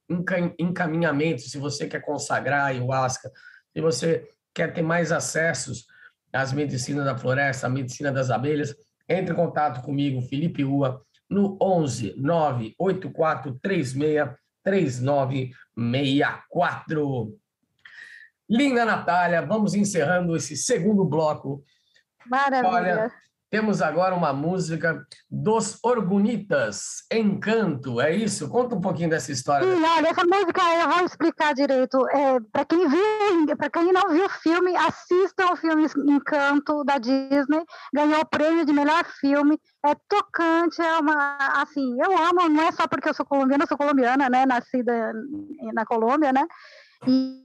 encaminhamento, 0.59 1.43
se 1.43 1.59
você 1.59 1.87
quer 1.87 2.01
consagrar 2.01 2.67
ayahuasca, 2.67 3.31
se 3.73 3.81
você 3.81 4.29
quer 4.53 4.73
ter 4.73 4.83
mais 4.83 5.13
acessos 5.13 5.87
às 6.33 6.53
medicinas 6.53 7.05
da 7.05 7.17
floresta, 7.17 7.69
à 7.69 7.71
medicina 7.71 8.11
das 8.11 8.31
abelhas, 8.31 8.75
entre 9.09 9.33
em 9.33 9.37
contato 9.37 9.83
comigo, 9.83 10.21
Felipe 10.23 10.63
Rua, 10.63 11.01
no 11.31 11.57
11 11.61 12.15
98436 12.17 13.95
3964. 14.65 17.39
Linda 18.49 18.85
Natália, 18.85 19.47
vamos 19.47 19.75
encerrando 19.75 20.35
esse 20.37 20.57
segundo 20.57 21.05
bloco. 21.05 21.65
Maravilha. 22.27 22.71
Olha, 22.71 23.13
temos 23.53 23.83
agora 23.83 24.15
uma 24.15 24.33
música 24.33 25.07
dos 25.31 25.79
Orgunitas, 25.85 27.05
Encanto, 27.13 28.01
é 28.01 28.11
isso? 28.11 28.49
Conta 28.49 28.75
um 28.75 28.81
pouquinho 28.81 29.11
dessa 29.11 29.31
história. 29.31 29.67
Sim, 29.67 29.85
olha, 29.85 30.09
essa 30.09 30.25
música 30.25 30.63
eu 30.81 30.89
vou 30.89 31.05
explicar 31.05 31.53
direito. 31.53 32.09
É, 32.09 32.41
para 32.51 32.65
quem 32.65 32.89
viu, 32.89 33.57
para 33.59 33.69
quem 33.69 33.93
não 33.93 34.09
viu 34.09 34.25
o 34.25 34.31
filme, 34.31 34.75
assistam 34.75 35.53
o 35.53 35.57
filme 35.57 35.87
Encanto 36.09 36.83
da 36.83 36.97
Disney. 36.97 37.63
Ganhou 37.93 38.23
o 38.23 38.27
prêmio 38.27 38.65
de 38.65 38.73
melhor 38.73 39.05
filme. 39.21 39.61
É 39.85 39.95
tocante, 40.09 40.81
é 40.81 40.99
uma 40.99 41.37
assim, 41.61 42.01
eu 42.01 42.17
amo, 42.17 42.49
não 42.49 42.63
é 42.63 42.73
só 42.73 42.89
porque 42.89 43.11
eu 43.11 43.15
sou 43.15 43.27
colombiana, 43.27 43.65
eu 43.65 43.69
sou 43.69 43.77
colombiana, 43.77 44.31
né, 44.31 44.47
nascida 44.47 45.13
na 45.75 45.85
Colômbia, 45.85 46.33
né? 46.33 46.47
E 47.07 47.42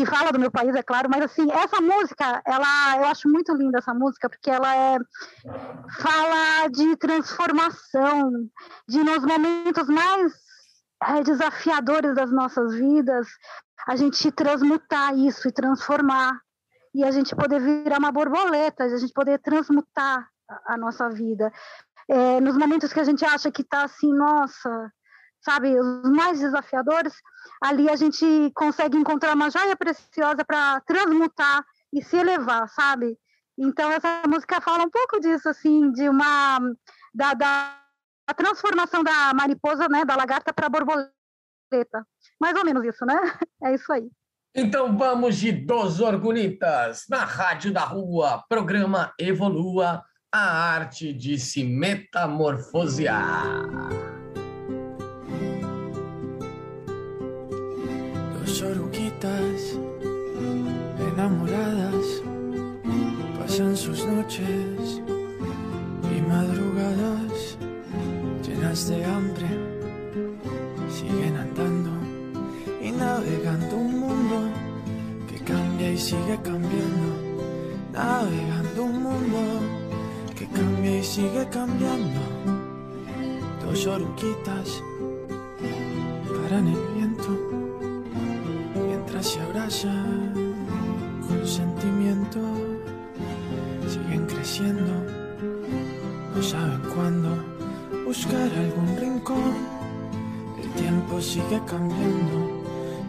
que 0.00 0.06
fala 0.06 0.32
do 0.32 0.40
meu 0.40 0.50
país, 0.50 0.74
é 0.74 0.82
claro, 0.82 1.10
mas 1.10 1.24
assim, 1.24 1.46
essa 1.52 1.78
música, 1.78 2.40
ela, 2.46 2.96
eu 2.96 3.04
acho 3.04 3.28
muito 3.28 3.54
linda 3.54 3.78
essa 3.78 3.92
música, 3.92 4.30
porque 4.30 4.50
ela 4.50 4.74
é, 4.74 4.96
fala 5.98 6.68
de 6.68 6.96
transformação, 6.96 8.30
de 8.88 9.04
nos 9.04 9.22
momentos 9.22 9.86
mais 9.88 10.32
é, 11.04 11.22
desafiadores 11.22 12.14
das 12.14 12.32
nossas 12.32 12.74
vidas, 12.74 13.28
a 13.86 13.94
gente 13.94 14.32
transmutar 14.32 15.14
isso 15.18 15.46
e 15.48 15.52
transformar, 15.52 16.40
e 16.94 17.04
a 17.04 17.10
gente 17.10 17.36
poder 17.36 17.60
virar 17.60 17.98
uma 17.98 18.10
borboleta, 18.10 18.84
a 18.84 18.96
gente 18.96 19.12
poder 19.12 19.38
transmutar 19.40 20.26
a, 20.66 20.78
nossa 20.78 21.10
vida. 21.10 21.52
É, 22.08 22.40
nos 22.40 22.56
momentos 22.56 22.90
que 22.90 23.00
a 23.00 23.04
gente 23.04 23.22
acha 23.22 23.50
que 23.50 23.60
está 23.60 23.84
assim, 23.84 24.10
nossa, 24.14 24.90
sabe, 25.40 25.78
os 25.78 26.10
mais 26.10 26.40
desafiadores, 26.40 27.14
ali 27.62 27.88
a 27.88 27.96
gente 27.96 28.24
consegue 28.54 28.96
encontrar 28.96 29.34
uma 29.34 29.50
joia 29.50 29.76
preciosa 29.76 30.44
para 30.44 30.80
transmutar 30.82 31.64
e 31.92 32.02
se 32.02 32.16
elevar, 32.16 32.68
sabe? 32.68 33.18
Então 33.58 33.90
essa 33.90 34.22
música 34.26 34.60
fala 34.60 34.84
um 34.84 34.90
pouco 34.90 35.20
disso, 35.20 35.48
assim, 35.48 35.90
de 35.92 36.08
uma 36.08 36.60
da, 37.14 37.34
da 37.34 37.76
a 38.26 38.34
transformação 38.34 39.02
da 39.02 39.34
mariposa, 39.34 39.88
né, 39.88 40.04
da 40.04 40.14
lagarta 40.14 40.52
para 40.52 40.68
borboleta, 40.68 41.10
mais 42.40 42.56
ou 42.56 42.64
menos 42.64 42.84
isso, 42.84 43.04
né? 43.04 43.16
É 43.62 43.74
isso 43.74 43.92
aí. 43.92 44.08
Então 44.54 44.96
vamos 44.96 45.36
de 45.36 45.52
Dos 45.52 46.00
Orgunitas, 46.00 47.04
na 47.08 47.24
Rádio 47.24 47.72
da 47.72 47.84
Rua, 47.84 48.44
programa 48.48 49.12
Evolua, 49.18 50.02
a 50.32 50.74
arte 50.74 51.12
de 51.12 51.38
se 51.38 51.64
metamorfosear. 51.64 53.99
Oruguitas 58.62 59.78
enamoradas 61.12 62.22
pasan 63.38 63.76
sus 63.76 64.04
noches 64.06 65.00
y 66.14 66.20
madrugadas 66.22 67.56
llenas 68.46 68.88
de 68.88 69.04
hambre. 69.04 69.48
Siguen 70.90 71.36
andando 71.36 71.90
y 72.82 72.90
navegando 72.90 73.76
un 73.76 74.00
mundo 74.00 74.48
que 75.28 75.38
cambia 75.44 75.92
y 75.92 75.98
sigue 75.98 76.38
cambiando. 76.42 77.10
Navegando 77.92 78.84
un 78.84 79.02
mundo 79.02 79.40
que 80.36 80.46
cambia 80.46 80.98
y 80.98 81.04
sigue 81.04 81.48
cambiando. 81.50 82.20
Dos 83.64 83.86
oruguitas 83.86 84.82
paran 86.42 86.68
el 86.68 86.89
se 89.22 89.40
abraza 89.40 89.92
con 91.28 91.46
sentimiento, 91.46 92.38
siguen 93.86 94.26
creciendo, 94.26 94.92
no 96.34 96.42
saben 96.42 96.80
cuándo 96.94 97.44
buscar 98.06 98.50
algún 98.50 98.96
rincón, 98.96 99.54
el 100.62 100.70
tiempo 100.70 101.20
sigue 101.20 101.60
cambiando, 101.66 102.64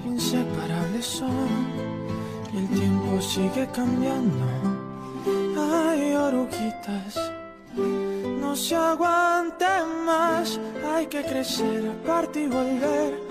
inseparables 0.05 1.05
son, 1.05 1.47
y 2.53 2.57
el 2.57 2.67
tiempo 2.67 3.21
sigue 3.21 3.67
cambiando, 3.73 4.45
hay 5.57 6.13
oruguitas. 6.13 7.31
No 8.41 8.55
se 8.57 8.75
aguanten 8.75 10.03
más, 10.05 10.59
hay 10.93 11.05
que 11.07 11.23
crecer 11.23 11.89
aparte 11.89 12.41
y 12.41 12.47
volver 12.47 13.30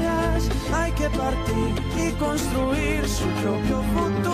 hay 0.73 0.91
que 0.93 1.09
partir 1.09 1.73
y 1.97 2.11
construir 2.13 3.07
su 3.07 3.27
propio 3.41 3.81
futuro. 3.93 4.31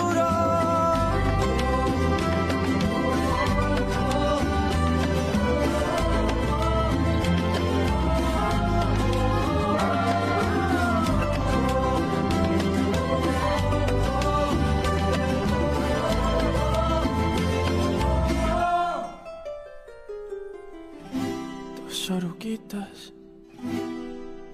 Dos 22.68 23.17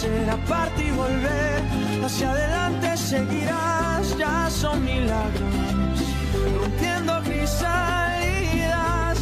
que 0.00 0.06
crecer, 0.06 0.30
aparte 0.30 0.84
y 0.84 0.90
volver, 0.92 1.62
hacia 2.04 2.30
adelante 2.30 2.96
seguirás, 2.96 4.16
ya 4.16 4.48
son 4.50 4.84
milagros, 4.84 5.54
rompiendo 6.60 7.20
crisalidas, 7.22 7.58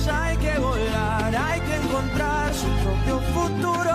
hay 0.09 0.37
que 0.37 0.59
volar, 0.59 1.35
hay 1.35 1.61
que 1.61 1.77
encontrar 1.77 2.53
su 2.55 2.67
propio 2.85 3.21
futuro. 3.33 3.95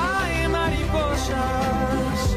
Hay 0.00 0.48
mariposas, 0.48 2.36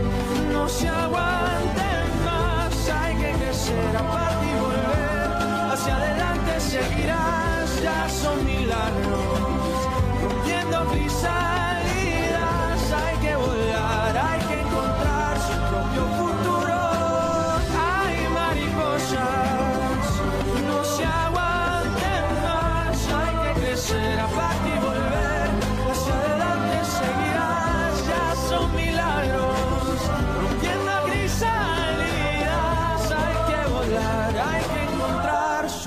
no 0.52 0.68
se 0.68 0.88
aguanten 0.89 2.26
más, 2.26 2.89
hay 2.89 3.16
que 3.16 3.32
crecer, 3.34 3.98
aparte 3.98 4.46
y 4.46 4.60
volver, 4.60 5.72
hacia 5.72 5.96
adelante 5.96 6.60
seguirás, 6.60 7.82
ya 7.82 8.10
son 8.10 8.46
milagros, 8.46 9.88
rompiendo 10.22 10.86
crisalidas, 10.92 11.51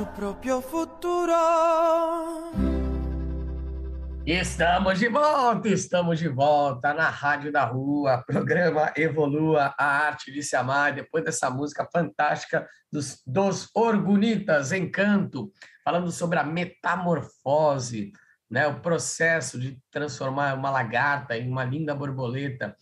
propio 0.06 0.60
futuro. 0.60 1.32
Estamos 4.26 4.98
de 4.98 5.08
volta, 5.08 5.68
estamos 5.68 6.18
de 6.18 6.28
volta 6.28 6.94
na 6.94 7.08
Rádio 7.10 7.52
da 7.52 7.64
Rua, 7.64 8.24
programa 8.26 8.92
Evolua 8.96 9.74
a 9.78 9.84
Arte 9.84 10.32
de 10.32 10.42
Se 10.42 10.56
Amar, 10.56 10.94
depois 10.94 11.24
dessa 11.24 11.50
música 11.50 11.86
fantástica 11.92 12.66
dos, 12.90 13.22
dos 13.26 13.68
Orgunitas, 13.74 14.72
Encanto, 14.72 15.52
falando 15.84 16.10
sobre 16.10 16.38
a 16.38 16.44
metamorfose, 16.44 18.12
né, 18.50 18.66
o 18.66 18.80
processo 18.80 19.58
de 19.58 19.78
transformar 19.90 20.54
uma 20.54 20.70
lagarta 20.70 21.36
em 21.36 21.48
uma 21.50 21.64
linda 21.64 21.94
borboleta, 21.94 22.76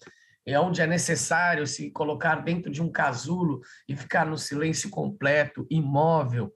e 0.46 0.56
onde 0.56 0.80
é 0.80 0.86
necessário 0.86 1.66
se 1.66 1.90
colocar 1.90 2.36
dentro 2.36 2.70
de 2.70 2.82
um 2.82 2.90
casulo 2.90 3.60
e 3.88 3.96
ficar 3.96 4.26
no 4.26 4.36
silêncio 4.36 4.90
completo, 4.90 5.66
imóvel, 5.70 6.52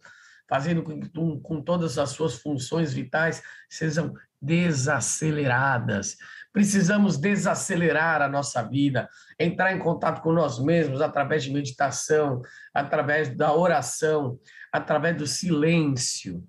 fazendo 0.49 0.83
com 0.83 1.41
com 1.41 1.61
todas 1.61 1.99
as 1.99 2.11
suas 2.11 2.37
funções 2.37 2.93
vitais 2.93 3.43
sejam 3.69 4.15
desaceleradas. 4.41 6.17
Precisamos 6.53 7.19
desacelerar 7.19 8.23
a 8.23 8.29
nossa 8.29 8.63
vida, 8.63 9.09
entrar 9.39 9.73
em 9.75 9.79
contato 9.79 10.23
com 10.23 10.33
nós 10.33 10.59
mesmos 10.59 11.03
através 11.03 11.45
de 11.45 11.53
meditação, 11.53 12.41
através 12.73 13.37
da 13.37 13.55
oração, 13.55 14.39
através 14.73 15.17
do 15.17 15.27
silêncio. 15.27 16.43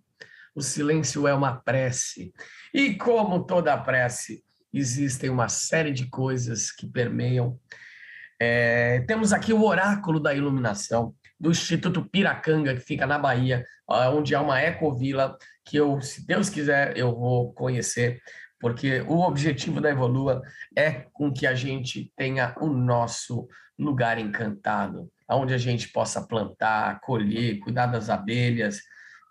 O 0.55 0.61
silêncio 0.61 1.27
é 1.27 1.33
uma 1.33 1.57
prece. 1.57 2.33
E 2.73 2.95
como 2.95 3.45
toda 3.45 3.77
prece, 3.77 4.43
existem 4.73 5.29
uma 5.29 5.49
série 5.49 5.91
de 5.91 6.09
coisas 6.09 6.71
que 6.71 6.87
permeiam. 6.87 7.59
É, 8.39 9.01
temos 9.01 9.33
aqui 9.33 9.51
o 9.51 9.65
oráculo 9.65 10.19
da 10.19 10.33
iluminação 10.33 11.13
do 11.39 11.51
Instituto 11.51 12.03
Piracanga, 12.09 12.73
que 12.73 12.81
fica 12.81 13.05
na 13.05 13.19
Bahia, 13.19 13.63
onde 13.88 14.33
há 14.33 14.41
uma 14.41 14.61
ecovila 14.61 15.38
que 15.63 15.77
eu, 15.77 16.01
se 16.01 16.25
Deus 16.25 16.49
quiser, 16.49 16.97
eu 16.97 17.15
vou 17.15 17.53
conhecer, 17.53 18.21
porque 18.59 19.01
o 19.01 19.19
objetivo 19.19 19.79
da 19.79 19.89
Evolua 19.89 20.41
é 20.75 21.05
com 21.13 21.31
que 21.31 21.45
a 21.45 21.53
gente 21.53 22.11
tenha 22.15 22.55
o 22.59 22.67
nosso 22.67 23.47
lugar 23.77 24.17
encantado, 24.17 25.11
onde 25.29 25.53
a 25.53 25.57
gente 25.57 25.89
possa 25.89 26.25
plantar, 26.25 26.99
colher, 27.01 27.59
cuidar 27.59 27.85
das 27.85 28.09
abelhas, 28.09 28.81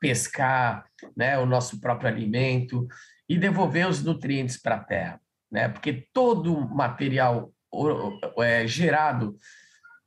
pescar, 0.00 0.84
né, 1.16 1.38
o 1.38 1.46
nosso 1.46 1.80
próprio 1.80 2.08
alimento 2.08 2.86
e 3.28 3.36
devolver 3.36 3.88
os 3.88 4.04
nutrientes 4.04 4.56
para 4.56 4.76
a 4.76 4.84
terra, 4.84 5.20
né? 5.50 5.68
Porque 5.68 6.06
todo 6.12 6.68
material 6.68 7.50
é, 8.38 8.66
gerado 8.66 9.34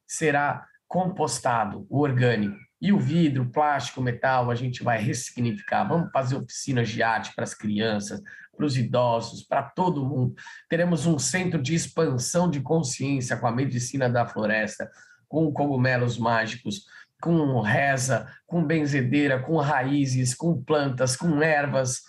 será 0.07 0.68
compostado, 0.89 1.85
o 1.87 2.01
orgânico. 2.01 2.57
E 2.81 2.91
o 2.91 2.99
vidro, 2.99 3.49
plástico, 3.49 4.01
metal, 4.01 4.49
a 4.49 4.55
gente 4.55 4.83
vai 4.83 4.97
ressignificar. 4.97 5.83
Vamos 5.83 6.11
fazer 6.11 6.35
oficinas 6.35 6.89
de 6.89 7.03
arte 7.03 7.33
para 7.35 7.43
as 7.43 7.53
crianças, 7.53 8.21
para 8.55 8.65
os 8.65 8.75
idosos, 8.75 9.43
para 9.43 9.63
todo 9.63 10.05
mundo. 10.05 10.33
Teremos 10.67 11.05
um 11.05 11.19
centro 11.19 11.61
de 11.61 11.75
expansão 11.75 12.49
de 12.49 12.61
consciência 12.61 13.37
com 13.37 13.45
a 13.45 13.51
medicina 13.51 14.09
da 14.09 14.25
floresta, 14.25 14.89
com 15.27 15.51
cogumelos 15.51 16.17
mágicos, 16.17 16.85
com 17.21 17.59
reza, 17.59 18.27
com 18.47 18.63
benzedeira, 18.63 19.39
com 19.39 19.57
raízes, 19.57 20.33
com 20.33 20.59
plantas, 20.63 21.17
com 21.17 21.43
ervas. 21.43 22.01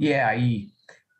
E 0.00 0.10
é 0.10 0.24
aí 0.24 0.68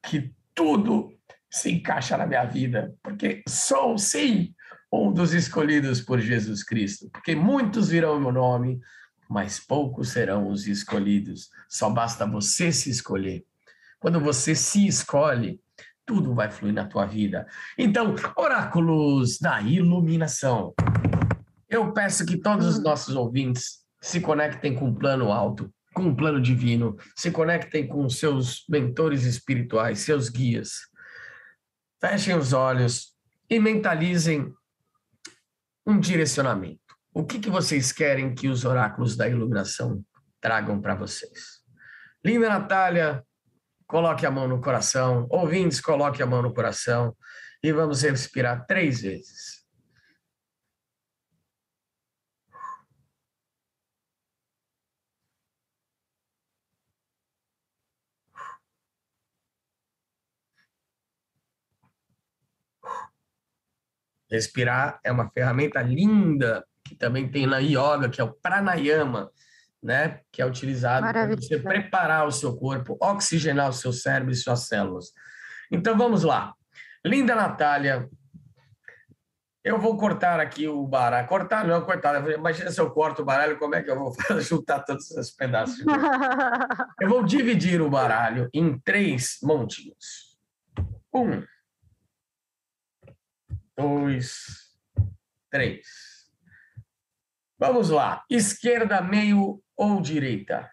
que 0.03 0.35
tudo 0.55 1.13
se 1.51 1.71
encaixa 1.71 2.17
na 2.17 2.27
minha 2.27 2.45
vida, 2.45 2.95
porque 3.03 3.43
sou, 3.47 3.99
sim, 3.99 4.55
um 4.93 5.13
dos 5.13 5.35
escolhidos 5.35 6.01
por 6.01 6.21
Jesus 6.21 6.63
Cristo, 6.63 7.09
porque 7.13 7.35
muitos 7.35 7.89
virão 7.89 8.17
em 8.17 8.21
meu 8.21 8.33
nome, 8.33 8.81
mas 9.29 9.59
poucos 9.59 10.11
serão 10.11 10.49
os 10.49 10.67
escolhidos. 10.67 11.51
Só 11.69 11.91
basta 11.91 12.27
você 12.27 12.71
se 12.71 12.91
escolher. 12.91 13.45
Quando 13.99 14.21
você 14.21 14.55
se 14.55 14.87
escolhe, 14.87 15.61
tudo 16.05 16.35
vai 16.35 16.51
fluir 16.51 16.73
na 16.73 16.87
tua 16.87 17.05
vida. 17.05 17.47
Então, 17.77 18.15
oráculos 18.37 19.39
da 19.39 19.61
iluminação. 19.61 20.73
Eu 21.69 21.93
peço 21.93 22.25
que 22.25 22.37
todos 22.37 22.67
os 22.67 22.83
nossos 22.83 23.17
ouvintes 23.17 23.85
se 24.01 24.21
conectem 24.21 24.75
com 24.75 24.89
o 24.89 24.95
plano 24.95 25.33
alto, 25.33 25.69
com 25.93 26.09
o 26.09 26.15
plano 26.15 26.41
divino, 26.41 26.97
se 27.17 27.31
conectem 27.33 27.89
com 27.89 28.09
seus 28.09 28.65
mentores 28.69 29.25
espirituais, 29.25 30.01
seus 30.01 30.29
guias. 30.29 30.83
Fechem 32.01 32.37
os 32.37 32.53
olhos 32.53 33.17
e 33.51 33.59
mentalizem 33.59 34.53
um 35.87 36.01
direcionamento. 36.01 36.81
O 37.15 37.25
que, 37.25 37.39
que 37.39 37.49
vocês 37.49 37.93
querem 37.93 38.35
que 38.35 38.49
os 38.49 38.65
oráculos 38.65 39.17
da 39.17 39.29
iluminação 39.29 40.05
tragam 40.41 40.81
para 40.81 40.95
vocês? 40.95 41.63
Linda 42.25 42.49
Natália, 42.49 43.23
coloque 43.87 44.27
a 44.27 44.31
mão 44.31 44.49
no 44.49 44.61
coração. 44.61 45.27
Ouvintes, 45.31 45.81
coloque 45.81 46.23
a 46.23 46.27
mão 46.27 46.43
no 46.43 46.53
coração. 46.53 47.17
E 47.63 47.73
vamos 47.73 48.03
respirar 48.03 48.67
três 48.67 49.01
vezes. 49.01 49.56
Respirar 64.31 65.01
é 65.05 65.13
uma 65.13 65.31
ferramenta 65.31 65.81
linda 65.83 66.65
que 66.85 66.95
também 66.95 67.29
tem 67.29 67.47
na 67.47 67.59
yoga, 67.59 68.09
que 68.09 68.21
é 68.21 68.25
o 68.25 68.33
pranayama, 68.33 69.31
né? 69.83 70.21
Que 70.33 70.41
é 70.41 70.47
utilizado 70.47 71.07
para 71.07 71.27
você 71.27 71.59
preparar 71.59 72.27
o 72.27 72.33
seu 72.33 72.57
corpo, 72.57 72.97
oxigenar 73.01 73.69
o 73.69 73.73
seu 73.73 73.93
cérebro 73.93 74.33
e 74.33 74.37
suas 74.37 74.67
células. 74.67 75.07
Então 75.71 75.97
vamos 75.97 76.23
lá. 76.23 76.55
Linda 77.05 77.35
Natália, 77.35 78.09
eu 79.67 79.81
vou 79.81 79.97
cortar 79.97 80.39
aqui 80.39 80.69
o 80.69 80.87
baralho. 80.87 81.27
Cortar 81.27 81.67
não, 81.67 81.83
cortar. 81.83 82.31
Imagina 82.31 82.71
se 82.71 82.81
eu 82.81 82.89
corto 82.91 83.23
o 83.23 83.25
baralho, 83.25 83.59
como 83.59 83.75
é 83.75 83.83
que 83.83 83.91
eu 83.91 83.99
vou 83.99 84.15
juntar 84.41 84.81
todos 84.81 85.11
esses 85.11 85.35
pedaços? 85.35 85.85
eu 87.01 87.09
vou 87.09 87.25
dividir 87.25 87.81
o 87.83 87.91
baralho 87.91 88.49
em 88.55 88.79
três 88.79 89.39
montinhos. 89.43 90.39
Um, 91.13 91.43
dois, 93.77 94.77
três. 95.51 95.87
Vamos 97.59 97.91
lá. 97.91 98.25
Esquerda, 98.31 99.01
meio 99.01 99.63
ou 99.77 100.01
direita? 100.01 100.71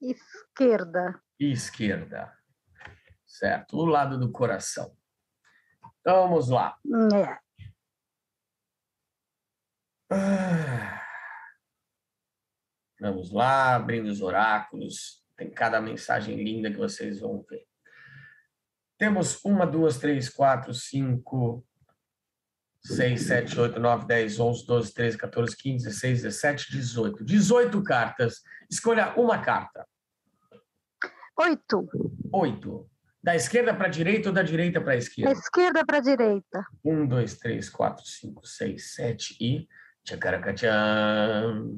Esquerda. 0.00 1.22
Esquerda. 1.38 2.36
Certo. 3.26 3.76
O 3.76 3.84
lado 3.84 4.18
do 4.18 4.30
coração. 4.30 4.96
Então, 6.00 6.28
vamos 6.28 6.48
lá. 6.48 6.78
É. 7.14 7.38
Ah. 10.10 11.02
Vamos 12.98 13.30
lá, 13.30 13.74
abrindo 13.74 14.06
os 14.06 14.22
oráculos. 14.22 15.22
Tem 15.36 15.50
cada 15.50 15.80
mensagem 15.80 16.42
linda 16.42 16.70
que 16.70 16.78
vocês 16.78 17.20
vão 17.20 17.42
ver. 17.42 17.66
Temos 18.98 19.44
uma, 19.44 19.66
duas, 19.66 19.98
três, 19.98 20.28
quatro, 20.28 20.72
cinco, 20.72 21.64
6, 22.86 23.20
7, 23.20 23.60
8, 23.60 23.80
9, 23.80 24.06
10, 24.06 24.40
11, 24.40 24.66
12, 24.66 24.94
13, 24.94 25.18
14, 25.18 25.56
15, 25.56 25.84
16, 25.84 26.22
17, 26.22 26.72
18. 26.72 27.24
18 27.24 27.82
cartas. 27.82 28.42
Escolha 28.70 29.12
uma 29.16 29.38
carta. 29.38 29.84
Oito. 31.38 31.88
Oito. 32.32 32.88
Da 33.22 33.34
esquerda 33.34 33.74
para 33.74 33.86
a 33.88 33.90
direita 33.90 34.28
ou 34.28 34.34
da 34.34 34.42
direita 34.42 34.80
para 34.80 34.92
a 34.92 34.96
esquerda? 34.96 35.34
Da 35.34 35.38
esquerda 35.38 35.84
para 35.84 35.96
a 35.98 36.00
direita. 36.00 36.64
Um, 36.84 37.06
dois, 37.06 37.36
três, 37.36 37.68
quatro, 37.68 38.06
cinco, 38.06 38.46
seis, 38.46 38.94
sete 38.94 39.36
e. 39.40 39.68
Tchacaracatchan. 40.04 41.72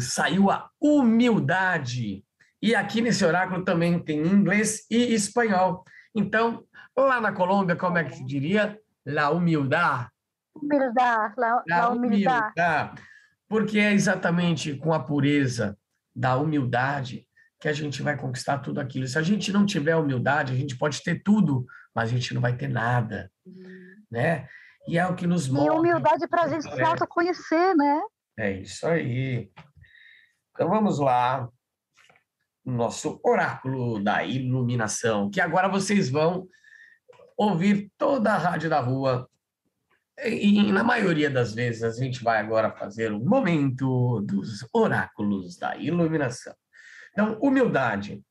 Saiu 0.00 0.50
a 0.50 0.68
humildade. 0.80 2.24
E 2.64 2.74
aqui 2.74 3.02
nesse 3.02 3.22
oráculo 3.22 3.62
também 3.62 3.98
tem 3.98 4.26
inglês 4.26 4.86
e 4.90 5.12
espanhol. 5.12 5.84
Então, 6.14 6.64
lá 6.96 7.20
na 7.20 7.30
Colômbia, 7.30 7.76
como 7.76 7.98
é 7.98 8.04
que 8.04 8.16
se 8.16 8.24
diria? 8.24 8.80
La 9.04 9.28
humildade. 9.28 10.08
Humildade, 10.56 11.34
la, 11.36 11.62
la 11.68 11.90
humildade. 11.90 12.52
humildade. 12.54 13.02
Porque 13.46 13.78
é 13.78 13.92
exatamente 13.92 14.74
com 14.78 14.94
a 14.94 14.98
pureza 14.98 15.76
da 16.16 16.38
humildade 16.38 17.28
que 17.60 17.68
a 17.68 17.72
gente 17.74 18.00
vai 18.00 18.16
conquistar 18.16 18.56
tudo 18.60 18.80
aquilo. 18.80 19.06
Se 19.06 19.18
a 19.18 19.22
gente 19.22 19.52
não 19.52 19.66
tiver 19.66 19.96
humildade, 19.96 20.54
a 20.54 20.56
gente 20.56 20.78
pode 20.78 21.02
ter 21.02 21.22
tudo, 21.22 21.66
mas 21.94 22.08
a 22.08 22.12
gente 22.12 22.32
não 22.32 22.40
vai 22.40 22.56
ter 22.56 22.68
nada, 22.68 23.30
né? 24.10 24.48
E 24.88 24.96
é 24.96 25.06
o 25.06 25.14
que 25.14 25.26
nos 25.26 25.50
mostra. 25.50 25.74
E 25.74 25.78
humildade 25.78 26.26
para 26.28 26.44
a 26.44 26.48
gente 26.48 26.62
se 26.62 26.82
autoconhecer, 26.82 27.76
né? 27.76 28.00
É 28.38 28.52
isso 28.52 28.86
aí. 28.86 29.50
Então 30.54 30.70
vamos 30.70 30.98
lá 30.98 31.46
nosso 32.64 33.20
oráculo 33.22 34.02
da 34.02 34.24
iluminação, 34.24 35.30
que 35.30 35.40
agora 35.40 35.68
vocês 35.68 36.08
vão 36.08 36.48
ouvir 37.36 37.90
toda 37.98 38.32
a 38.32 38.38
rádio 38.38 38.70
da 38.70 38.80
rua. 38.80 39.28
E 40.24 40.72
na 40.72 40.84
maioria 40.84 41.28
das 41.28 41.54
vezes 41.54 41.82
a 41.82 41.90
gente 41.90 42.22
vai 42.22 42.38
agora 42.38 42.70
fazer 42.70 43.12
o 43.12 43.18
momento 43.18 44.20
dos 44.20 44.66
oráculos 44.72 45.58
da 45.58 45.76
iluminação. 45.76 46.54
Então, 47.12 47.38
humildade. 47.40 48.22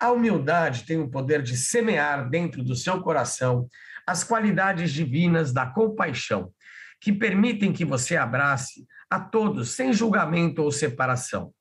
A 0.00 0.10
humildade 0.10 0.84
tem 0.84 0.98
o 0.98 1.10
poder 1.10 1.42
de 1.42 1.56
semear 1.56 2.28
dentro 2.28 2.62
do 2.62 2.74
seu 2.74 3.00
coração 3.00 3.68
as 4.06 4.22
qualidades 4.22 4.92
divinas 4.92 5.52
da 5.52 5.66
compaixão, 5.66 6.52
que 7.00 7.12
permitem 7.12 7.72
que 7.72 7.84
você 7.84 8.16
abrace 8.16 8.86
a 9.10 9.18
todos 9.18 9.70
sem 9.70 9.92
julgamento 9.92 10.62
ou 10.62 10.70
separação. 10.70 11.52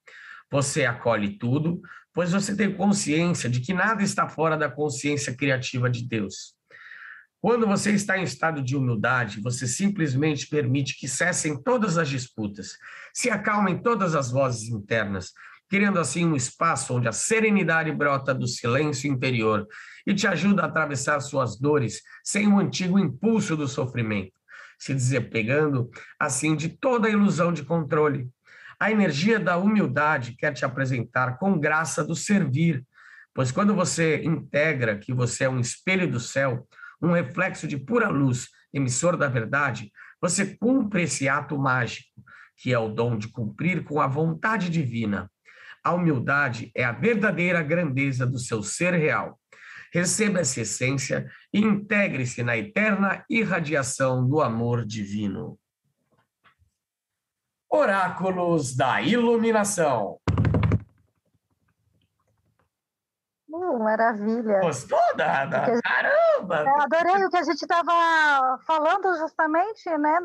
Você 0.52 0.86
acolhe 0.86 1.38
tudo, 1.38 1.82
pois 2.16 2.32
você 2.32 2.56
tem 2.56 2.74
consciência 2.74 3.50
de 3.50 3.60
que 3.60 3.74
nada 3.74 4.02
está 4.02 4.28
fora 4.30 4.58
da 4.58 4.72
consciência 4.72 5.36
criativa 5.36 5.90
de 5.90 6.08
Deus. 6.08 6.56
Quando 7.42 7.68
você 7.68 7.92
está 7.92 8.18
em 8.18 8.24
estado 8.24 8.64
de 8.64 8.76
humildade, 8.76 9.42
você 9.42 9.68
simplesmente 9.68 10.48
permite 10.48 10.98
que 10.98 11.08
cessem 11.08 11.62
todas 11.62 11.98
as 11.98 12.08
disputas, 12.10 12.78
se 13.14 13.30
acalmem 13.30 13.78
todas 13.78 14.16
as 14.16 14.32
vozes 14.32 14.70
internas, 14.70 15.32
criando 15.70 16.00
assim 16.00 16.26
um 16.26 16.36
espaço 16.36 16.96
onde 16.96 17.08
a 17.08 17.12
serenidade 17.12 17.92
brota 17.92 18.34
do 18.34 18.48
silêncio 18.48 19.12
interior 19.12 19.68
e 20.08 20.14
te 20.14 20.26
ajuda 20.26 20.64
a 20.64 20.66
atravessar 20.68 21.20
suas 21.20 21.60
dores 21.60 22.02
sem 22.24 22.48
o 22.48 22.60
antigo 22.60 22.98
impulso 22.98 23.58
do 23.58 23.68
sofrimento, 23.68 24.34
se 24.80 24.94
desapegando 24.94 25.90
assim 26.20 26.56
de 26.56 26.70
toda 26.70 27.08
a 27.08 27.12
ilusão 27.12 27.52
de 27.52 27.64
controle. 27.64 28.28
A 28.80 28.92
energia 28.92 29.40
da 29.40 29.58
humildade 29.58 30.36
quer 30.38 30.54
te 30.54 30.66
apresentar 30.66 31.38
com 31.38 31.60
graça 31.60 32.04
do 32.04 32.16
servir, 32.16 32.84
pois 33.34 33.52
quando 33.52 33.74
você 33.74 34.22
integra 34.24 34.98
que 34.98 35.14
você 35.14 35.46
é 35.46 35.50
um 35.50 35.60
espelho 35.60 36.10
do 36.10 36.20
céu, 36.20 36.68
um 37.02 37.12
reflexo 37.12 37.68
de 37.68 37.78
pura 37.78 38.10
luz, 38.10 38.48
emissor 38.74 39.16
da 39.18 39.28
verdade, 39.28 39.92
você 40.22 40.56
cumpre 40.58 41.04
esse 41.04 41.30
ato 41.30 41.58
mágico, 41.58 42.22
que 42.58 42.74
é 42.74 42.80
o 42.80 42.90
dom 42.90 43.18
de 43.18 43.28
cumprir 43.28 43.84
com 43.84 44.02
a 44.02 44.08
vontade 44.08 44.70
divina. 44.70 45.30
A 45.84 45.94
humildade 45.94 46.72
é 46.74 46.84
a 46.84 46.92
verdadeira 46.92 47.62
grandeza 47.62 48.26
do 48.26 48.40
seu 48.40 48.64
ser 48.64 48.94
real. 48.94 49.40
Receba 49.94 50.40
essa 50.40 50.62
essência 50.62 51.30
e 51.54 51.60
integre-se 51.60 52.44
na 52.44 52.58
eterna 52.58 53.24
irradiação 53.30 54.28
do 54.28 54.42
amor 54.42 54.86
divino. 54.86 55.58
Oráculos 57.76 58.74
da 58.74 59.02
Iluminação. 59.02 60.18
Uh, 63.50 63.80
maravilha. 63.80 64.62
Gostou, 64.62 64.98
Dada? 65.18 65.82
Caramba! 65.84 66.64
Eu 66.64 66.82
adorei 66.82 67.26
o 67.26 67.30
que 67.30 67.36
a 67.36 67.44
gente 67.44 67.62
estava 67.62 68.60
falando 68.66 69.18
justamente, 69.18 69.90
né, 69.98 70.20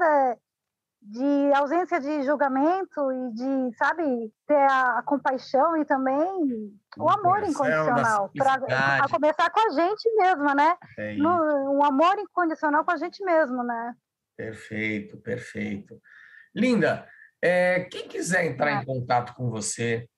de, 1.03 1.51
de, 1.51 1.53
ausência 1.55 2.01
de 2.01 2.23
julgamento 2.23 3.13
e 3.13 3.33
de, 3.35 3.77
sabe, 3.77 4.33
ter 4.47 4.71
a, 4.71 4.99
a 4.99 5.03
compaixão 5.03 5.77
e 5.77 5.85
também 5.85 6.73
o 6.97 7.11
amor 7.11 7.43
incondicional. 7.43 8.31
Para 8.37 9.09
começar 9.11 9.51
com 9.51 9.61
a 9.61 9.71
gente 9.71 10.09
mesma, 10.15 10.55
né? 10.55 10.77
É 10.97 11.17
no, 11.17 11.79
um 11.79 11.85
amor 11.85 12.17
incondicional 12.17 12.85
com 12.85 12.93
a 12.93 12.97
gente 12.97 13.25
mesmo, 13.25 13.65
né? 13.65 13.95
Perfeito, 14.37 15.17
perfeito. 15.17 16.01
Linda, 16.55 17.07
é, 17.43 17.81
quem 17.85 18.09
quiser 18.09 18.47
entrar 18.47 18.83
em 18.83 18.85
contato 18.85 19.35
com 19.35 19.49
você, 19.51 20.09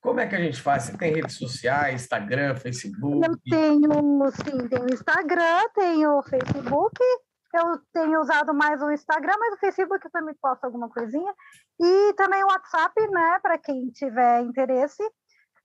como 0.00 0.20
é 0.20 0.26
que 0.26 0.36
a 0.36 0.40
gente 0.40 0.62
faz? 0.62 0.84
Você 0.84 0.96
tem 0.96 1.12
redes 1.12 1.36
sociais, 1.36 2.02
Instagram, 2.02 2.54
Facebook? 2.54 3.26
Eu 3.26 3.36
tenho, 3.50 3.90
sim, 4.30 4.68
tenho 4.68 4.86
Instagram, 4.92 5.68
tenho 5.74 6.22
Facebook. 6.22 7.02
Eu 7.52 7.80
tenho 7.92 8.20
usado 8.20 8.54
mais 8.54 8.80
o 8.80 8.92
Instagram, 8.92 9.34
mas 9.36 9.54
o 9.54 9.58
Facebook 9.58 10.08
também 10.10 10.36
posto 10.40 10.64
alguma 10.64 10.88
coisinha. 10.88 11.34
E 11.80 12.12
também 12.14 12.44
o 12.44 12.46
WhatsApp, 12.46 12.94
né, 13.10 13.40
para 13.42 13.58
quem 13.58 13.90
tiver 13.90 14.42
interesse. 14.42 15.02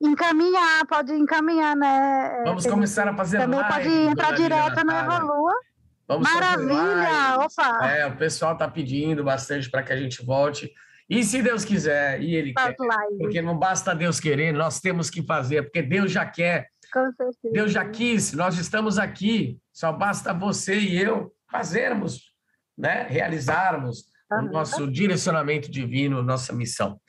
encaminhar, 0.00 0.86
pode 0.86 1.12
encaminhar, 1.12 1.76
né? 1.76 2.44
Vamos 2.46 2.66
começar 2.66 3.06
a 3.06 3.14
fazer 3.14 3.36
Também 3.36 3.62
pode 3.62 3.88
entrar 3.90 4.32
direto 4.32 4.86
no 4.86 4.92
Evolua. 4.92 5.52
Vamos 6.06 6.32
Maravilha! 6.32 7.40
Opa! 7.40 7.86
É, 7.90 8.06
o 8.06 8.16
pessoal 8.16 8.54
está 8.54 8.66
pedindo 8.66 9.22
bastante 9.22 9.70
para 9.70 9.82
que 9.82 9.92
a 9.92 9.96
gente 9.96 10.24
volte. 10.24 10.72
E 11.08 11.24
se 11.24 11.42
Deus 11.42 11.64
quiser, 11.64 12.20
e 12.22 12.34
Ele 12.34 12.52
quer, 12.52 12.74
live. 12.78 13.18
porque 13.18 13.40
não 13.40 13.58
basta 13.58 13.94
Deus 13.94 14.20
querer, 14.20 14.52
nós 14.52 14.80
temos 14.80 15.08
que 15.08 15.22
fazer, 15.22 15.62
porque 15.62 15.82
Deus 15.82 16.12
já 16.12 16.26
quer. 16.26 16.68
Com 16.92 17.04
certeza. 17.12 17.52
Deus 17.52 17.72
já 17.72 17.88
quis, 17.88 18.32
nós 18.32 18.58
estamos 18.58 18.98
aqui, 18.98 19.58
só 19.72 19.92
basta 19.92 20.32
você 20.34 20.78
e 20.78 21.00
eu 21.00 21.32
fazermos, 21.50 22.32
né? 22.76 23.06
realizarmos 23.08 24.04
uhum. 24.30 24.46
o 24.46 24.52
nosso 24.52 24.90
direcionamento 24.90 25.70
divino, 25.70 26.22
nossa 26.22 26.52
missão. 26.52 27.00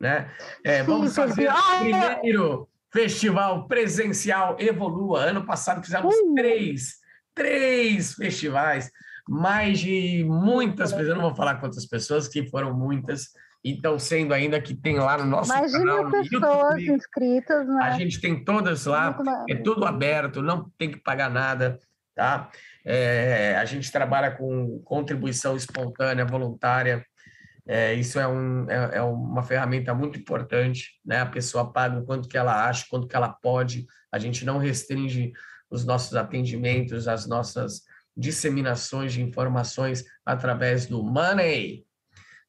Né? 0.00 0.30
É, 0.64 0.82
vamos 0.82 1.14
fazer 1.14 1.48
o 1.48 1.78
primeiro 1.78 2.68
festival 2.92 3.66
presencial 3.68 4.56
Evolua. 4.58 5.20
Ano 5.22 5.46
passado 5.46 5.82
fizemos 5.84 6.14
uh. 6.14 6.34
três 6.34 7.02
três 7.34 8.14
festivais, 8.14 8.90
mais 9.28 9.78
de 9.78 10.24
muitas 10.24 10.90
pessoas, 10.90 11.08
eu 11.08 11.14
não 11.14 11.22
vou 11.22 11.34
falar 11.34 11.56
quantas 11.56 11.86
pessoas, 11.86 12.28
que 12.28 12.48
foram 12.48 12.76
muitas, 12.76 13.28
e 13.64 13.74
estão 13.74 13.98
sendo 13.98 14.34
ainda 14.34 14.60
que 14.60 14.74
tem 14.74 14.98
lá 14.98 15.16
no 15.18 15.24
nosso 15.24 15.48
mais 15.48 15.72
canal. 15.72 16.10
Mais 16.10 16.24
de 16.24 16.30
mil 16.30 16.40
pessoas 16.40 16.80
YouTube, 16.80 16.96
inscritas, 16.96 17.68
né? 17.68 17.82
A 17.82 17.90
gente 17.92 18.20
tem 18.20 18.44
todas 18.44 18.86
lá, 18.86 19.16
é 19.48 19.54
tudo 19.54 19.84
aberto, 19.84 20.42
não 20.42 20.70
tem 20.76 20.90
que 20.90 20.98
pagar 20.98 21.30
nada, 21.30 21.78
tá? 22.14 22.50
É, 22.84 23.56
a 23.56 23.64
gente 23.64 23.92
trabalha 23.92 24.32
com 24.32 24.80
contribuição 24.84 25.56
espontânea, 25.56 26.24
voluntária, 26.24 27.04
é, 27.66 27.94
isso 27.94 28.18
é, 28.18 28.26
um, 28.26 28.68
é, 28.68 28.96
é, 28.96 29.02
uma 29.02 29.42
ferramenta 29.42 29.94
muito 29.94 30.18
importante, 30.18 31.00
né? 31.04 31.20
A 31.20 31.26
pessoa 31.26 31.72
paga 31.72 32.00
o 32.00 32.04
quanto 32.04 32.28
que 32.28 32.36
ela 32.36 32.68
acha, 32.68 32.86
quanto 32.90 33.06
que 33.06 33.14
ela 33.14 33.28
pode, 33.28 33.86
a 34.10 34.18
gente 34.18 34.44
não 34.44 34.58
restringe 34.58 35.32
os 35.70 35.84
nossos 35.84 36.16
atendimentos, 36.16 37.06
as 37.06 37.26
nossas 37.26 37.82
disseminações 38.16 39.12
de 39.12 39.22
informações 39.22 40.04
através 40.24 40.86
do 40.86 41.02
Money, 41.02 41.86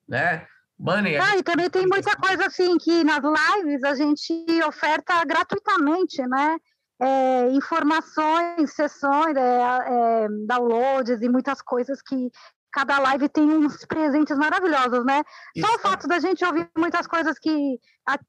né? 0.07 0.45
Money. 0.77 1.17
Ah, 1.17 1.37
e 1.37 1.43
também 1.43 1.69
tem 1.69 1.87
muita 1.87 2.15
coisa 2.15 2.47
assim 2.47 2.77
que 2.77 3.03
nas 3.03 3.21
lives 3.23 3.83
a 3.83 3.95
gente 3.95 4.45
oferta 4.67 5.23
gratuitamente, 5.25 6.21
né? 6.27 6.57
É, 7.01 7.49
informações, 7.51 8.73
sessões, 8.73 9.35
é, 9.35 9.39
é, 9.41 10.27
downloads 10.47 11.21
e 11.21 11.29
muitas 11.29 11.61
coisas 11.61 12.01
que 12.01 12.31
cada 12.73 12.97
live 12.99 13.29
tem 13.29 13.43
uns 13.43 13.85
presentes 13.85 14.35
maravilhosos, 14.35 15.05
né? 15.05 15.21
Isso. 15.55 15.65
Só 15.65 15.75
o 15.75 15.79
fato 15.79 16.07
da 16.07 16.19
gente 16.19 16.43
ouvir 16.43 16.67
muitas 16.75 17.05
coisas 17.05 17.37
que 17.37 17.79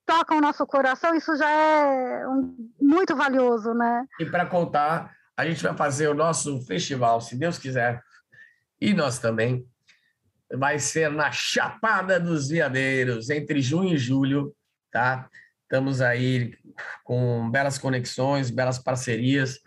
tocam 0.07 0.39
o 0.39 0.41
nosso 0.41 0.67
coração, 0.67 1.15
isso 1.15 1.35
já 1.37 1.51
é 1.51 2.29
um, 2.29 2.55
muito 2.81 3.17
valioso, 3.17 3.73
né? 3.73 4.05
E 4.21 4.27
para 4.27 4.47
contar, 4.47 5.11
a 5.37 5.47
gente 5.47 5.63
vai 5.63 5.77
fazer 5.77 6.09
o 6.09 6.15
nosso 6.15 6.61
festival, 6.63 7.21
se 7.21 7.37
Deus 7.37 7.59
quiser, 7.59 8.01
e 8.81 8.93
nós 8.95 9.19
também. 9.19 9.67
Vai 10.53 10.79
ser 10.79 11.11
na 11.11 11.33
Chapada 11.33 12.21
dos 12.21 12.49
Veadeiros, 12.49 13.31
entre 13.31 13.61
junho 13.61 13.95
e 13.95 13.99
julho, 13.99 14.55
tá? 14.91 15.29
Estamos 15.63 16.01
aí 16.01 16.57
com 17.03 17.51
belas 17.51 17.79
conexões, 17.79 18.51
belas 18.51 18.79
parcerias. 18.79 19.59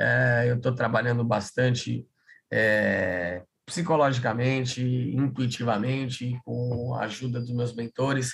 É, 0.00 0.46
eu 0.48 0.56
estou 0.56 0.74
trabalhando 0.74 1.22
bastante 1.22 2.04
é, 2.50 3.42
psicologicamente, 3.64 4.82
intuitivamente, 4.82 6.36
com 6.44 6.94
a 6.94 7.04
ajuda 7.04 7.40
dos 7.40 7.54
meus 7.54 7.74
mentores, 7.74 8.32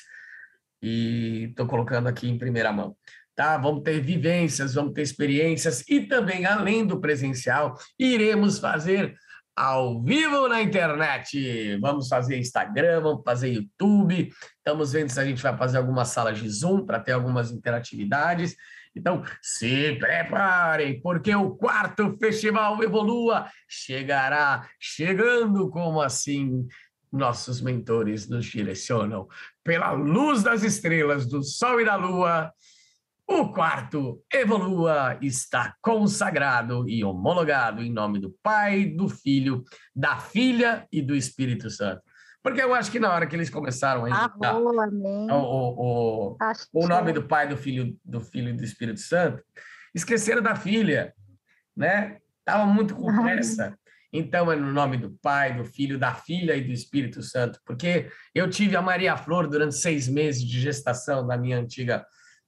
e 0.82 1.48
estou 1.50 1.66
colocando 1.66 2.08
aqui 2.08 2.28
em 2.28 2.38
primeira 2.38 2.72
mão. 2.72 2.96
Tá? 3.34 3.56
Vamos 3.56 3.82
ter 3.82 4.00
vivências, 4.00 4.74
vamos 4.74 4.92
ter 4.92 5.02
experiências 5.02 5.82
e 5.88 6.00
também, 6.00 6.44
além 6.44 6.86
do 6.86 7.00
presencial, 7.00 7.78
iremos 7.98 8.58
fazer 8.58 9.14
ao 9.56 10.02
vivo 10.02 10.48
na 10.48 10.62
internet. 10.62 11.78
Vamos 11.80 12.08
fazer 12.08 12.38
Instagram, 12.38 13.00
vamos 13.02 13.22
fazer 13.24 13.52
YouTube. 13.52 14.30
Estamos 14.56 14.92
vendo 14.92 15.10
se 15.10 15.20
a 15.20 15.24
gente 15.24 15.42
vai 15.42 15.56
fazer 15.56 15.78
algumas 15.78 16.08
salas 16.08 16.38
de 16.38 16.48
Zoom 16.48 16.86
para 16.86 17.00
ter 17.00 17.12
algumas 17.12 17.50
interatividades. 17.50 18.56
Então, 18.94 19.22
se 19.40 19.96
preparem, 19.96 21.00
porque 21.00 21.34
o 21.34 21.50
quarto 21.50 22.16
Festival 22.18 22.82
Evolua 22.82 23.48
chegará, 23.68 24.68
chegando 24.80 25.70
como 25.70 26.00
assim 26.00 26.66
nossos 27.12 27.60
mentores 27.60 28.28
nos 28.28 28.46
direcionam. 28.46 29.28
Pela 29.64 29.92
luz 29.92 30.42
das 30.42 30.62
estrelas, 30.62 31.26
do 31.26 31.42
Sol 31.42 31.80
e 31.80 31.84
da 31.84 31.96
Lua, 31.96 32.52
o 33.30 33.52
quarto 33.52 34.20
Evolua 34.32 35.16
está 35.22 35.76
consagrado 35.80 36.88
e 36.88 37.04
homologado 37.04 37.80
em 37.80 37.92
nome 37.92 38.18
do 38.18 38.34
Pai, 38.42 38.86
do 38.86 39.08
Filho, 39.08 39.62
da 39.94 40.18
Filha 40.18 40.84
e 40.90 41.00
do 41.00 41.14
Espírito 41.14 41.70
Santo. 41.70 42.02
Porque 42.42 42.60
eu 42.60 42.74
acho 42.74 42.90
que 42.90 42.98
na 42.98 43.12
hora 43.12 43.28
que 43.28 43.36
eles 43.36 43.48
começaram 43.48 44.04
a 44.04 44.10
inventar 44.10 44.56
o, 44.56 44.72
o, 45.30 46.34
o, 46.34 46.36
o 46.74 46.88
nome 46.88 47.12
do 47.12 47.22
Pai, 47.22 47.46
do 47.46 47.56
Filho, 47.56 47.96
do 48.04 48.20
Filho 48.20 48.48
e 48.48 48.52
do 48.52 48.64
Espírito 48.64 48.98
Santo, 48.98 49.44
esqueceram 49.94 50.42
da 50.42 50.56
filha, 50.56 51.14
né? 51.76 52.18
Estava 52.40 52.66
muito 52.66 52.96
com 52.96 53.14
pressa. 53.22 53.78
Então 54.12 54.50
é 54.50 54.56
no 54.56 54.72
nome 54.72 54.96
do 54.96 55.16
Pai, 55.22 55.56
do 55.56 55.64
Filho, 55.64 55.96
da 55.96 56.14
Filha 56.14 56.56
e 56.56 56.64
do 56.64 56.72
Espírito 56.72 57.22
Santo, 57.22 57.60
porque 57.64 58.10
eu 58.34 58.50
tive 58.50 58.74
a 58.74 58.82
Maria 58.82 59.16
Flor 59.16 59.48
durante 59.48 59.76
seis 59.76 60.08
meses 60.08 60.42
de 60.42 60.60
gestação 60.60 61.24
da 61.24 61.38
minha 61.38 61.58
antiga 61.58 62.04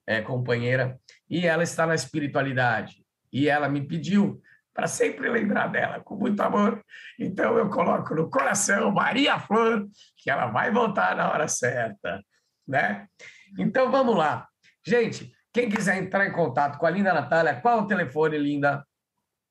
é, 0.07 0.21
companheira 0.21 0.99
e 1.29 1.45
ela 1.47 1.63
está 1.63 1.85
na 1.85 1.95
espiritualidade 1.95 3.03
e 3.31 3.47
ela 3.49 3.67
me 3.69 3.81
pediu 3.85 4.41
para 4.73 4.87
sempre 4.87 5.29
lembrar 5.29 5.67
dela 5.67 5.99
com 5.99 6.15
muito 6.15 6.39
amor. 6.41 6.83
Então 7.19 7.57
eu 7.57 7.69
coloco 7.69 8.15
no 8.15 8.29
coração 8.29 8.91
Maria 8.91 9.39
Flor, 9.39 9.87
que 10.17 10.29
ela 10.29 10.47
vai 10.47 10.71
voltar 10.71 11.15
na 11.15 11.31
hora 11.31 11.47
certa, 11.47 12.21
né? 12.67 13.07
Então 13.57 13.91
vamos 13.91 14.15
lá. 14.15 14.47
Gente, 14.85 15.31
quem 15.53 15.69
quiser 15.69 15.97
entrar 15.97 16.25
em 16.25 16.33
contato 16.33 16.79
com 16.79 16.85
a 16.85 16.89
Linda 16.89 17.13
Natália, 17.13 17.61
qual 17.61 17.81
o 17.81 17.87
telefone, 17.87 18.37
Linda? 18.37 18.83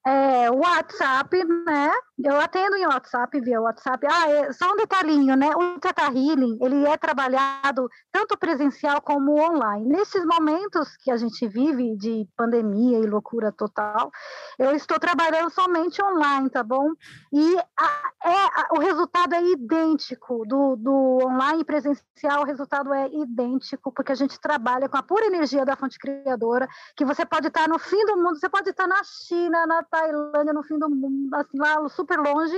É, 0.05 0.51
WhatsApp, 0.51 1.45
né? 1.45 1.91
Eu 2.25 2.41
atendo 2.41 2.77
em 2.77 2.87
WhatsApp, 2.87 3.41
via 3.41 3.61
WhatsApp. 3.61 4.07
Ah, 4.07 4.31
é, 4.31 4.53
só 4.53 4.73
um 4.73 4.77
detalhinho, 4.77 5.37
né? 5.37 5.51
O 5.57 5.81
Tata 5.81 6.05
Healing, 6.05 6.59
ele 6.61 6.87
é 6.87 6.97
trabalhado 6.97 7.89
tanto 8.13 8.39
presencial 8.39 9.01
como 9.01 9.41
online. 9.41 9.89
Nesses 9.89 10.25
momentos 10.25 10.97
que 10.99 11.11
a 11.11 11.17
gente 11.17 11.49
vive 11.49 11.97
de 11.97 12.29
pandemia 12.37 12.99
e 12.99 13.07
loucura 13.07 13.51
total, 13.51 14.11
eu 14.59 14.75
estou 14.77 15.01
trabalhando 15.01 15.51
somente 15.51 16.03
online, 16.03 16.49
tá 16.49 16.63
bom? 16.63 16.91
E 17.33 17.59
a, 17.59 18.13
é, 18.25 18.37
a, 18.37 18.69
o 18.77 18.79
resultado 18.79 19.35
é 19.35 19.43
idêntico 19.43 20.45
do, 20.47 20.77
do 20.77 21.19
online 21.25 21.63
e 21.63 21.65
presencial, 21.65 22.43
o 22.43 22.47
resultado 22.47 22.93
é 22.95 23.09
idêntico, 23.09 23.93
porque 23.93 24.13
a 24.13 24.17
gente 24.17 24.39
trabalha 24.41 24.89
com 24.89 24.97
a 24.97 25.03
pura 25.03 25.27
energia 25.27 25.65
da 25.65 25.75
fonte 25.75 25.99
criadora, 25.99 26.69
que 26.97 27.05
você 27.05 27.27
pode 27.27 27.49
estar 27.49 27.69
no 27.69 27.79
fim 27.79 28.05
do 28.07 28.17
mundo, 28.17 28.39
você 28.39 28.49
pode 28.49 28.71
estar 28.71 28.87
na 28.87 29.03
China, 29.03 29.67
na 29.67 29.83
Tailândia, 29.83 30.53
no 30.53 30.63
fim 30.63 30.79
do 30.79 30.89
mundo, 30.89 31.35
assim, 31.35 31.59
lá 31.59 31.89
super 31.89 32.12
longe, 32.17 32.57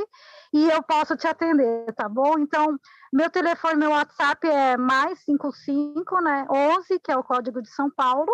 e 0.52 0.70
eu 0.70 0.82
posso 0.82 1.16
te 1.16 1.26
atender, 1.26 1.90
tá 1.94 2.07
bom? 2.09 2.38
Então, 2.38 2.78
meu 3.12 3.28
telefone, 3.30 3.76
meu 3.76 3.90
WhatsApp 3.90 4.46
é 4.46 4.76
mais 4.76 5.18
55, 5.24 6.20
né, 6.20 6.46
11, 6.50 7.00
que 7.00 7.11
é 7.11 7.16
o 7.16 7.24
código 7.24 7.62
de 7.62 7.70
São 7.70 7.90
Paulo, 7.90 8.30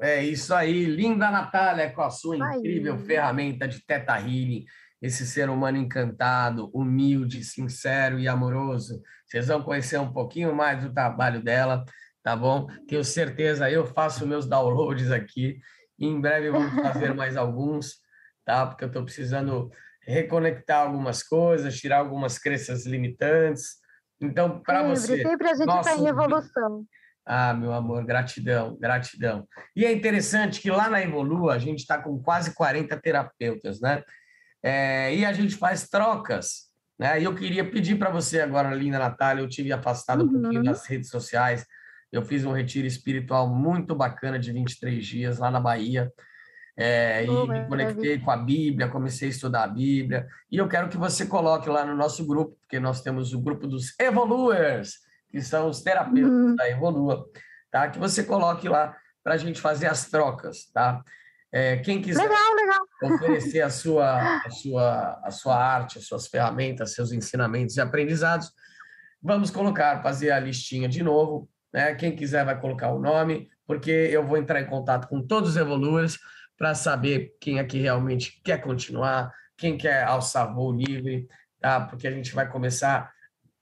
É 0.00 0.22
isso 0.22 0.54
aí, 0.54 0.84
linda 0.84 1.30
Natália, 1.30 1.90
com 1.90 2.02
a 2.02 2.10
sua 2.10 2.36
incrível 2.36 2.94
aí. 2.94 3.04
ferramenta 3.04 3.66
de 3.66 3.84
Teta 3.84 4.16
Healing, 4.16 4.64
esse 5.02 5.26
ser 5.26 5.50
humano 5.50 5.76
encantado, 5.76 6.70
humilde, 6.72 7.42
sincero 7.42 8.16
e 8.18 8.28
amoroso. 8.28 9.02
Vocês 9.26 9.48
vão 9.48 9.62
conhecer 9.62 9.98
um 9.98 10.12
pouquinho 10.12 10.54
mais 10.54 10.84
do 10.84 10.92
trabalho 10.92 11.42
dela, 11.42 11.84
tá 12.22 12.36
bom? 12.36 12.68
Tenho 12.86 13.02
certeza, 13.02 13.68
eu 13.70 13.86
faço 13.86 14.24
meus 14.24 14.46
downloads 14.46 15.10
aqui, 15.10 15.58
em 15.98 16.20
breve 16.20 16.50
vamos 16.50 16.70
fazer 16.80 17.12
mais 17.12 17.36
alguns, 17.36 17.96
tá? 18.44 18.66
Porque 18.66 18.84
eu 18.84 18.88
estou 18.88 19.02
precisando 19.02 19.68
reconectar 20.08 20.80
algumas 20.86 21.22
coisas, 21.22 21.78
tirar 21.78 21.98
algumas 21.98 22.38
crenças 22.38 22.86
limitantes. 22.86 23.76
Então, 24.18 24.60
para 24.60 24.82
você. 24.82 25.22
Sempre 25.22 25.48
a 25.50 25.54
gente 25.54 25.68
está 25.68 25.96
em 25.96 26.06
evolução. 26.06 26.84
Ah, 27.26 27.52
meu 27.52 27.74
amor, 27.74 28.06
gratidão, 28.06 28.74
gratidão. 28.80 29.46
E 29.76 29.84
é 29.84 29.92
interessante 29.92 30.62
que 30.62 30.70
lá 30.70 30.88
na 30.88 31.02
Evolua 31.02 31.54
a 31.54 31.58
gente 31.58 31.80
está 31.80 31.98
com 32.00 32.18
quase 32.22 32.54
40 32.54 32.96
terapeutas, 32.96 33.82
né? 33.82 34.02
É, 34.62 35.14
e 35.14 35.26
a 35.26 35.32
gente 35.34 35.54
faz 35.54 35.90
trocas, 35.90 36.68
né? 36.98 37.20
E 37.20 37.24
eu 37.24 37.34
queria 37.34 37.70
pedir 37.70 37.98
para 37.98 38.08
você 38.08 38.40
agora, 38.40 38.74
linda 38.74 38.98
Natália, 38.98 39.42
eu 39.42 39.48
tive 39.48 39.70
afastado 39.72 40.24
um 40.24 40.28
pouquinho 40.32 40.60
Uhum. 40.60 40.64
das 40.64 40.86
redes 40.86 41.10
sociais, 41.10 41.66
eu 42.10 42.22
fiz 42.22 42.46
um 42.46 42.52
retiro 42.52 42.86
espiritual 42.86 43.46
muito 43.46 43.94
bacana 43.94 44.38
de 44.38 44.50
23 44.50 45.04
dias 45.04 45.38
lá 45.38 45.50
na 45.50 45.60
Bahia, 45.60 46.10
é, 46.80 47.24
e 47.24 47.28
Oh, 47.28 47.40
me 47.42 47.46
maravilha. 47.48 47.68
conectei 47.68 48.18
com 48.20 48.30
a 48.30 48.36
Bíblia, 48.36 48.88
comecei 48.88 49.26
a 49.28 49.30
estudar 49.32 49.64
a 49.64 49.68
Bíblia, 49.68 50.28
e 50.50 50.56
eu 50.58 50.68
quero 50.68 50.88
que 50.88 50.96
você 50.96 51.26
coloque 51.26 51.68
lá 51.68 51.84
no 51.84 51.96
nosso 51.96 52.24
grupo, 52.24 52.56
porque 52.60 52.78
nós 52.78 53.02
temos 53.02 53.34
o 53.34 53.40
grupo 53.40 53.66
dos 53.66 53.98
Evoluers, 53.98 54.94
que 55.28 55.40
são 55.42 55.68
os 55.68 55.82
terapeutas 55.82 56.30
Uhum. 56.30 56.54
da 56.56 56.70
Evolua, 56.70 57.24
tá? 57.70 57.88
Que 57.88 57.98
você 57.98 58.22
coloque 58.22 58.68
lá 58.68 58.96
para 59.24 59.34
a 59.34 59.36
gente 59.36 59.60
fazer 59.60 59.88
as 59.88 60.08
trocas, 60.08 60.70
tá? 60.72 61.02
É, 61.50 61.78
quem 61.78 62.00
quiser 62.00 62.22
Legal, 62.22 62.54
legal. 62.54 62.80
oferecer 63.14 63.62
a 63.62 63.70
sua, 63.70 64.38
a, 64.46 64.50
sua, 64.50 65.20
a 65.24 65.30
sua 65.30 65.56
arte, 65.56 65.98
as 65.98 66.04
suas 66.06 66.26
ferramentas, 66.28 66.94
seus 66.94 67.10
ensinamentos 67.10 67.76
e 67.76 67.80
aprendizados, 67.80 68.52
vamos 69.20 69.50
colocar, 69.50 70.02
fazer 70.02 70.30
a 70.30 70.38
listinha 70.38 70.88
de 70.88 71.02
novo. 71.02 71.48
Né? 71.72 71.94
Quem 71.94 72.14
quiser 72.14 72.44
vai 72.44 72.58
colocar 72.60 72.90
o 72.92 73.00
nome, 73.00 73.48
porque 73.66 73.90
eu 73.90 74.24
vou 74.26 74.36
entrar 74.36 74.60
em 74.60 74.66
contato 74.66 75.08
com 75.08 75.26
todos 75.26 75.50
os 75.50 75.56
evoluers 75.56 76.18
para 76.58 76.74
saber 76.74 77.36
quem 77.40 77.60
aqui 77.60 77.78
realmente 77.78 78.40
quer 78.42 78.60
continuar, 78.60 79.32
quem 79.56 79.78
quer 79.78 80.02
alçar 80.02 80.52
voo 80.52 80.72
livre, 80.72 81.28
tá? 81.60 81.80
porque 81.80 82.08
a 82.08 82.10
gente 82.10 82.34
vai 82.34 82.50
começar 82.50 83.10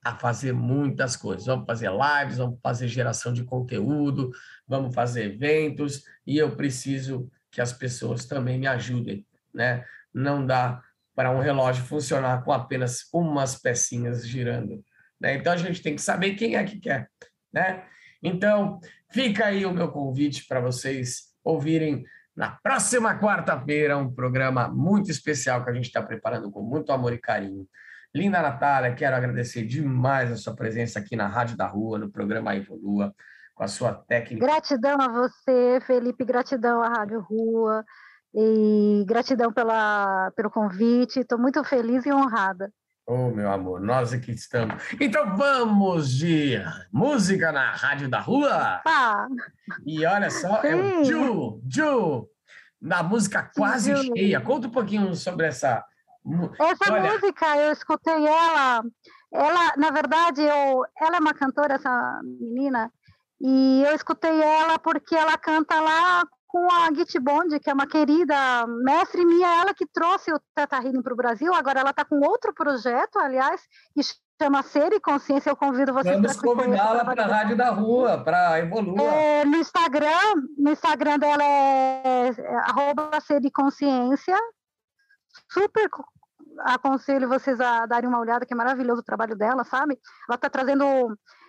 a 0.02 0.16
fazer 0.16 0.52
muitas 0.52 1.14
coisas. 1.14 1.46
Vamos 1.46 1.66
fazer 1.66 1.90
lives, 1.90 2.38
vamos 2.38 2.58
fazer 2.62 2.88
geração 2.88 3.32
de 3.32 3.44
conteúdo, 3.44 4.30
vamos 4.66 4.94
fazer 4.94 5.24
eventos, 5.34 6.04
e 6.26 6.38
eu 6.38 6.56
preciso 6.56 7.30
que 7.50 7.60
as 7.60 7.72
pessoas 7.72 8.24
também 8.24 8.58
me 8.58 8.66
ajudem, 8.66 9.26
né? 9.52 9.84
Não 10.14 10.46
dá 10.46 10.80
para 11.14 11.30
um 11.30 11.40
relógio 11.40 11.84
funcionar 11.84 12.44
com 12.44 12.52
apenas 12.52 13.08
umas 13.12 13.56
pecinhas 13.56 14.26
girando, 14.26 14.82
né? 15.20 15.34
Então 15.34 15.52
a 15.52 15.56
gente 15.56 15.82
tem 15.82 15.96
que 15.96 16.02
saber 16.02 16.34
quem 16.34 16.56
é 16.56 16.64
que 16.64 16.78
quer, 16.78 17.10
né? 17.52 17.84
Então, 18.22 18.80
fica 19.10 19.46
aí 19.46 19.66
o 19.66 19.72
meu 19.72 19.90
convite 19.90 20.46
para 20.46 20.60
vocês 20.60 21.34
ouvirem 21.44 22.04
na 22.36 22.50
próxima 22.50 23.18
quarta-feira 23.18 23.96
um 23.96 24.12
programa 24.12 24.68
muito 24.68 25.10
especial 25.10 25.64
que 25.64 25.70
a 25.70 25.72
gente 25.72 25.86
está 25.86 26.02
preparando 26.02 26.50
com 26.50 26.62
muito 26.62 26.92
amor 26.92 27.12
e 27.12 27.18
carinho. 27.18 27.66
Linda 28.14 28.42
Natália, 28.42 28.94
quero 28.94 29.16
agradecer 29.16 29.66
demais 29.66 30.30
a 30.30 30.36
sua 30.36 30.54
presença 30.54 30.98
aqui 30.98 31.16
na 31.16 31.26
Rádio 31.26 31.56
da 31.56 31.66
Rua, 31.66 31.98
no 31.98 32.10
programa 32.10 32.54
Evolua, 32.54 33.14
com 33.54 33.64
a 33.64 33.68
sua 33.68 33.92
técnica. 33.92 34.44
Gratidão 34.46 35.00
a 35.00 35.08
você, 35.08 35.80
Felipe, 35.86 36.24
gratidão 36.24 36.82
à 36.82 36.88
Rádio 36.88 37.20
Rua 37.20 37.84
e 38.34 39.04
gratidão 39.06 39.52
pela, 39.52 40.30
pelo 40.36 40.50
convite. 40.50 41.20
Estou 41.20 41.38
muito 41.38 41.62
feliz 41.64 42.04
e 42.04 42.12
honrada. 42.12 42.70
Oh, 43.08 43.30
meu 43.30 43.50
amor, 43.52 43.80
nós 43.80 44.12
aqui 44.12 44.32
estamos. 44.32 44.82
Então 45.00 45.36
vamos 45.36 46.10
de 46.10 46.56
música 46.92 47.52
na 47.52 47.70
Rádio 47.70 48.08
da 48.08 48.18
Rua. 48.18 48.80
Pá, 48.82 49.28
E 49.86 50.04
olha 50.04 50.28
só, 50.28 50.60
é 50.64 50.74
o 50.74 51.04
Sim. 51.04 51.04
Ju, 51.04 51.60
Ju, 51.68 52.28
na 52.82 53.04
música 53.04 53.48
quase 53.54 53.94
Ju. 53.94 54.02
cheia. 54.16 54.40
Conta 54.40 54.66
um 54.66 54.72
pouquinho 54.72 55.14
sobre 55.14 55.46
essa. 55.46 55.84
essa 56.58 56.92
Olha. 56.92 57.12
música 57.12 57.56
eu 57.58 57.72
escutei 57.72 58.26
ela. 58.26 58.82
Ela, 59.32 59.76
na 59.76 59.90
verdade, 59.90 60.42
eu, 60.42 60.82
ela 61.00 61.16
é 61.16 61.20
uma 61.20 61.34
cantora, 61.34 61.74
essa 61.74 62.20
menina, 62.24 62.90
e 63.40 63.84
eu 63.86 63.94
escutei 63.94 64.42
ela 64.42 64.78
porque 64.80 65.14
ela 65.14 65.36
canta 65.38 65.80
lá 65.80 66.24
com 66.56 66.72
a 66.72 66.88
Git 66.94 67.18
Bond, 67.20 67.60
que 67.60 67.68
é 67.68 67.74
uma 67.74 67.86
querida 67.86 68.66
mestre 68.82 69.26
minha, 69.26 69.60
ela 69.60 69.74
que 69.74 69.86
trouxe 69.86 70.32
o 70.32 70.40
Teta 70.54 70.76
Healing 70.76 71.02
para 71.02 71.12
o 71.12 71.16
Brasil. 71.16 71.52
Agora 71.52 71.80
ela 71.80 71.90
está 71.90 72.02
com 72.02 72.18
outro 72.26 72.54
projeto, 72.54 73.18
aliás, 73.18 73.60
que 73.94 74.00
chama 74.40 74.62
Ser 74.62 74.90
e 74.94 75.00
Consciência. 75.00 75.50
Eu 75.50 75.56
convido 75.56 75.92
vocês 75.92 76.16
Vamos 76.16 76.36
convidá-la 76.36 77.04
para 77.04 77.24
a. 77.24 77.26
Rádio 77.26 77.58
da 77.58 77.68
Rua, 77.68 78.24
para 78.24 78.58
Evolua. 78.58 79.02
É, 79.02 79.44
no 79.44 79.56
Instagram, 79.58 80.34
no 80.56 80.70
Instagram 80.70 81.18
dela 81.18 81.44
é, 81.44 82.28
é 82.38 82.56
arroba 82.64 83.20
ser 83.20 83.38
de 83.38 83.50
consciência. 83.50 84.38
Super 85.52 85.90
co- 85.90 86.06
aconselho 86.60 87.28
vocês 87.28 87.60
a 87.60 87.84
darem 87.84 88.08
uma 88.08 88.18
olhada, 88.18 88.46
que 88.46 88.54
é 88.54 88.56
maravilhoso 88.56 89.02
o 89.02 89.04
trabalho 89.04 89.36
dela, 89.36 89.62
sabe? 89.62 89.98
Ela 90.26 90.36
está 90.36 90.48
trazendo 90.48 90.84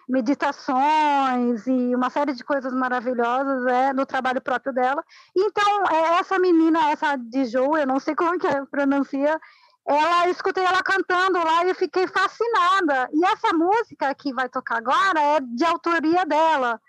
meditações 0.07 1.67
e 1.67 1.95
uma 1.95 2.09
série 2.09 2.33
de 2.33 2.43
coisas 2.43 2.73
maravilhosas 2.73 3.65
é, 3.65 3.93
no 3.93 4.05
trabalho 4.05 4.41
próprio 4.41 4.73
dela. 4.73 5.03
Então, 5.35 5.85
é, 5.91 6.19
essa 6.19 6.39
menina, 6.39 6.91
essa 6.91 7.15
de 7.17 7.45
Jo, 7.45 7.75
eu 7.75 7.85
não 7.85 7.99
sei 7.99 8.15
como 8.15 8.39
que 8.39 8.47
é, 8.47 8.65
pronuncia, 8.65 9.39
ela 9.85 10.29
escutei 10.29 10.63
ela 10.63 10.81
cantando 10.81 11.39
lá 11.39 11.65
e 11.65 11.69
eu 11.69 11.75
fiquei 11.75 12.07
fascinada. 12.07 13.09
E 13.13 13.25
essa 13.25 13.53
música 13.53 14.13
que 14.15 14.33
vai 14.33 14.49
tocar 14.49 14.77
agora 14.77 15.19
é 15.19 15.39
de 15.39 15.65
autoria 15.65 16.25
dela. 16.25 16.79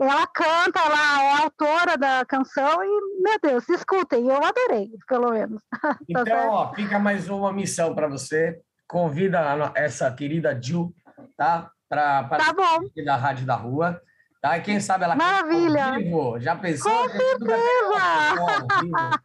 Ela 0.00 0.26
canta, 0.28 0.78
ela 0.78 1.22
é 1.22 1.42
autora 1.42 1.98
da 1.98 2.24
canção 2.24 2.84
e, 2.84 3.20
meu 3.20 3.38
Deus, 3.42 3.68
escutem, 3.68 4.28
eu 4.28 4.44
adorei, 4.44 4.90
pelo 5.08 5.32
menos. 5.32 5.60
Então, 6.08 6.24
certo? 6.24 6.50
ó, 6.50 6.72
fica 6.72 6.98
mais 7.00 7.28
uma 7.28 7.52
missão 7.52 7.94
para 7.94 8.06
você. 8.06 8.60
Convida 8.86 9.40
essa 9.74 10.10
querida 10.12 10.58
Ju, 10.60 10.94
tá? 11.36 11.70
Para 11.88 12.24
Tá 12.28 12.52
bom, 12.52 12.88
da 13.04 13.16
Rádio 13.16 13.46
da 13.46 13.54
Rua. 13.56 14.00
Tá? 14.40 14.56
E 14.58 14.62
quem 14.62 14.78
sabe 14.78 15.04
ela 15.04 15.16
Maravilha. 15.16 15.84
ao 15.86 15.94
vivo. 15.94 16.38
Já 16.40 16.54
pensou? 16.54 16.90
Com 16.92 16.98
A 17.04 17.08
gente 17.08 17.22
nunca 17.40 17.56
teve 17.56 17.84
uma 17.84 18.30
pessoa 18.30 18.50
ao 18.52 18.82
vivo. 18.84 19.18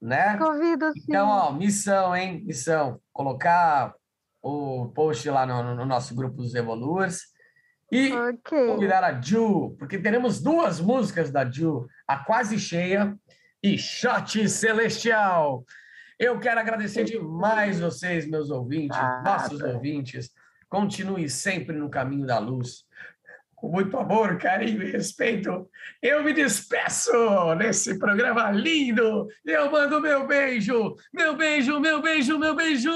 né? 0.00 0.38
convido 0.38 0.92
sim. 0.92 1.00
Então, 1.08 1.28
ó, 1.28 1.52
missão, 1.52 2.16
hein? 2.16 2.42
Missão. 2.46 3.00
Colocar 3.12 3.94
o 4.42 4.88
post 4.94 5.28
lá 5.28 5.44
no, 5.44 5.74
no 5.74 5.84
nosso 5.84 6.14
grupo 6.14 6.36
dos 6.38 6.54
Evoluers 6.54 7.20
e 7.92 8.10
ok. 8.12 8.68
convidar 8.68 9.04
a 9.04 9.20
Ju, 9.20 9.76
porque 9.78 9.98
teremos 9.98 10.40
duas 10.40 10.80
músicas 10.80 11.30
da 11.30 11.44
Ju, 11.44 11.86
a 12.08 12.16
Quase 12.24 12.58
Cheia 12.58 13.14
e 13.62 13.76
Shot 13.76 14.48
Celestial. 14.48 15.62
Eu 16.18 16.38
quero 16.38 16.60
agradecer 16.60 17.04
demais 17.04 17.80
vocês, 17.80 18.26
meus 18.26 18.48
ouvintes, 18.50 18.96
Ah, 18.96 19.22
nossos 19.24 19.58
tá. 19.58 19.66
ouvintes. 19.68 20.30
Continue 20.70 21.28
sempre 21.28 21.76
no 21.76 21.90
caminho 21.90 22.24
da 22.24 22.38
luz. 22.38 22.84
Com 23.56 23.68
muito 23.68 23.98
amor, 23.98 24.38
carinho 24.38 24.82
e 24.82 24.90
respeito, 24.90 25.68
eu 26.00 26.24
me 26.24 26.32
despeço 26.32 27.12
nesse 27.56 27.98
programa 27.98 28.50
lindo. 28.50 29.28
Eu 29.44 29.70
mando 29.70 30.00
meu 30.00 30.26
beijo, 30.26 30.94
meu 31.12 31.36
beijo, 31.36 31.78
meu 31.78 32.00
beijo, 32.00 32.38
meu 32.38 32.54
beijo. 32.54 32.90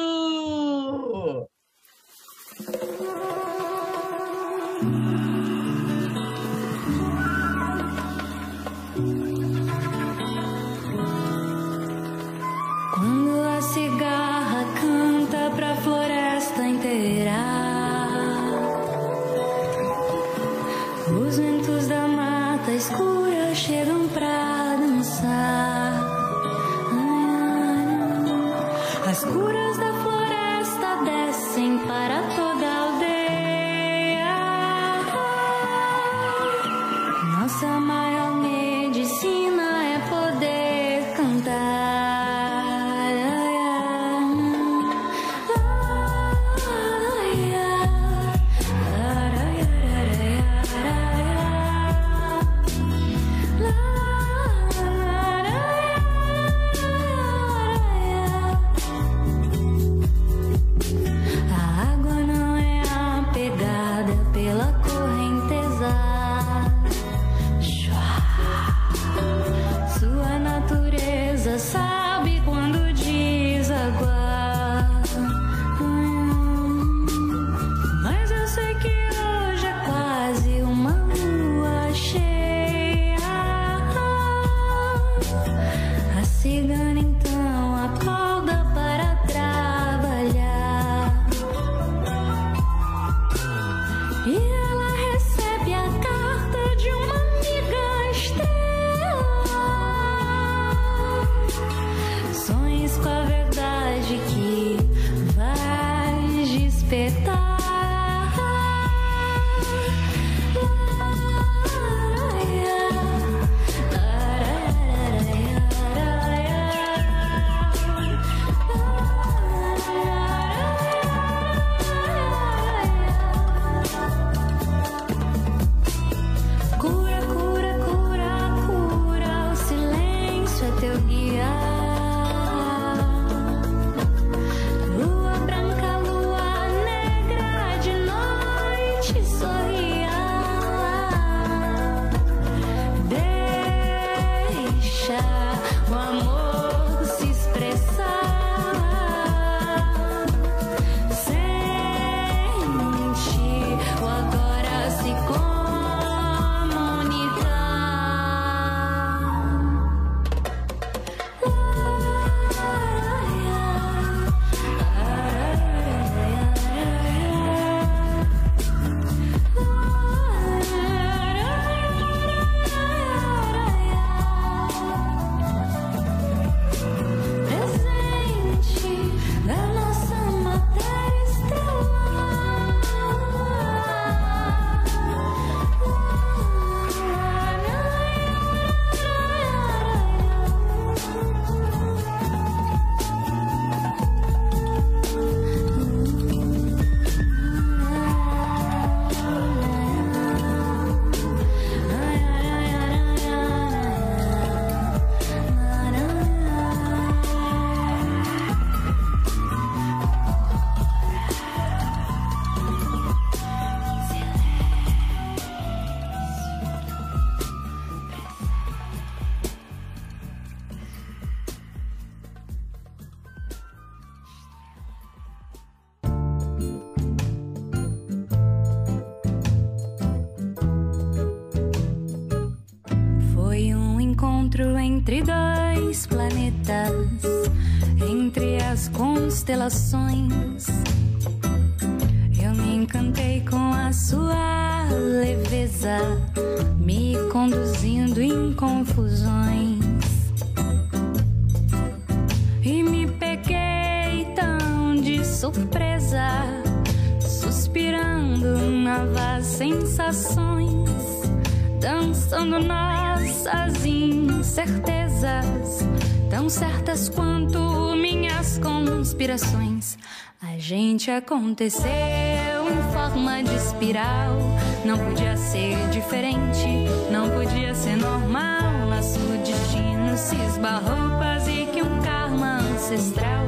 Conspirações. 269.15 269.97
A 270.43 270.59
gente 270.59 271.09
aconteceu 271.09 271.87
em 271.87 272.93
forma 272.93 273.43
de 273.45 273.55
espiral, 273.55 274.37
não 274.85 274.99
podia 274.99 275.37
ser 275.37 275.77
diferente, 275.91 276.67
não 277.12 277.31
podia 277.31 277.73
ser 277.75 277.97
normal. 277.97 278.73
Nosso 278.91 279.21
destino 279.45 280.17
se 280.17 280.35
esbarrou 280.35 281.17
quase 281.17 281.67
que 281.73 281.81
um 281.81 282.03
karma 282.03 282.59
ancestral. 282.59 283.47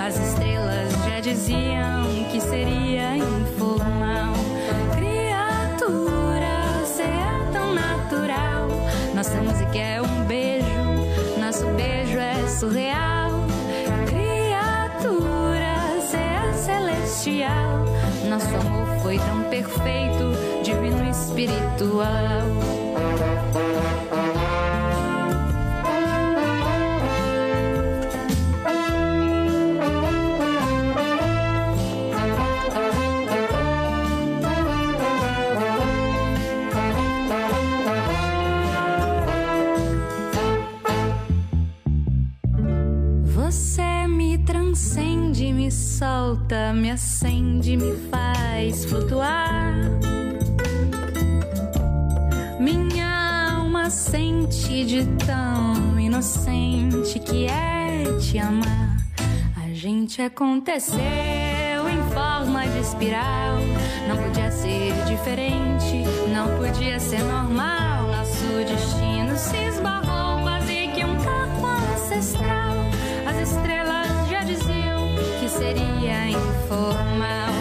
As 0.00 0.16
estrelas 0.16 0.92
já 1.04 1.20
diziam 1.20 2.04
que 2.30 2.40
seria 2.40 3.16
informal. 3.16 4.34
Criatura, 4.94 6.84
você 6.84 7.02
é 7.02 7.50
tão 7.52 7.74
natural. 7.74 8.68
Nossa 9.14 9.42
música 9.42 9.78
é 9.78 10.00
um 10.00 10.24
beijo, 10.26 11.40
nosso 11.40 11.66
beijo 11.74 12.18
é 12.18 12.46
surreal. 12.46 13.07
Celestial. 17.28 17.84
Nosso 18.28 18.54
amor 18.56 18.86
foi 19.02 19.18
tão 19.18 19.44
perfeito, 19.44 20.32
divino 20.64 21.08
espiritual. 21.10 22.08
Me 46.74 46.90
acende, 46.90 47.76
me 47.76 47.94
faz 48.10 48.84
flutuar. 48.86 49.74
Minha 52.58 53.56
alma 53.56 53.90
sente 53.90 54.84
de 54.84 55.04
tão 55.26 56.00
inocente 56.00 57.18
que 57.18 57.46
é 57.46 58.04
te 58.18 58.38
amar. 58.38 58.96
A 59.62 59.72
gente 59.74 60.22
aconteceu 60.22 60.98
em 60.98 62.02
forma 62.14 62.66
de 62.66 62.78
espiral. 62.78 63.58
Não 64.08 64.16
podia 64.16 64.50
ser 64.50 64.92
diferente, 65.06 66.02
não 66.32 66.56
podia 66.56 66.98
ser 66.98 67.22
normal. 67.24 67.77
Informal. 76.68 77.54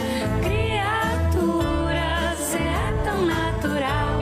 Criatura, 0.43 2.35
você 2.35 2.57
é 2.57 2.93
tão 3.05 3.25
natural. 3.25 4.19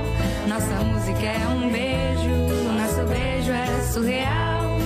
Nossa 0.48 0.84
música 0.84 1.26
é 1.26 1.48
um 1.48 1.72
beijo, 1.72 2.30
nosso 2.78 3.04
beijo 3.08 3.52
é 3.52 3.82
surreal. 3.82 4.78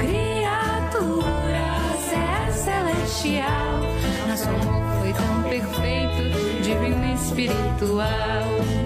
Criatura, 0.00 1.66
você 1.92 2.16
é 2.16 2.50
celestial. 2.52 3.80
Nosso 4.28 4.48
amor 4.48 4.82
foi 5.00 5.12
tão 5.12 5.42
perfeito, 5.44 6.62
divino 6.62 7.04
e 7.04 7.14
espiritual. 7.14 8.83